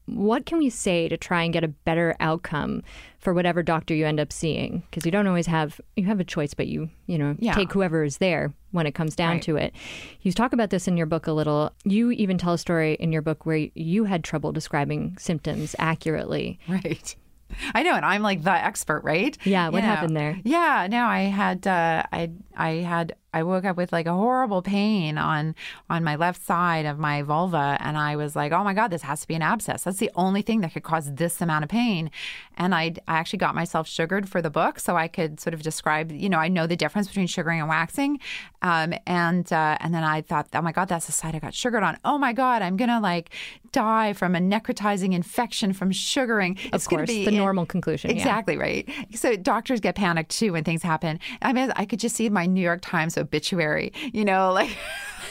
what 0.05 0.47
can 0.47 0.57
we 0.57 0.71
say 0.71 1.07
to 1.07 1.17
try 1.17 1.43
and 1.43 1.53
get 1.53 1.63
a 1.63 1.67
better 1.67 2.15
outcome 2.19 2.81
for 3.19 3.31
whatever 3.31 3.61
doctor 3.61 3.93
you 3.93 4.07
end 4.07 4.19
up 4.19 4.33
seeing? 4.33 4.81
Because 4.89 5.05
you 5.05 5.11
don't 5.11 5.27
always 5.27 5.45
have 5.45 5.79
you 5.95 6.05
have 6.05 6.19
a 6.19 6.23
choice, 6.23 6.55
but 6.55 6.65
you 6.67 6.89
you 7.05 7.19
know 7.19 7.35
Yeah. 7.37 7.53
take 7.53 7.71
whoever 7.71 8.03
is 8.03 8.17
there 8.17 8.51
when 8.71 8.87
it 8.87 8.93
comes 8.95 9.15
down 9.15 9.33
Right. 9.33 9.41
to 9.43 9.57
it. 9.57 9.75
You 10.21 10.31
talk 10.31 10.51
about 10.51 10.71
this 10.71 10.87
in 10.87 10.97
your 10.97 11.05
book 11.05 11.27
a 11.27 11.31
little. 11.31 11.71
You 11.83 12.09
even 12.11 12.39
tell 12.39 12.53
a 12.53 12.57
story 12.57 12.93
in 12.99 13.11
your 13.11 13.21
book 13.21 13.45
where 13.45 13.67
you 13.75 14.05
had 14.05 14.23
trouble 14.23 14.51
describing 14.51 15.15
symptoms 15.19 15.75
accurately. 15.77 16.57
Right. 16.67 17.15
I 17.75 17.83
know, 17.83 17.93
and 17.95 18.05
I'm 18.05 18.21
like 18.23 18.43
the 18.43 18.51
expert, 18.51 19.03
right? 19.03 19.37
Yeah, 19.43 19.69
what 19.69 19.77
You 19.77 19.81
know. 19.81 19.95
happened 19.95 20.15
there? 20.17 20.39
Yeah, 20.43 20.87
no, 20.89 21.05
I 21.05 21.21
had, 21.21 21.65
uh, 21.65 22.03
I, 22.11 22.29
I 22.55 22.69
had, 22.77 23.13
I 23.33 23.43
woke 23.43 23.65
up 23.65 23.77
with 23.77 23.91
like 23.91 24.05
a 24.07 24.13
horrible 24.13 24.61
pain 24.61 25.17
on 25.17 25.55
on 25.89 26.03
my 26.03 26.15
left 26.15 26.43
side 26.43 26.85
of 26.85 26.97
my 26.97 27.21
vulva, 27.21 27.77
and 27.79 27.97
I 27.97 28.15
was 28.15 28.35
like, 28.35 28.51
oh 28.51 28.63
my 28.63 28.73
god, 28.73 28.89
this 28.91 29.03
has 29.03 29.21
to 29.21 29.27
be 29.27 29.35
an 29.35 29.41
abscess. 29.41 29.83
That's 29.83 29.97
the 29.97 30.11
only 30.15 30.41
thing 30.41 30.61
that 30.61 30.73
could 30.73 30.83
cause 30.83 31.13
this 31.13 31.41
amount 31.41 31.63
of 31.63 31.69
pain. 31.69 32.09
And 32.57 32.75
I, 32.75 32.93
I 33.07 33.17
actually 33.17 33.39
got 33.39 33.55
myself 33.55 33.87
sugared 33.87 34.27
for 34.27 34.41
the 34.41 34.49
book, 34.49 34.79
so 34.79 34.97
I 34.97 35.07
could 35.07 35.39
sort 35.39 35.53
of 35.53 35.61
describe, 35.61 36.11
you 36.11 36.29
know, 36.29 36.39
I 36.39 36.47
know 36.47 36.67
the 36.67 36.75
difference 36.75 37.07
between 37.07 37.27
sugaring 37.27 37.59
and 37.59 37.69
waxing, 37.69 38.19
um, 38.61 38.93
and 39.05 39.51
uh, 39.53 39.77
and 39.79 39.93
then 39.93 40.03
I 40.03 40.21
thought, 40.21 40.47
oh 40.53 40.61
my 40.61 40.71
god, 40.71 40.87
that's 40.89 41.05
the 41.05 41.11
side 41.11 41.35
I 41.35 41.39
got 41.39 41.53
sugared 41.53 41.83
on. 41.83 41.97
Oh 42.03 42.17
my 42.17 42.33
god, 42.33 42.61
I'm 42.61 42.77
gonna 42.77 42.99
like 42.99 43.29
die 43.71 44.13
from 44.13 44.35
a 44.35 44.39
necrotizing 44.39 45.13
infection 45.13 45.73
from 45.73 45.91
sugaring. 45.91 46.57
Of 46.67 46.75
it's 46.75 46.87
gonna 46.87 47.01
course, 47.01 47.09
be 47.09 47.25
the 47.25 47.31
in- 47.31 47.37
normal 47.37 47.65
conclusion. 47.65 48.09
yeah. 48.09 48.17
Exactly 48.17 48.57
right. 48.57 48.89
So 49.13 49.35
doctors 49.35 49.79
get 49.79 49.95
panicked 49.95 50.31
too 50.31 50.53
when 50.53 50.63
things 50.63 50.81
happen. 50.81 51.19
I 51.41 51.53
mean, 51.53 51.71
I 51.75 51.85
could 51.85 51.99
just 51.99 52.15
see 52.15 52.29
my 52.29 52.45
New 52.47 52.61
York 52.61 52.79
Times 52.81 53.17
obituary. 53.19 53.93
You 54.13 54.25
know, 54.25 54.51
like. 54.53 54.75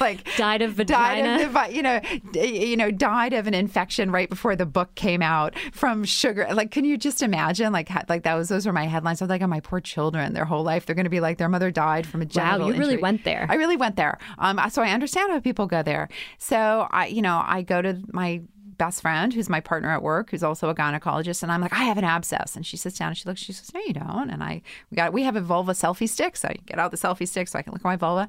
Like 0.01 0.25
Died 0.37 0.63
of 0.63 0.77
died 0.77 1.25
vagina. 1.25 1.67
of 1.67 1.75
you 1.75 1.83
know, 1.83 2.01
you 2.35 2.77
know, 2.77 2.93
died 2.93 3.33
of 3.33 3.49
an 3.49 3.55
infection 3.55 4.13
right 4.13 4.29
before 4.31 4.55
the 4.55 4.65
book 4.65 4.95
came 4.95 5.23
out 5.23 5.59
from 5.73 6.05
sugar. 6.05 6.47
Like, 6.53 6.71
can 6.71 6.85
you 6.85 6.97
just 6.97 7.21
imagine? 7.21 7.73
Like, 7.73 7.91
like 8.09 8.23
that 8.23 8.35
was 8.35 8.49
those 8.49 8.65
were 8.65 8.73
my 8.73 8.87
headlines. 8.87 9.21
I 9.21 9.25
was 9.25 9.31
like, 9.31 9.43
oh, 9.43 9.49
my 9.49 9.59
poor 9.59 9.81
children, 9.81 10.35
their 10.35 10.45
whole 10.45 10.63
life, 10.63 10.87
they're 10.87 10.95
going 10.95 11.03
to 11.03 11.11
be 11.11 11.19
like 11.19 11.39
their 11.39 11.49
mother 11.49 11.73
died 11.73 12.07
from 12.07 12.23
a 12.23 12.27
genital 12.27 12.69
you 12.69 12.75
really 12.75 12.93
injury. 12.93 13.03
went 13.03 13.25
there. 13.25 13.45
I 13.49 13.55
really 13.57 13.77
went 13.77 13.97
there. 13.97 14.19
Um, 14.39 14.61
so 14.71 14.83
I 14.83 14.91
understand 14.91 15.33
how 15.33 15.41
people 15.41 15.67
go 15.67 15.83
there. 15.83 16.09
So 16.39 16.87
I, 16.93 17.07
you 17.07 17.23
know, 17.23 17.43
I 17.45 17.63
go 17.63 17.83
to 17.83 18.01
my 18.13 18.43
best 18.79 19.03
friend 19.03 19.35
who's 19.35 19.49
my 19.49 19.61
partner 19.61 19.91
at 19.91 20.03
work 20.03 20.31
who's 20.31 20.43
also 20.43 20.69
a 20.69 20.75
gynecologist 20.75 21.43
and 21.43 21.53
I'm 21.53 21.61
like 21.61 21.73
I 21.73 21.85
have 21.85 21.99
an 21.99 22.05
abscess 22.05 22.57
and 22.57 22.65
she 22.65 22.77
sits 22.77 22.99
down 22.99 23.09
and 23.09 23.17
she 23.17 23.29
looks 23.29 23.41
she 23.41 23.53
says 23.53 23.73
no 23.75 23.81
you 23.81 23.93
don't 23.93 24.31
and 24.31 24.43
I 24.43 24.63
we 24.91 24.97
got 24.97 25.13
we 25.13 25.25
have 25.25 25.37
a 25.37 25.41
vulva 25.41 25.73
selfie 25.73 26.09
stick 26.09 26.37
so 26.37 26.49
I 26.49 26.57
get 26.67 26.79
out 26.79 26.91
the 26.91 26.97
selfie 26.97 27.29
stick 27.29 27.49
so 27.49 27.59
I 27.59 27.63
can 27.63 27.73
look 27.73 27.83
at 27.83 27.85
my 27.85 27.97
vulva 27.97 28.29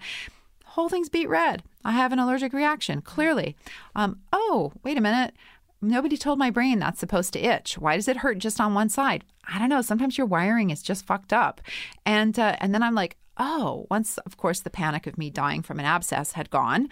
whole 0.66 0.90
thing's 0.90 1.10
beet 1.10 1.30
red 1.30 1.64
I 1.86 1.92
have 1.92 2.12
an 2.12 2.20
allergic 2.20 2.54
reaction 2.54 3.02
clearly 3.02 3.56
um, 3.96 4.20
oh 4.34 4.74
wait 4.84 4.98
a 4.98 5.02
minute 5.02 5.34
Nobody 5.82 6.18
told 6.18 6.40
my 6.40 6.50
brain 6.50 6.80
that's 6.80 7.00
supposed 7.00 7.32
to 7.34 7.40
itch. 7.40 7.78
Why 7.78 7.96
does 7.96 8.10
it 8.10 8.18
hurt 8.18 8.38
just 8.38 8.60
on 8.60 8.74
one 8.74 8.90
side? 8.90 9.24
I 9.48 9.58
don't 9.58 9.70
know. 9.70 9.82
Sometimes 9.82 10.18
your 10.18 10.28
wiring 10.28 10.72
is 10.72 10.82
just 10.82 11.06
fucked 11.06 11.32
up. 11.32 11.62
And 12.06 12.38
uh, 12.38 12.58
and 12.60 12.74
then 12.74 12.84
I'm 12.84 12.96
like, 12.96 13.16
oh, 13.38 13.88
once 13.90 14.18
of 14.20 14.36
course 14.36 14.60
the 14.60 14.70
panic 14.70 15.08
of 15.08 15.18
me 15.18 15.30
dying 15.30 15.62
from 15.62 15.80
an 15.80 15.86
abscess 15.86 16.34
had 16.34 16.50
gone, 16.50 16.90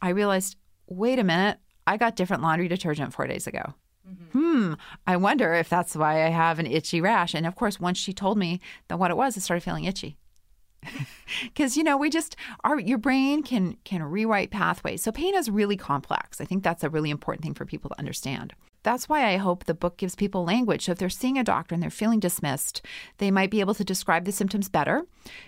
I 0.00 0.10
realized, 0.10 0.56
wait 0.86 1.18
a 1.18 1.24
minute, 1.24 1.58
I 1.86 1.96
got 1.96 2.16
different 2.16 2.42
laundry 2.42 2.68
detergent 2.68 3.12
four 3.12 3.26
days 3.26 3.46
ago. 3.46 3.74
Hmm, 4.32 4.74
I 5.06 5.16
wonder 5.16 5.54
if 5.54 5.68
that's 5.68 5.94
why 5.94 6.24
I 6.24 6.30
have 6.30 6.58
an 6.58 6.66
itchy 6.66 7.00
rash. 7.00 7.34
And 7.34 7.46
of 7.46 7.54
course, 7.54 7.78
once 7.78 7.98
she 7.98 8.12
told 8.12 8.38
me 8.38 8.60
that 8.88 8.98
what 8.98 9.10
it 9.10 9.16
was, 9.16 9.36
I 9.36 9.40
started 9.40 9.62
feeling 9.62 9.84
itchy. 9.84 10.16
Because 11.44 11.76
you 11.76 11.84
know, 11.84 11.96
we 11.96 12.10
just 12.10 12.36
our 12.64 12.80
your 12.80 12.98
brain 12.98 13.42
can 13.42 13.76
can 13.84 14.02
rewrite 14.02 14.50
pathways. 14.50 15.02
So 15.02 15.12
pain 15.12 15.34
is 15.34 15.50
really 15.50 15.76
complex. 15.76 16.40
I 16.40 16.44
think 16.44 16.64
that's 16.64 16.82
a 16.82 16.90
really 16.90 17.10
important 17.10 17.44
thing 17.44 17.54
for 17.54 17.64
people 17.64 17.90
to 17.90 17.98
understand. 17.98 18.54
That's 18.82 19.08
why 19.08 19.26
I 19.26 19.36
hope 19.36 19.64
the 19.64 19.74
book 19.74 19.98
gives 19.98 20.14
people 20.14 20.44
language. 20.44 20.86
So 20.86 20.92
if 20.92 20.98
they're 20.98 21.10
seeing 21.10 21.38
a 21.38 21.44
doctor 21.44 21.74
and 21.74 21.82
they're 21.82 21.90
feeling 21.90 22.18
dismissed, 22.18 22.80
they 23.18 23.30
might 23.30 23.50
be 23.50 23.60
able 23.60 23.74
to 23.74 23.84
describe 23.84 24.24
the 24.24 24.32
symptoms 24.32 24.70
better. 24.70 25.04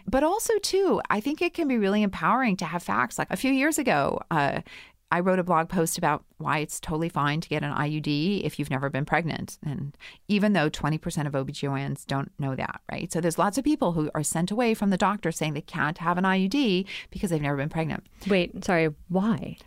But 0.06 0.22
also, 0.22 0.58
too, 0.58 1.00
I 1.08 1.20
think 1.20 1.40
it 1.40 1.54
can 1.54 1.66
be 1.66 1.78
really 1.78 2.02
empowering 2.02 2.58
to 2.58 2.66
have 2.66 2.82
facts. 2.82 3.18
Like 3.18 3.30
a 3.30 3.36
few 3.36 3.50
years 3.50 3.78
ago, 3.78 4.20
uh, 4.30 4.60
I 5.12 5.20
wrote 5.20 5.38
a 5.38 5.42
blog 5.44 5.68
post 5.68 5.98
about 5.98 6.24
why 6.38 6.60
it's 6.60 6.80
totally 6.80 7.10
fine 7.10 7.42
to 7.42 7.48
get 7.50 7.62
an 7.62 7.70
IUD 7.70 8.42
if 8.44 8.58
you've 8.58 8.70
never 8.70 8.88
been 8.88 9.04
pregnant. 9.04 9.58
And 9.62 9.94
even 10.26 10.54
though 10.54 10.70
20% 10.70 11.26
of 11.26 11.34
OBGYNs 11.34 12.06
don't 12.06 12.32
know 12.38 12.56
that, 12.56 12.80
right? 12.90 13.12
So 13.12 13.20
there's 13.20 13.36
lots 13.38 13.58
of 13.58 13.64
people 13.64 13.92
who 13.92 14.10
are 14.14 14.22
sent 14.22 14.50
away 14.50 14.72
from 14.72 14.88
the 14.88 14.96
doctor 14.96 15.30
saying 15.30 15.52
they 15.52 15.60
can't 15.60 15.98
have 15.98 16.16
an 16.16 16.24
IUD 16.24 16.86
because 17.10 17.28
they've 17.28 17.42
never 17.42 17.58
been 17.58 17.68
pregnant. 17.68 18.06
Wait, 18.26 18.64
sorry, 18.64 18.88
why? 19.08 19.58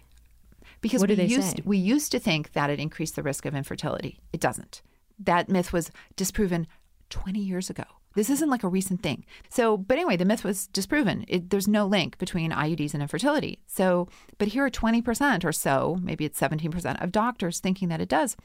Because 0.82 1.02
What 1.02 1.12
we 1.12 1.16
do 1.16 1.22
they 1.22 1.28
used 1.28 1.58
say? 1.58 1.64
we 1.64 1.78
used 1.78 2.12
to 2.14 2.20
think 2.20 2.54
that 2.54 2.72
it 2.72 2.80
increased 2.80 3.16
the 3.16 3.22
risk 3.22 3.46
of 3.46 3.54
infertility. 3.54 4.20
It 4.34 4.40
doesn't. 4.40 4.82
That 5.20 5.48
myth 5.48 5.72
was 5.72 5.92
disproven 6.16 6.66
20 7.12 7.40
years 7.40 7.70
ago. 7.70 7.84
This 8.16 8.30
isn't 8.30 8.50
like 8.50 8.64
a 8.64 8.68
recent 8.68 9.04
thing. 9.04 9.26
So, 9.50 9.78
but 9.78 9.98
anyway, 9.98 10.18
the 10.18 10.26
myth 10.26 10.44
was 10.44 10.68
disproven. 10.68 11.26
It, 11.28 11.50
there's 11.50 11.68
no 11.68 11.86
link 11.86 12.18
between 12.18 12.52
IUDs 12.52 12.94
and 12.94 13.04
infertility. 13.04 13.60
So, 13.68 14.08
but 14.38 14.50
here 14.50 14.66
are 14.66 14.70
20% 14.70 15.44
or 15.44 15.52
so, 15.52 16.00
maybe 16.02 16.26
it's 16.26 16.40
17% 16.40 17.04
of 17.04 17.12
doctors 17.12 17.60
thinking 17.60 17.90
that 17.90 18.02
it 18.02 18.10
does. 18.10 18.36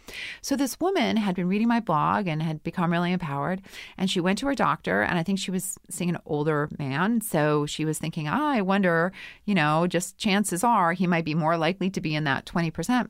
So, 0.43 0.57
this 0.57 0.79
woman 0.81 1.17
had 1.17 1.37
been 1.37 1.49
reading 1.49 1.69
my 1.69 1.81
blog 1.81 2.27
and 2.27 2.43
had 2.43 2.63
become 2.63 2.91
really 2.91 3.13
empowered. 3.13 3.63
And 3.97 4.11
she 4.11 4.21
went 4.21 4.39
to 4.41 4.47
her 4.47 4.55
doctor, 4.55 5.03
and 5.03 5.19
I 5.19 5.23
think 5.23 5.39
she 5.39 5.51
was 5.51 5.79
seeing 5.89 6.11
an 6.11 6.19
older 6.27 6.69
man. 6.79 7.21
So, 7.21 7.65
she 7.67 7.85
was 7.85 7.99
thinking, 7.99 8.29
ah, 8.29 8.51
I 8.51 8.63
wonder, 8.63 9.13
you 9.45 9.55
know, 9.55 9.87
just 9.87 10.19
chances 10.19 10.65
are 10.65 10.93
he 10.93 11.07
might 11.07 11.25
be 11.25 11.35
more 11.35 11.57
likely 11.57 11.91
to 11.91 12.01
be 12.01 12.15
in 12.15 12.25
that 12.25 12.45
20%. 12.45 13.09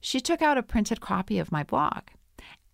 She 0.00 0.20
took 0.20 0.42
out 0.42 0.58
a 0.58 0.62
printed 0.62 1.00
copy 1.00 1.38
of 1.38 1.52
my 1.52 1.62
blog. 1.62 2.02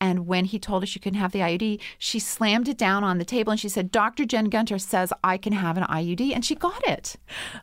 And 0.01 0.27
when 0.27 0.45
he 0.45 0.59
told 0.59 0.83
her 0.83 0.87
she 0.87 1.01
couldn't 1.01 1.19
have 1.19 1.33
the 1.33 1.41
IUD, 1.41 1.81
she 1.99 2.19
slammed 2.19 2.69
it 2.69 2.79
down 2.79 3.03
on 3.03 3.19
the 3.19 3.25
table 3.25 3.51
and 3.51 3.59
she 3.59 3.69
said, 3.69 3.91
Dr. 3.91 4.25
Jen 4.25 4.47
Gunter 4.47 4.79
says 4.79 5.13
I 5.25 5.39
can 5.39 5.53
have 5.53 5.77
an 5.77 5.85
IUD. 5.85 6.33
And 6.35 6.45
she 6.45 6.55
got 6.55 6.87
it. 6.87 7.17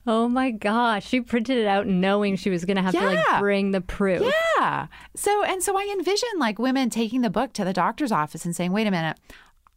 Oh 0.06 0.28
my 0.28 0.52
gosh, 0.52 1.08
she 1.08 1.22
printed 1.22 1.58
it 1.58 1.68
out 1.68 1.88
knowing 1.88 2.36
she 2.36 2.50
was 2.50 2.66
going 2.66 2.78
to 2.78 2.84
have 2.84 2.94
to 2.94 3.06
like 3.06 3.40
bring 3.40 3.72
the 3.72 3.82
proof. 3.82 4.34
Yeah. 4.60 4.88
So, 5.16 5.44
and 5.44 5.64
so 5.64 5.78
I 5.78 5.90
envision 5.92 6.30
like 6.38 6.60
women 6.60 6.90
taking 6.90 7.22
the 7.22 7.30
book 7.30 7.54
to 7.54 7.64
the 7.64 7.74
doctor's 7.74 8.12
office 8.12 8.44
and 8.46 8.56
saying, 8.56 8.72
wait 8.72 8.88
a 8.88 8.92
minute. 8.92 9.18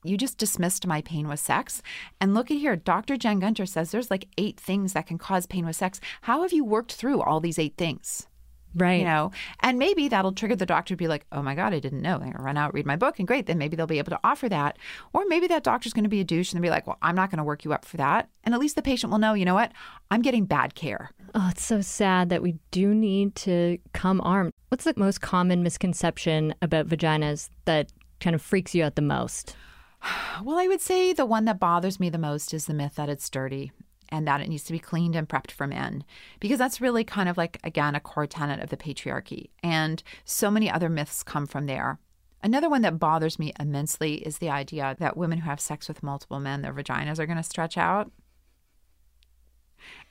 You 0.04 0.16
just 0.16 0.38
dismissed 0.38 0.86
my 0.86 1.02
pain 1.02 1.26
with 1.26 1.40
sex. 1.40 1.82
And 2.20 2.32
look 2.32 2.50
at 2.52 2.58
here, 2.58 2.76
Dr. 2.76 3.16
Jen 3.16 3.40
Gunter 3.40 3.66
says 3.66 3.90
there's 3.90 4.12
like 4.12 4.28
eight 4.38 4.58
things 4.58 4.92
that 4.92 5.06
can 5.06 5.18
cause 5.18 5.46
pain 5.46 5.66
with 5.66 5.74
sex. 5.76 6.00
How 6.22 6.42
have 6.42 6.52
you 6.52 6.64
worked 6.64 6.92
through 6.92 7.20
all 7.20 7.40
these 7.40 7.58
eight 7.58 7.76
things? 7.76 8.28
Right. 8.74 9.00
you 9.00 9.04
know 9.04 9.32
and 9.60 9.78
maybe 9.78 10.08
that'll 10.08 10.32
trigger 10.32 10.54
the 10.54 10.66
doctor 10.66 10.94
to 10.94 10.96
be 10.96 11.08
like 11.08 11.26
oh 11.32 11.42
my 11.42 11.54
god 11.54 11.72
i 11.72 11.78
didn't 11.78 12.02
know 12.02 12.18
gonna 12.18 12.36
run 12.38 12.56
out 12.56 12.74
read 12.74 12.86
my 12.86 12.96
book 12.96 13.18
and 13.18 13.26
great 13.26 13.46
then 13.46 13.58
maybe 13.58 13.76
they'll 13.76 13.86
be 13.86 13.98
able 13.98 14.10
to 14.10 14.20
offer 14.22 14.48
that 14.48 14.78
or 15.12 15.24
maybe 15.26 15.46
that 15.46 15.64
doctor's 15.64 15.92
going 15.92 16.04
to 16.04 16.10
be 16.10 16.20
a 16.20 16.24
douche 16.24 16.52
and 16.52 16.58
they'll 16.58 16.68
be 16.68 16.70
like 16.70 16.86
well 16.86 16.98
i'm 17.02 17.16
not 17.16 17.30
going 17.30 17.38
to 17.38 17.44
work 17.44 17.64
you 17.64 17.72
up 17.72 17.84
for 17.84 17.96
that 17.96 18.28
and 18.44 18.54
at 18.54 18.60
least 18.60 18.76
the 18.76 18.82
patient 18.82 19.10
will 19.10 19.18
know 19.18 19.34
you 19.34 19.44
know 19.44 19.54
what 19.54 19.72
i'm 20.10 20.22
getting 20.22 20.44
bad 20.44 20.74
care 20.74 21.10
Oh, 21.34 21.48
it's 21.50 21.62
so 21.62 21.82
sad 21.82 22.30
that 22.30 22.42
we 22.42 22.56
do 22.70 22.94
need 22.94 23.34
to 23.36 23.76
come 23.92 24.20
armed. 24.22 24.52
What's 24.70 24.84
the 24.84 24.94
most 24.96 25.20
common 25.20 25.62
misconception 25.62 26.54
about 26.62 26.88
vaginas 26.88 27.50
that 27.66 27.92
kind 28.18 28.34
of 28.34 28.40
freaks 28.40 28.74
you 28.74 28.82
out 28.82 28.94
the 28.94 29.02
most? 29.02 29.54
well 30.44 30.58
i 30.58 30.66
would 30.68 30.80
say 30.80 31.12
the 31.12 31.26
one 31.26 31.44
that 31.44 31.58
bothers 31.58 31.98
me 32.00 32.08
the 32.08 32.18
most 32.18 32.54
is 32.54 32.66
the 32.66 32.74
myth 32.74 32.94
that 32.94 33.08
it's 33.08 33.28
dirty 33.28 33.72
and 34.10 34.26
that 34.26 34.40
it 34.40 34.48
needs 34.48 34.64
to 34.64 34.72
be 34.72 34.78
cleaned 34.78 35.16
and 35.16 35.28
prepped 35.28 35.50
for 35.50 35.66
men 35.66 36.04
because 36.40 36.58
that's 36.58 36.80
really 36.80 37.04
kind 37.04 37.28
of 37.28 37.36
like 37.36 37.58
again 37.64 37.94
a 37.94 38.00
core 38.00 38.26
tenet 38.26 38.62
of 38.62 38.70
the 38.70 38.76
patriarchy. 38.76 39.50
And 39.62 40.02
so 40.24 40.50
many 40.50 40.70
other 40.70 40.88
myths 40.88 41.22
come 41.22 41.46
from 41.46 41.66
there. 41.66 41.98
Another 42.42 42.70
one 42.70 42.82
that 42.82 42.98
bothers 42.98 43.38
me 43.38 43.52
immensely 43.58 44.14
is 44.16 44.38
the 44.38 44.50
idea 44.50 44.96
that 45.00 45.16
women 45.16 45.38
who 45.38 45.50
have 45.50 45.60
sex 45.60 45.88
with 45.88 46.02
multiple 46.02 46.38
men, 46.38 46.62
their 46.62 46.72
vaginas 46.72 47.18
are 47.18 47.26
going 47.26 47.36
to 47.36 47.42
stretch 47.42 47.76
out. 47.76 48.12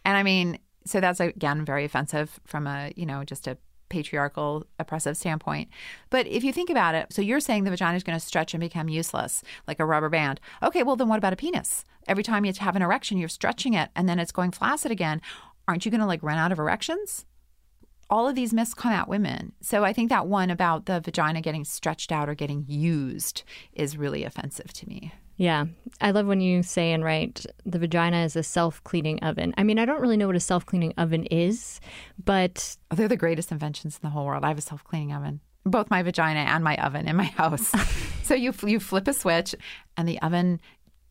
And 0.03 0.17
I 0.17 0.23
mean, 0.23 0.59
so 0.85 0.99
that's 0.99 1.19
again 1.19 1.65
very 1.65 1.85
offensive 1.85 2.39
from 2.45 2.67
a, 2.67 2.91
you 2.95 3.05
know, 3.05 3.23
just 3.23 3.47
a 3.47 3.57
patriarchal 3.89 4.65
oppressive 4.79 5.17
standpoint. 5.17 5.69
But 6.09 6.27
if 6.27 6.43
you 6.43 6.53
think 6.53 6.69
about 6.69 6.95
it, 6.95 7.11
so 7.11 7.21
you're 7.21 7.39
saying 7.39 7.63
the 7.63 7.71
vagina 7.71 7.97
is 7.97 8.03
going 8.03 8.17
to 8.17 8.25
stretch 8.25 8.53
and 8.53 8.61
become 8.61 8.89
useless 8.89 9.43
like 9.67 9.79
a 9.79 9.85
rubber 9.85 10.09
band. 10.09 10.39
Okay, 10.63 10.83
well 10.83 10.95
then 10.95 11.07
what 11.07 11.17
about 11.17 11.33
a 11.33 11.37
penis? 11.37 11.85
Every 12.07 12.23
time 12.23 12.45
you 12.45 12.53
have 12.57 12.75
an 12.75 12.81
erection, 12.81 13.17
you're 13.17 13.29
stretching 13.29 13.73
it 13.73 13.89
and 13.95 14.07
then 14.07 14.19
it's 14.19 14.31
going 14.31 14.51
flaccid 14.51 14.91
again. 14.91 15.21
Aren't 15.67 15.85
you 15.85 15.91
going 15.91 16.01
to 16.01 16.07
like 16.07 16.23
run 16.23 16.37
out 16.37 16.51
of 16.51 16.59
erections? 16.59 17.25
all 18.09 18.27
of 18.27 18.35
these 18.35 18.53
myths 18.53 18.73
come 18.73 18.93
at 18.93 19.09
women. 19.09 19.51
So 19.61 19.83
I 19.83 19.93
think 19.93 20.09
that 20.09 20.27
one 20.27 20.49
about 20.49 20.85
the 20.85 21.01
vagina 21.01 21.41
getting 21.41 21.65
stretched 21.65 22.11
out 22.11 22.29
or 22.29 22.35
getting 22.35 22.63
used 22.67 23.43
is 23.73 23.97
really 23.97 24.23
offensive 24.23 24.71
to 24.73 24.87
me. 24.87 25.11
Yeah. 25.37 25.65
I 26.01 26.11
love 26.11 26.25
when 26.25 26.41
you 26.41 26.63
say 26.63 26.91
and 26.91 27.03
write 27.03 27.45
the 27.65 27.79
vagina 27.79 28.23
is 28.23 28.35
a 28.35 28.43
self 28.43 28.83
cleaning 28.83 29.19
oven. 29.19 29.53
I 29.57 29.63
mean, 29.63 29.77
I 29.79 29.85
don't 29.85 30.01
really 30.01 30.17
know 30.17 30.27
what 30.27 30.35
a 30.35 30.39
self 30.39 30.65
cleaning 30.65 30.93
oven 30.97 31.25
is, 31.25 31.79
but 32.23 32.75
Oh, 32.91 32.95
they're 32.95 33.07
the 33.07 33.15
greatest 33.17 33.51
inventions 33.51 33.95
in 33.95 34.07
the 34.07 34.11
whole 34.11 34.25
world. 34.25 34.43
I 34.43 34.47
have 34.49 34.57
a 34.57 34.61
self 34.61 34.83
cleaning 34.83 35.13
oven, 35.13 35.39
both 35.63 35.89
my 35.89 36.01
vagina 36.01 36.39
and 36.39 36.63
my 36.63 36.75
oven 36.77 37.07
in 37.07 37.15
my 37.15 37.23
house. 37.37 37.71
so 38.23 38.33
you 38.33 38.53
you 38.65 38.79
flip 38.79 39.07
a 39.07 39.13
switch, 39.13 39.53
and 39.95 40.07
the 40.07 40.19
oven 40.21 40.59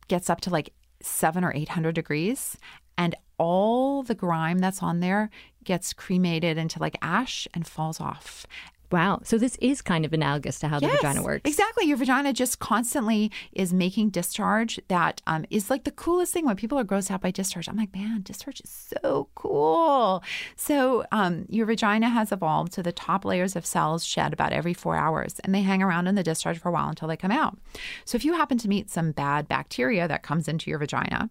gets 0.07 0.29
up 0.29 0.41
to 0.41 0.49
like 0.49 0.73
seven 1.01 1.43
or 1.43 1.53
eight 1.55 1.69
hundred 1.69 1.95
degrees, 1.95 2.57
and 2.97 3.15
all 3.37 4.03
the 4.03 4.15
grime 4.15 4.59
that's 4.59 4.81
on 4.83 4.99
there 4.99 5.29
gets 5.63 5.93
cremated 5.93 6.57
into 6.57 6.79
like 6.79 6.97
ash 7.01 7.47
and 7.53 7.67
falls 7.67 8.01
off. 8.01 8.45
Wow. 8.91 9.19
So 9.23 9.37
this 9.37 9.55
is 9.57 9.81
kind 9.81 10.05
of 10.05 10.13
analogous 10.13 10.59
to 10.59 10.67
how 10.67 10.79
the 10.79 10.87
vagina 10.87 11.23
works. 11.23 11.41
Exactly. 11.45 11.85
Your 11.85 11.97
vagina 11.97 12.33
just 12.33 12.59
constantly 12.59 13.31
is 13.51 13.73
making 13.73 14.09
discharge 14.09 14.79
that 14.87 15.21
um, 15.27 15.45
is 15.49 15.69
like 15.69 15.83
the 15.83 15.91
coolest 15.91 16.33
thing 16.33 16.45
when 16.45 16.55
people 16.55 16.77
are 16.77 16.83
grossed 16.83 17.11
out 17.11 17.21
by 17.21 17.31
discharge. 17.31 17.67
I'm 17.67 17.77
like, 17.77 17.93
man, 17.93 18.21
discharge 18.23 18.61
is 18.61 18.69
so 18.69 19.27
cool. 19.35 20.23
So 20.55 21.05
um, 21.11 21.45
your 21.49 21.65
vagina 21.65 22.09
has 22.09 22.31
evolved 22.31 22.73
so 22.73 22.81
the 22.81 22.91
top 22.91 23.25
layers 23.25 23.55
of 23.55 23.65
cells 23.65 24.05
shed 24.05 24.33
about 24.33 24.53
every 24.53 24.73
four 24.73 24.95
hours 24.95 25.39
and 25.43 25.53
they 25.53 25.61
hang 25.61 25.81
around 25.81 26.07
in 26.07 26.15
the 26.15 26.23
discharge 26.23 26.57
for 26.57 26.69
a 26.69 26.71
while 26.71 26.89
until 26.89 27.07
they 27.07 27.17
come 27.17 27.31
out. 27.31 27.57
So 28.05 28.15
if 28.15 28.23
you 28.25 28.33
happen 28.33 28.57
to 28.59 28.69
meet 28.69 28.89
some 28.89 29.11
bad 29.11 29.47
bacteria 29.47 30.07
that 30.07 30.23
comes 30.23 30.47
into 30.47 30.69
your 30.69 30.79
vagina, 30.79 31.29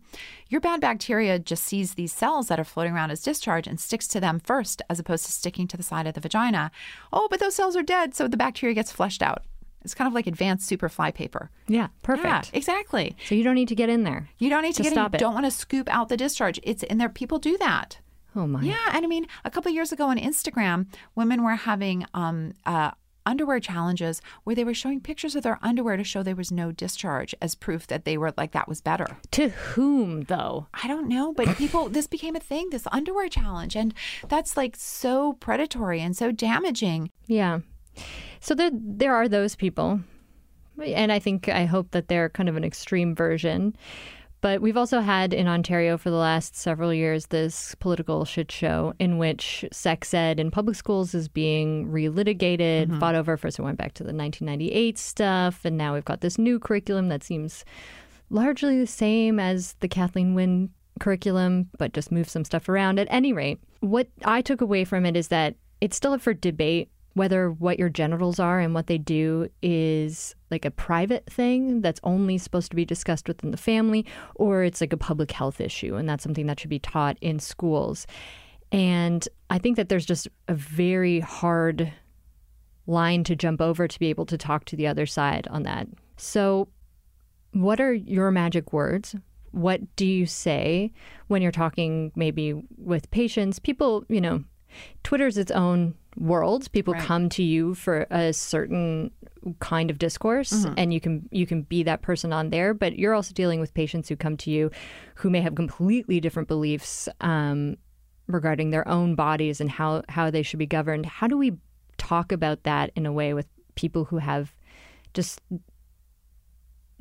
your 0.49 0.61
bad 0.61 0.81
bacteria 0.81 1.39
just 1.39 1.65
sees 1.65 1.95
these 1.95 2.13
cells 2.13 2.49
that 2.49 2.61
are 2.61 2.65
floating 2.65 2.95
around 2.95 3.11
as 3.11 3.23
discharge 3.23 3.67
and 3.67 3.81
sticks 3.81 4.07
to 4.09 4.21
them 4.21 4.39
first 4.39 4.81
as 4.89 5.01
opposed 5.01 5.25
to 5.27 5.33
sticking 5.33 5.67
to 5.69 5.77
the 5.77 5.83
side 5.83 6.07
of 6.07 6.15
the 6.15 6.21
vagina. 6.21 6.71
Oh, 7.13 7.27
but 7.29 7.41
those 7.47 7.55
cells 7.55 7.77
are 7.77 7.83
dead, 7.83 8.15
so 8.15 8.27
the 8.29 8.37
bacteria 8.37 8.75
gets 8.75 8.91
flushed 8.91 9.23
out. 9.23 9.45
It's 9.85 9.95
kind 9.95 10.09
of 10.09 10.15
like 10.15 10.27
advanced 10.27 10.67
super 10.67 10.89
flypaper. 10.89 11.49
Yeah. 11.69 11.89
Perfect. 12.03 12.27
Yeah, 12.27 12.43
exactly. 12.59 13.17
So 13.29 13.37
you 13.37 13.45
don't 13.45 13.55
need 13.55 13.69
to 13.69 13.77
get 13.77 13.89
in 13.89 14.03
there. 14.03 14.29
You 14.39 14.51
don't 14.51 14.63
need 14.63 14.73
to, 14.73 14.79
To 14.79 14.83
get 14.83 14.93
stop 14.93 15.13
in. 15.13 15.17
it. 15.17 15.21
Don't 15.21 15.33
want 15.35 15.47
to 15.47 15.51
scoop 15.53 15.89
out 15.89 16.09
the 16.09 16.17
discharge. 16.17 16.59
It's 16.65 16.83
in 16.83 16.99
there. 16.99 17.09
People 17.09 17.39
do 17.39 17.57
that. 17.59 18.01
Oh 18.35 18.49
my. 18.49 18.63
Yeah, 18.63 18.91
and 18.93 19.05
I 19.05 19.09
mean, 19.09 19.29
a 19.45 19.51
couple 19.51 19.69
of 19.71 19.75
years 19.77 19.93
ago 19.93 20.07
on 20.09 20.19
Instagram, 20.19 20.87
women 21.15 21.45
were 21.45 21.55
having 21.55 22.05
um, 22.15 22.53
uh, 22.67 22.91
underwear 23.27 23.61
challenges 23.61 24.23
where 24.45 24.57
they 24.57 24.65
were 24.65 24.75
showing 24.75 25.01
pictures 25.01 25.37
of 25.37 25.43
their 25.43 25.59
underwear 25.63 25.97
to 25.97 26.05
show 26.05 26.23
there 26.23 26.35
was 26.35 26.53
no 26.53 26.73
discharge 26.73 27.35
as 27.43 27.55
proof 27.55 27.87
that 27.89 28.05
they 28.05 28.17
were 28.17 28.33
like 28.37 28.53
that 28.53 28.69
was 28.69 28.81
better. 28.81 29.19
To 29.33 29.49
whom 29.49 30.23
though? 30.23 30.69
I 30.73 30.89
don't 30.89 31.09
know, 31.09 31.33
but 31.33 31.57
people, 31.57 31.89
this 31.91 32.07
became 32.07 32.37
a 32.37 32.41
thing, 32.41 32.71
this 32.71 32.87
underwear 32.93 33.29
challenge, 33.29 33.77
and 33.77 33.93
that's 34.29 34.57
like 34.57 34.77
so 34.77 35.35
predatory 35.35 36.01
and 36.01 36.17
so 36.17 36.31
damaging. 36.31 37.11
Yeah. 37.27 37.61
So 38.41 38.55
there 38.55 38.71
there 38.73 39.15
are 39.15 39.29
those 39.29 39.57
people. 39.57 40.01
And 40.85 41.11
I 41.11 41.19
think 41.19 41.49
I 41.49 41.65
hope 41.65 41.93
that 41.93 42.09
they're 42.09 42.29
kind 42.29 42.49
of 42.49 42.57
an 42.57 42.65
extreme 42.65 43.15
version. 43.15 43.75
But 44.41 44.61
we've 44.61 44.77
also 44.77 45.01
had 45.01 45.33
in 45.33 45.49
Ontario 45.49 45.97
for 45.97 46.11
the 46.11 46.17
last 46.17 46.57
several 46.57 46.93
years 46.93 47.27
this 47.27 47.75
political 47.77 48.25
shit 48.25 48.53
show 48.53 48.93
in 48.99 49.19
which 49.19 49.65
sex 49.73 50.13
ed 50.13 50.39
in 50.39 50.51
public 50.51 50.77
schools 50.77 51.15
is 51.15 51.29
being 51.29 51.91
relitigated, 51.91 52.87
mm-hmm. 52.87 52.99
fought 52.99 53.15
over. 53.15 53.37
First, 53.37 53.59
it 53.59 53.63
went 53.63 53.79
back 53.79 53.95
to 53.95 54.03
the 54.05 54.13
1998 54.13 54.99
stuff, 54.99 55.65
and 55.65 55.77
now 55.77 55.95
we've 55.95 56.05
got 56.05 56.21
this 56.21 56.39
new 56.39 56.59
curriculum 56.59 57.09
that 57.09 57.25
seems 57.25 57.65
largely 58.31 58.79
the 58.79 58.87
same 58.87 59.41
as 59.41 59.75
the 59.81 59.89
Kathleen 59.89 60.35
Wynne 60.35 60.71
curriculum, 61.01 61.69
but 61.79 61.93
just 61.93 62.13
move 62.13 62.29
some 62.29 62.45
stuff 62.45 62.69
around. 62.69 62.99
At 62.99 63.09
any 63.11 63.33
rate, 63.33 63.61
what 63.81 64.09
I 64.25 64.43
took 64.43 64.61
away 64.61 64.85
from 64.85 65.07
it 65.07 65.17
is 65.17 65.29
that 65.29 65.55
it's 65.81 65.97
still 65.97 66.13
up 66.13 66.21
for 66.21 66.35
debate 66.35 66.91
whether 67.17 67.51
what 67.51 67.79
your 67.79 67.89
genitals 67.89 68.39
are 68.39 68.61
and 68.61 68.75
what 68.75 68.89
they 68.89 68.99
do 68.99 69.49
is 69.63 70.35
like 70.51 70.67
a 70.67 70.71
private 70.71 71.25
thing 71.25 71.81
that's 71.81 71.99
only 72.05 72.37
supposed 72.37 72.69
to 72.69 72.77
be 72.77 72.85
discussed 72.85 73.27
within 73.27 73.53
the 73.53 73.57
family, 73.57 74.05
or 74.35 74.63
it's 74.63 74.83
like 74.83 74.93
a 74.93 74.99
public 74.99 75.33
health 75.33 75.59
issue, 75.59 75.95
and 75.95 76.07
that's 76.07 76.23
something 76.23 76.45
that 76.45 76.61
should 76.61 76.69
be 76.69 76.79
taught 76.79 77.17
in 77.23 77.39
schools. 77.39 78.07
And 78.71 79.27
I 79.49 79.57
think 79.57 79.79
that 79.79 79.89
there's 79.89 80.05
just 80.05 80.29
a 80.47 80.55
very 80.55 81.21
hard 81.21 81.91
line 82.87 83.25
to 83.25 83.35
jump 83.35 83.63
over 83.63 83.89
to 83.89 83.99
be 83.99 84.11
able 84.11 84.27
to 84.27 84.37
talk 84.37 84.67
to 84.67 84.77
the 84.77 84.87
other 84.87 85.07
side 85.07 85.49
on 85.51 85.63
that. 85.63 85.89
So, 86.19 86.69
what 87.53 87.81
are 87.81 87.95
your 87.95 88.31
magic 88.31 88.75
words? 88.75 89.17
What 89.53 89.81
do 89.97 90.05
you 90.05 90.27
say 90.27 90.93
when 91.29 91.41
you're 91.41 91.51
talking 91.51 92.13
maybe 92.15 92.53
with 92.77 93.11
patients? 93.11 93.59
People, 93.59 94.05
you 94.11 94.21
know, 94.21 94.45
Twitter's 95.03 95.39
its 95.39 95.51
own 95.51 95.95
world. 96.17 96.71
People 96.73 96.95
Right. 96.95 97.03
come 97.03 97.29
to 97.31 97.43
you 97.43 97.75
for 97.75 98.07
a 98.11 98.33
certain 98.33 99.11
kind 99.61 99.91
of 99.91 99.99
discourse 99.99 100.53
Mm-hmm. 100.53 100.75
and 100.77 100.93
you 100.95 101.01
can 101.01 101.29
you 101.31 101.47
can 101.47 101.63
be 101.63 101.83
that 101.85 102.03
person 102.03 102.33
on 102.33 102.51
there, 102.51 102.75
but 102.75 102.99
you're 102.99 103.15
also 103.15 103.33
dealing 103.35 103.61
with 103.61 103.75
patients 103.75 104.09
who 104.09 104.17
come 104.17 104.37
to 104.39 104.51
you 104.51 104.71
who 105.17 105.31
may 105.31 105.41
have 105.41 105.55
completely 105.55 106.19
different 106.21 106.49
beliefs 106.49 107.09
um, 107.21 107.77
regarding 108.27 108.71
their 108.71 108.87
own 108.89 109.15
bodies 109.15 109.61
and 109.61 109.71
how 109.71 110.03
how 110.09 110.31
they 110.31 110.43
should 110.43 110.59
be 110.59 110.67
governed. 110.67 111.07
How 111.07 111.27
do 111.27 111.37
we 111.37 111.53
talk 111.99 112.33
about 112.33 112.65
that 112.65 112.91
in 112.97 113.07
a 113.07 113.13
way 113.13 113.35
with 113.35 113.47
people 113.75 114.05
who 114.07 114.19
have 114.19 114.53
just 115.15 115.41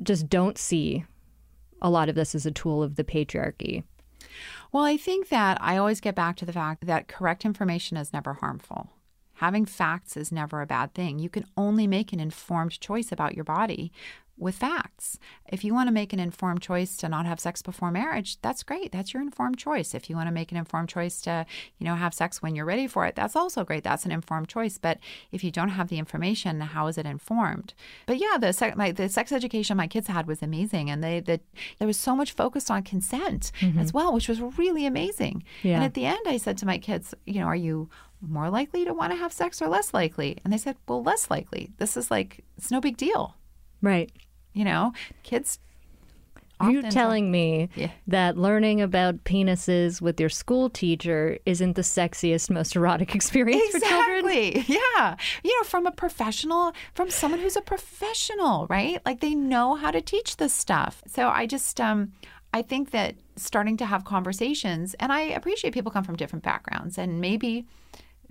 just 0.02 0.28
don't 0.28 0.58
see 0.58 1.04
a 1.82 1.90
lot 1.90 2.08
of 2.08 2.14
this 2.14 2.34
as 2.34 2.46
a 2.46 2.50
tool 2.50 2.82
of 2.82 2.96
the 2.96 3.04
patriarchy? 3.04 3.82
Well, 4.72 4.84
I 4.84 4.96
think 4.96 5.28
that 5.30 5.58
I 5.60 5.76
always 5.78 6.00
get 6.00 6.14
back 6.14 6.36
to 6.36 6.44
the 6.46 6.52
fact 6.52 6.86
that 6.86 7.08
correct 7.08 7.44
information 7.44 7.96
is 7.96 8.12
never 8.12 8.34
harmful. 8.34 8.90
Having 9.36 9.66
facts 9.66 10.16
is 10.16 10.32
never 10.32 10.60
a 10.60 10.66
bad 10.66 10.94
thing. 10.94 11.18
You 11.18 11.28
can 11.28 11.46
only 11.56 11.86
make 11.86 12.12
an 12.12 12.20
informed 12.20 12.78
choice 12.80 13.12
about 13.12 13.34
your 13.34 13.44
body 13.44 13.92
with 14.38 14.54
facts. 14.54 15.18
If 15.48 15.64
you 15.64 15.72
want 15.72 15.88
to 15.88 15.92
make 15.92 16.12
an 16.12 16.20
informed 16.20 16.60
choice 16.60 16.96
to 16.98 17.08
not 17.08 17.26
have 17.26 17.40
sex 17.40 17.62
before 17.62 17.90
marriage, 17.90 18.38
that's 18.42 18.62
great. 18.62 18.92
That's 18.92 19.14
your 19.14 19.22
informed 19.22 19.58
choice. 19.58 19.94
If 19.94 20.10
you 20.10 20.16
want 20.16 20.26
to 20.26 20.32
make 20.32 20.52
an 20.52 20.58
informed 20.58 20.88
choice 20.88 21.20
to, 21.22 21.46
you 21.78 21.86
know, 21.86 21.94
have 21.94 22.12
sex 22.12 22.42
when 22.42 22.54
you're 22.54 22.66
ready 22.66 22.86
for 22.86 23.06
it, 23.06 23.14
that's 23.14 23.34
also 23.34 23.64
great. 23.64 23.82
That's 23.82 24.04
an 24.04 24.12
informed 24.12 24.48
choice. 24.48 24.76
But 24.78 24.98
if 25.32 25.42
you 25.42 25.50
don't 25.50 25.70
have 25.70 25.88
the 25.88 25.98
information, 25.98 26.60
how 26.60 26.86
is 26.86 26.98
it 26.98 27.06
informed? 27.06 27.72
But 28.04 28.18
yeah, 28.18 28.36
the 28.38 28.52
sex, 28.52 28.76
like 28.76 28.96
the 28.96 29.08
sex 29.08 29.32
education 29.32 29.76
my 29.76 29.86
kids 29.86 30.08
had 30.08 30.26
was 30.26 30.42
amazing, 30.42 30.90
and 30.90 31.02
they 31.02 31.20
that 31.20 31.40
there 31.78 31.88
was 31.88 31.98
so 31.98 32.14
much 32.14 32.32
focused 32.32 32.70
on 32.70 32.82
consent 32.82 33.52
mm-hmm. 33.60 33.78
as 33.78 33.94
well, 33.94 34.12
which 34.12 34.28
was 34.28 34.40
really 34.58 34.84
amazing. 34.84 35.44
Yeah. 35.62 35.76
And 35.76 35.84
at 35.84 35.94
the 35.94 36.04
end, 36.04 36.26
I 36.26 36.36
said 36.36 36.58
to 36.58 36.66
my 36.66 36.76
kids, 36.78 37.14
you 37.24 37.40
know, 37.40 37.46
are 37.46 37.56
you 37.56 37.88
more 38.28 38.50
likely 38.50 38.84
to 38.84 38.92
want 38.94 39.12
to 39.12 39.16
have 39.18 39.32
sex 39.32 39.60
or 39.62 39.68
less 39.68 39.92
likely? 39.94 40.38
And 40.44 40.52
they 40.52 40.58
said, 40.58 40.76
well, 40.88 41.02
less 41.02 41.30
likely. 41.30 41.72
This 41.78 41.96
is 41.96 42.10
like 42.10 42.44
it's 42.56 42.70
no 42.70 42.80
big 42.80 42.96
deal. 42.96 43.34
Right. 43.82 44.10
You 44.52 44.64
know, 44.64 44.92
kids. 45.22 45.58
Are 46.58 46.70
you 46.70 46.82
telling 46.90 47.30
me 47.30 47.68
Yeah. 47.74 47.90
that 48.06 48.38
learning 48.38 48.80
about 48.80 49.24
penises 49.24 50.00
with 50.00 50.18
your 50.18 50.30
school 50.30 50.70
teacher 50.70 51.36
isn't 51.44 51.74
the 51.76 51.82
sexiest, 51.82 52.48
most 52.48 52.74
erotic 52.74 53.14
experience 53.18 53.62
for 53.72 53.80
children? 53.80 54.24
Exactly. 54.26 54.64
Yeah. 54.96 55.16
You 55.44 55.54
know, 55.58 55.64
from 55.64 55.84
a 55.86 55.90
professional, 55.92 56.72
from 56.94 57.10
someone 57.10 57.40
who's 57.40 57.56
a 57.56 57.60
professional, 57.60 58.66
right? 58.68 59.00
Like 59.04 59.20
they 59.20 59.34
know 59.34 59.74
how 59.74 59.90
to 59.90 60.00
teach 60.00 60.38
this 60.38 60.54
stuff. 60.54 61.02
So 61.06 61.28
I 61.28 61.44
just, 61.46 61.78
um, 61.78 62.12
I 62.54 62.62
think 62.62 62.90
that 62.92 63.16
starting 63.36 63.76
to 63.76 63.84
have 63.84 64.04
conversations, 64.06 64.94
and 64.98 65.12
I 65.12 65.20
appreciate 65.20 65.74
people 65.74 65.92
come 65.92 66.04
from 66.04 66.16
different 66.16 66.42
backgrounds, 66.42 66.96
and 66.96 67.20
maybe 67.20 67.66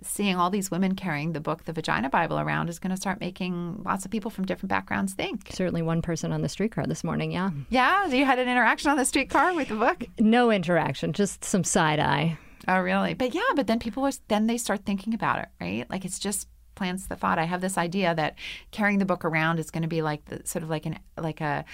seeing 0.02 0.36
all 0.36 0.50
these 0.50 0.70
women 0.72 0.96
carrying 0.96 1.34
the 1.34 1.40
book, 1.40 1.66
the 1.66 1.74
Vagina 1.74 2.10
Bible, 2.10 2.40
around 2.40 2.70
is 2.70 2.80
going 2.80 2.92
to 2.92 2.98
start 2.98 3.20
making 3.20 3.82
lots 3.86 4.06
of 4.06 4.12
people 4.12 4.32
from 4.32 4.46
different 4.46 4.70
backgrounds 4.70 5.14
think. 5.14 5.50
Certainly, 5.52 5.82
one 5.82 6.02
person 6.02 6.32
on 6.32 6.42
the 6.42 6.50
streetcar 6.50 6.86
this 6.86 7.04
morning. 7.04 7.32
Yeah, 7.32 7.52
Yeah. 7.70 8.08
You 8.08 8.26
had 8.26 8.40
an 8.40 8.48
interaction 8.48 8.92
on 8.92 8.98
the 8.98 9.06
streetcar 9.06 9.54
with 9.54 9.70
the 9.70 9.76
book? 9.76 10.04
no 10.20 10.52
interaction, 10.52 11.14
just 11.14 11.44
some 11.44 11.64
side 11.64 12.00
eye. 12.00 12.38
Oh, 12.68 12.80
really? 12.80 13.14
But 13.14 13.34
yeah, 13.34 13.42
but 13.56 13.68
then 13.68 13.80
people 13.80 14.04
are 14.06 14.12
then 14.28 14.48
they 14.48 14.58
start 14.58 14.86
thinking 14.86 15.14
about 15.14 15.40
it, 15.40 15.50
right? 15.62 15.90
Like 15.90 16.06
it's 16.06 16.20
just 16.20 16.48
plants 16.76 17.08
the 17.08 17.16
thought. 17.16 17.40
I 17.40 17.46
have 17.46 17.62
this 17.62 17.78
idea 17.78 18.14
that 18.16 18.36
carrying 18.72 19.00
the 19.00 19.06
book 19.06 19.24
around 19.24 19.60
is 19.60 19.72
going 19.72 19.84
to 19.84 19.88
be 19.88 20.02
like 20.02 20.26
the 20.26 20.42
sort 20.46 20.64
of 20.64 20.70
like 20.70 20.86
an 20.86 21.00
like 21.18 21.42
a 21.42 21.66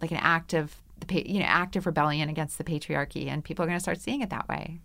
like 0.00 0.10
an 0.10 0.18
act 0.18 0.54
of 0.54 0.74
the 1.06 1.28
you 1.28 1.38
know 1.40 1.46
active 1.46 1.86
rebellion 1.86 2.28
against 2.28 2.58
the 2.58 2.64
patriarchy, 2.64 3.28
and 3.28 3.44
people 3.44 3.64
are 3.64 3.68
going 3.68 3.76
to 3.76 3.82
start 3.82 4.00
seeing 4.00 4.20
it 4.20 4.30
that 4.30 4.48
way. 4.48 4.80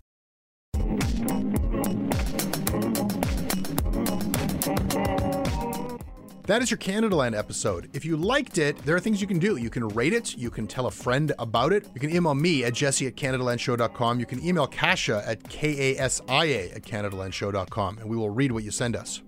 That 6.46 6.62
is 6.62 6.70
your 6.70 6.78
Canadaland 6.78 7.36
episode. 7.36 7.90
If 7.92 8.04
you 8.04 8.16
liked 8.16 8.58
it, 8.58 8.78
there 8.84 8.94
are 8.94 9.00
things 9.00 9.20
you 9.20 9.26
can 9.26 9.40
do. 9.40 9.56
You 9.56 9.68
can 9.68 9.88
rate 9.88 10.12
it, 10.12 10.36
you 10.36 10.48
can 10.48 10.68
tell 10.68 10.86
a 10.86 10.92
friend 10.92 11.32
about 11.40 11.72
it, 11.72 11.88
you 11.92 12.00
can 12.00 12.14
email 12.14 12.36
me 12.36 12.62
at 12.62 12.72
jesse 12.72 13.08
at 13.08 13.16
CanadaLandShow.com, 13.16 14.20
you 14.20 14.26
can 14.26 14.40
email 14.46 14.68
Kasia 14.68 15.24
at 15.26 15.42
K-A-S-I-A 15.48 16.70
at 16.70 16.82
CanadaLandShow.com, 16.82 17.98
and 17.98 18.08
we 18.08 18.16
will 18.16 18.30
read 18.30 18.52
what 18.52 18.62
you 18.62 18.70
send 18.70 18.94
us. 18.94 19.22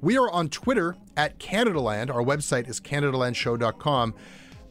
We 0.00 0.16
are 0.16 0.30
on 0.30 0.48
Twitter 0.48 0.96
at 1.18 1.38
CanadaLand. 1.38 2.08
Our 2.08 2.22
website 2.22 2.66
is 2.66 2.80
CanadaLandShow.com. 2.80 4.14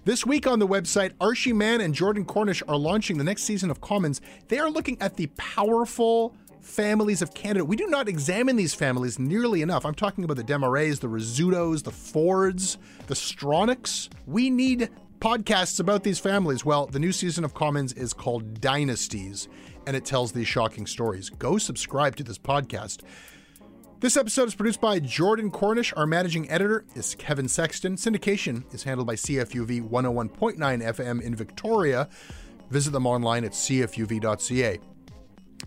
This 0.06 0.26
week 0.26 0.48
on 0.48 0.58
the 0.58 0.68
website, 0.68 1.14
Arshy 1.22 1.54
Mann 1.54 1.80
and 1.80 1.94
Jordan 1.94 2.26
Cornish 2.26 2.64
are 2.68 2.76
launching 2.76 3.20
the 3.20 3.24
next 3.24 3.44
season 3.44 3.70
of 3.70 3.82
Commons. 3.82 4.20
They 4.48 4.58
are 4.58 4.70
looking 4.70 5.00
at 5.00 5.16
the 5.16 5.28
powerful 5.38 6.36
families 6.64 7.22
of 7.22 7.34
Canada. 7.34 7.66
We 7.66 7.76
do 7.76 7.88
not 7.88 8.08
examine 8.08 8.56
these 8.56 8.74
families 8.74 9.20
nearly 9.20 9.62
enough. 9.62 9.86
I'm 9.86 9.94
talking 9.94 10.24
about 10.24 10.38
the 10.38 10.44
Desmarais, 10.44 11.00
the 11.00 11.08
Rizzutos, 11.08 11.84
the 11.84 11.92
Fords, 11.92 12.78
the 13.08 13.14
Stronachs. 13.14 14.10
We 14.26 14.50
need 14.50 14.90
podcasts 15.20 15.80
about 15.80 16.04
these 16.04 16.20
families. 16.20 16.66
Well, 16.66 16.86
the 16.88 17.00
new 17.00 17.12
season 17.12 17.44
of 17.44 17.54
Commons 17.54 17.94
is 17.94 18.14
called 18.14 18.60
Dynasties, 18.62 19.48
and 19.86 19.96
it 19.96 20.06
tells 20.06 20.32
these 20.32 20.48
shocking 20.48 20.88
stories. 20.88 21.30
Go 21.30 21.58
subscribe 21.58 22.16
to 22.16 22.24
this 22.24 22.38
podcast. 22.40 23.02
This 24.00 24.18
episode 24.18 24.50
is 24.50 24.56
produced 24.56 24.82
by 24.82 25.00
Jordan 25.00 25.50
Cornish. 25.50 25.94
Our 25.96 26.06
managing 26.06 26.50
editor 26.50 26.84
is 26.94 27.16
Kevin 27.16 27.48
Sexton. 27.48 27.96
Syndication 27.96 28.64
is 28.74 28.84
handled 28.84 29.08
by 29.08 29.16
CFUV 29.16 29.90
101.9 29.90 30.58
FM 30.58 31.22
in 31.22 31.36
Victoria. 31.36 32.10
Visit 32.70 32.92
them 32.92 33.08
online 33.08 33.46
at 33.46 33.52
cfuv.ca. 33.52 34.80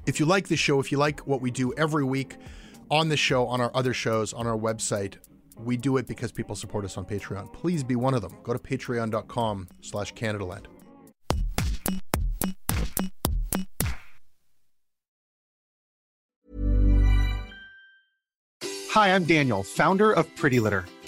If 0.04 0.20
you 0.20 0.26
like 0.26 0.48
this 0.48 0.60
show, 0.60 0.78
if 0.80 0.92
you 0.92 0.98
like 0.98 1.26
what 1.26 1.40
we 1.40 1.50
do 1.50 1.72
every 1.74 2.04
week 2.04 2.36
on 2.90 3.08
the 3.08 3.16
show, 3.16 3.46
on 3.46 3.60
our 3.60 3.70
other 3.74 3.94
shows, 3.94 4.32
on 4.32 4.46
our 4.46 4.56
website, 4.56 5.14
we 5.58 5.76
do 5.76 5.96
it 5.96 6.06
because 6.06 6.32
people 6.32 6.54
support 6.54 6.84
us 6.84 6.96
on 6.98 7.04
Patreon. 7.04 7.52
Please 7.52 7.82
be 7.82 7.96
one 7.96 8.14
of 8.14 8.22
them. 8.22 8.36
Go 8.42 8.52
to 8.52 8.58
patreon.com 8.58 9.68
slash 9.80 10.12
CanadaLand. 10.14 10.66
Hi, 18.90 19.14
I'm 19.14 19.24
Daniel, 19.24 19.62
founder 19.62 20.12
of 20.12 20.34
Pretty 20.36 20.58
Litter. 20.58 20.86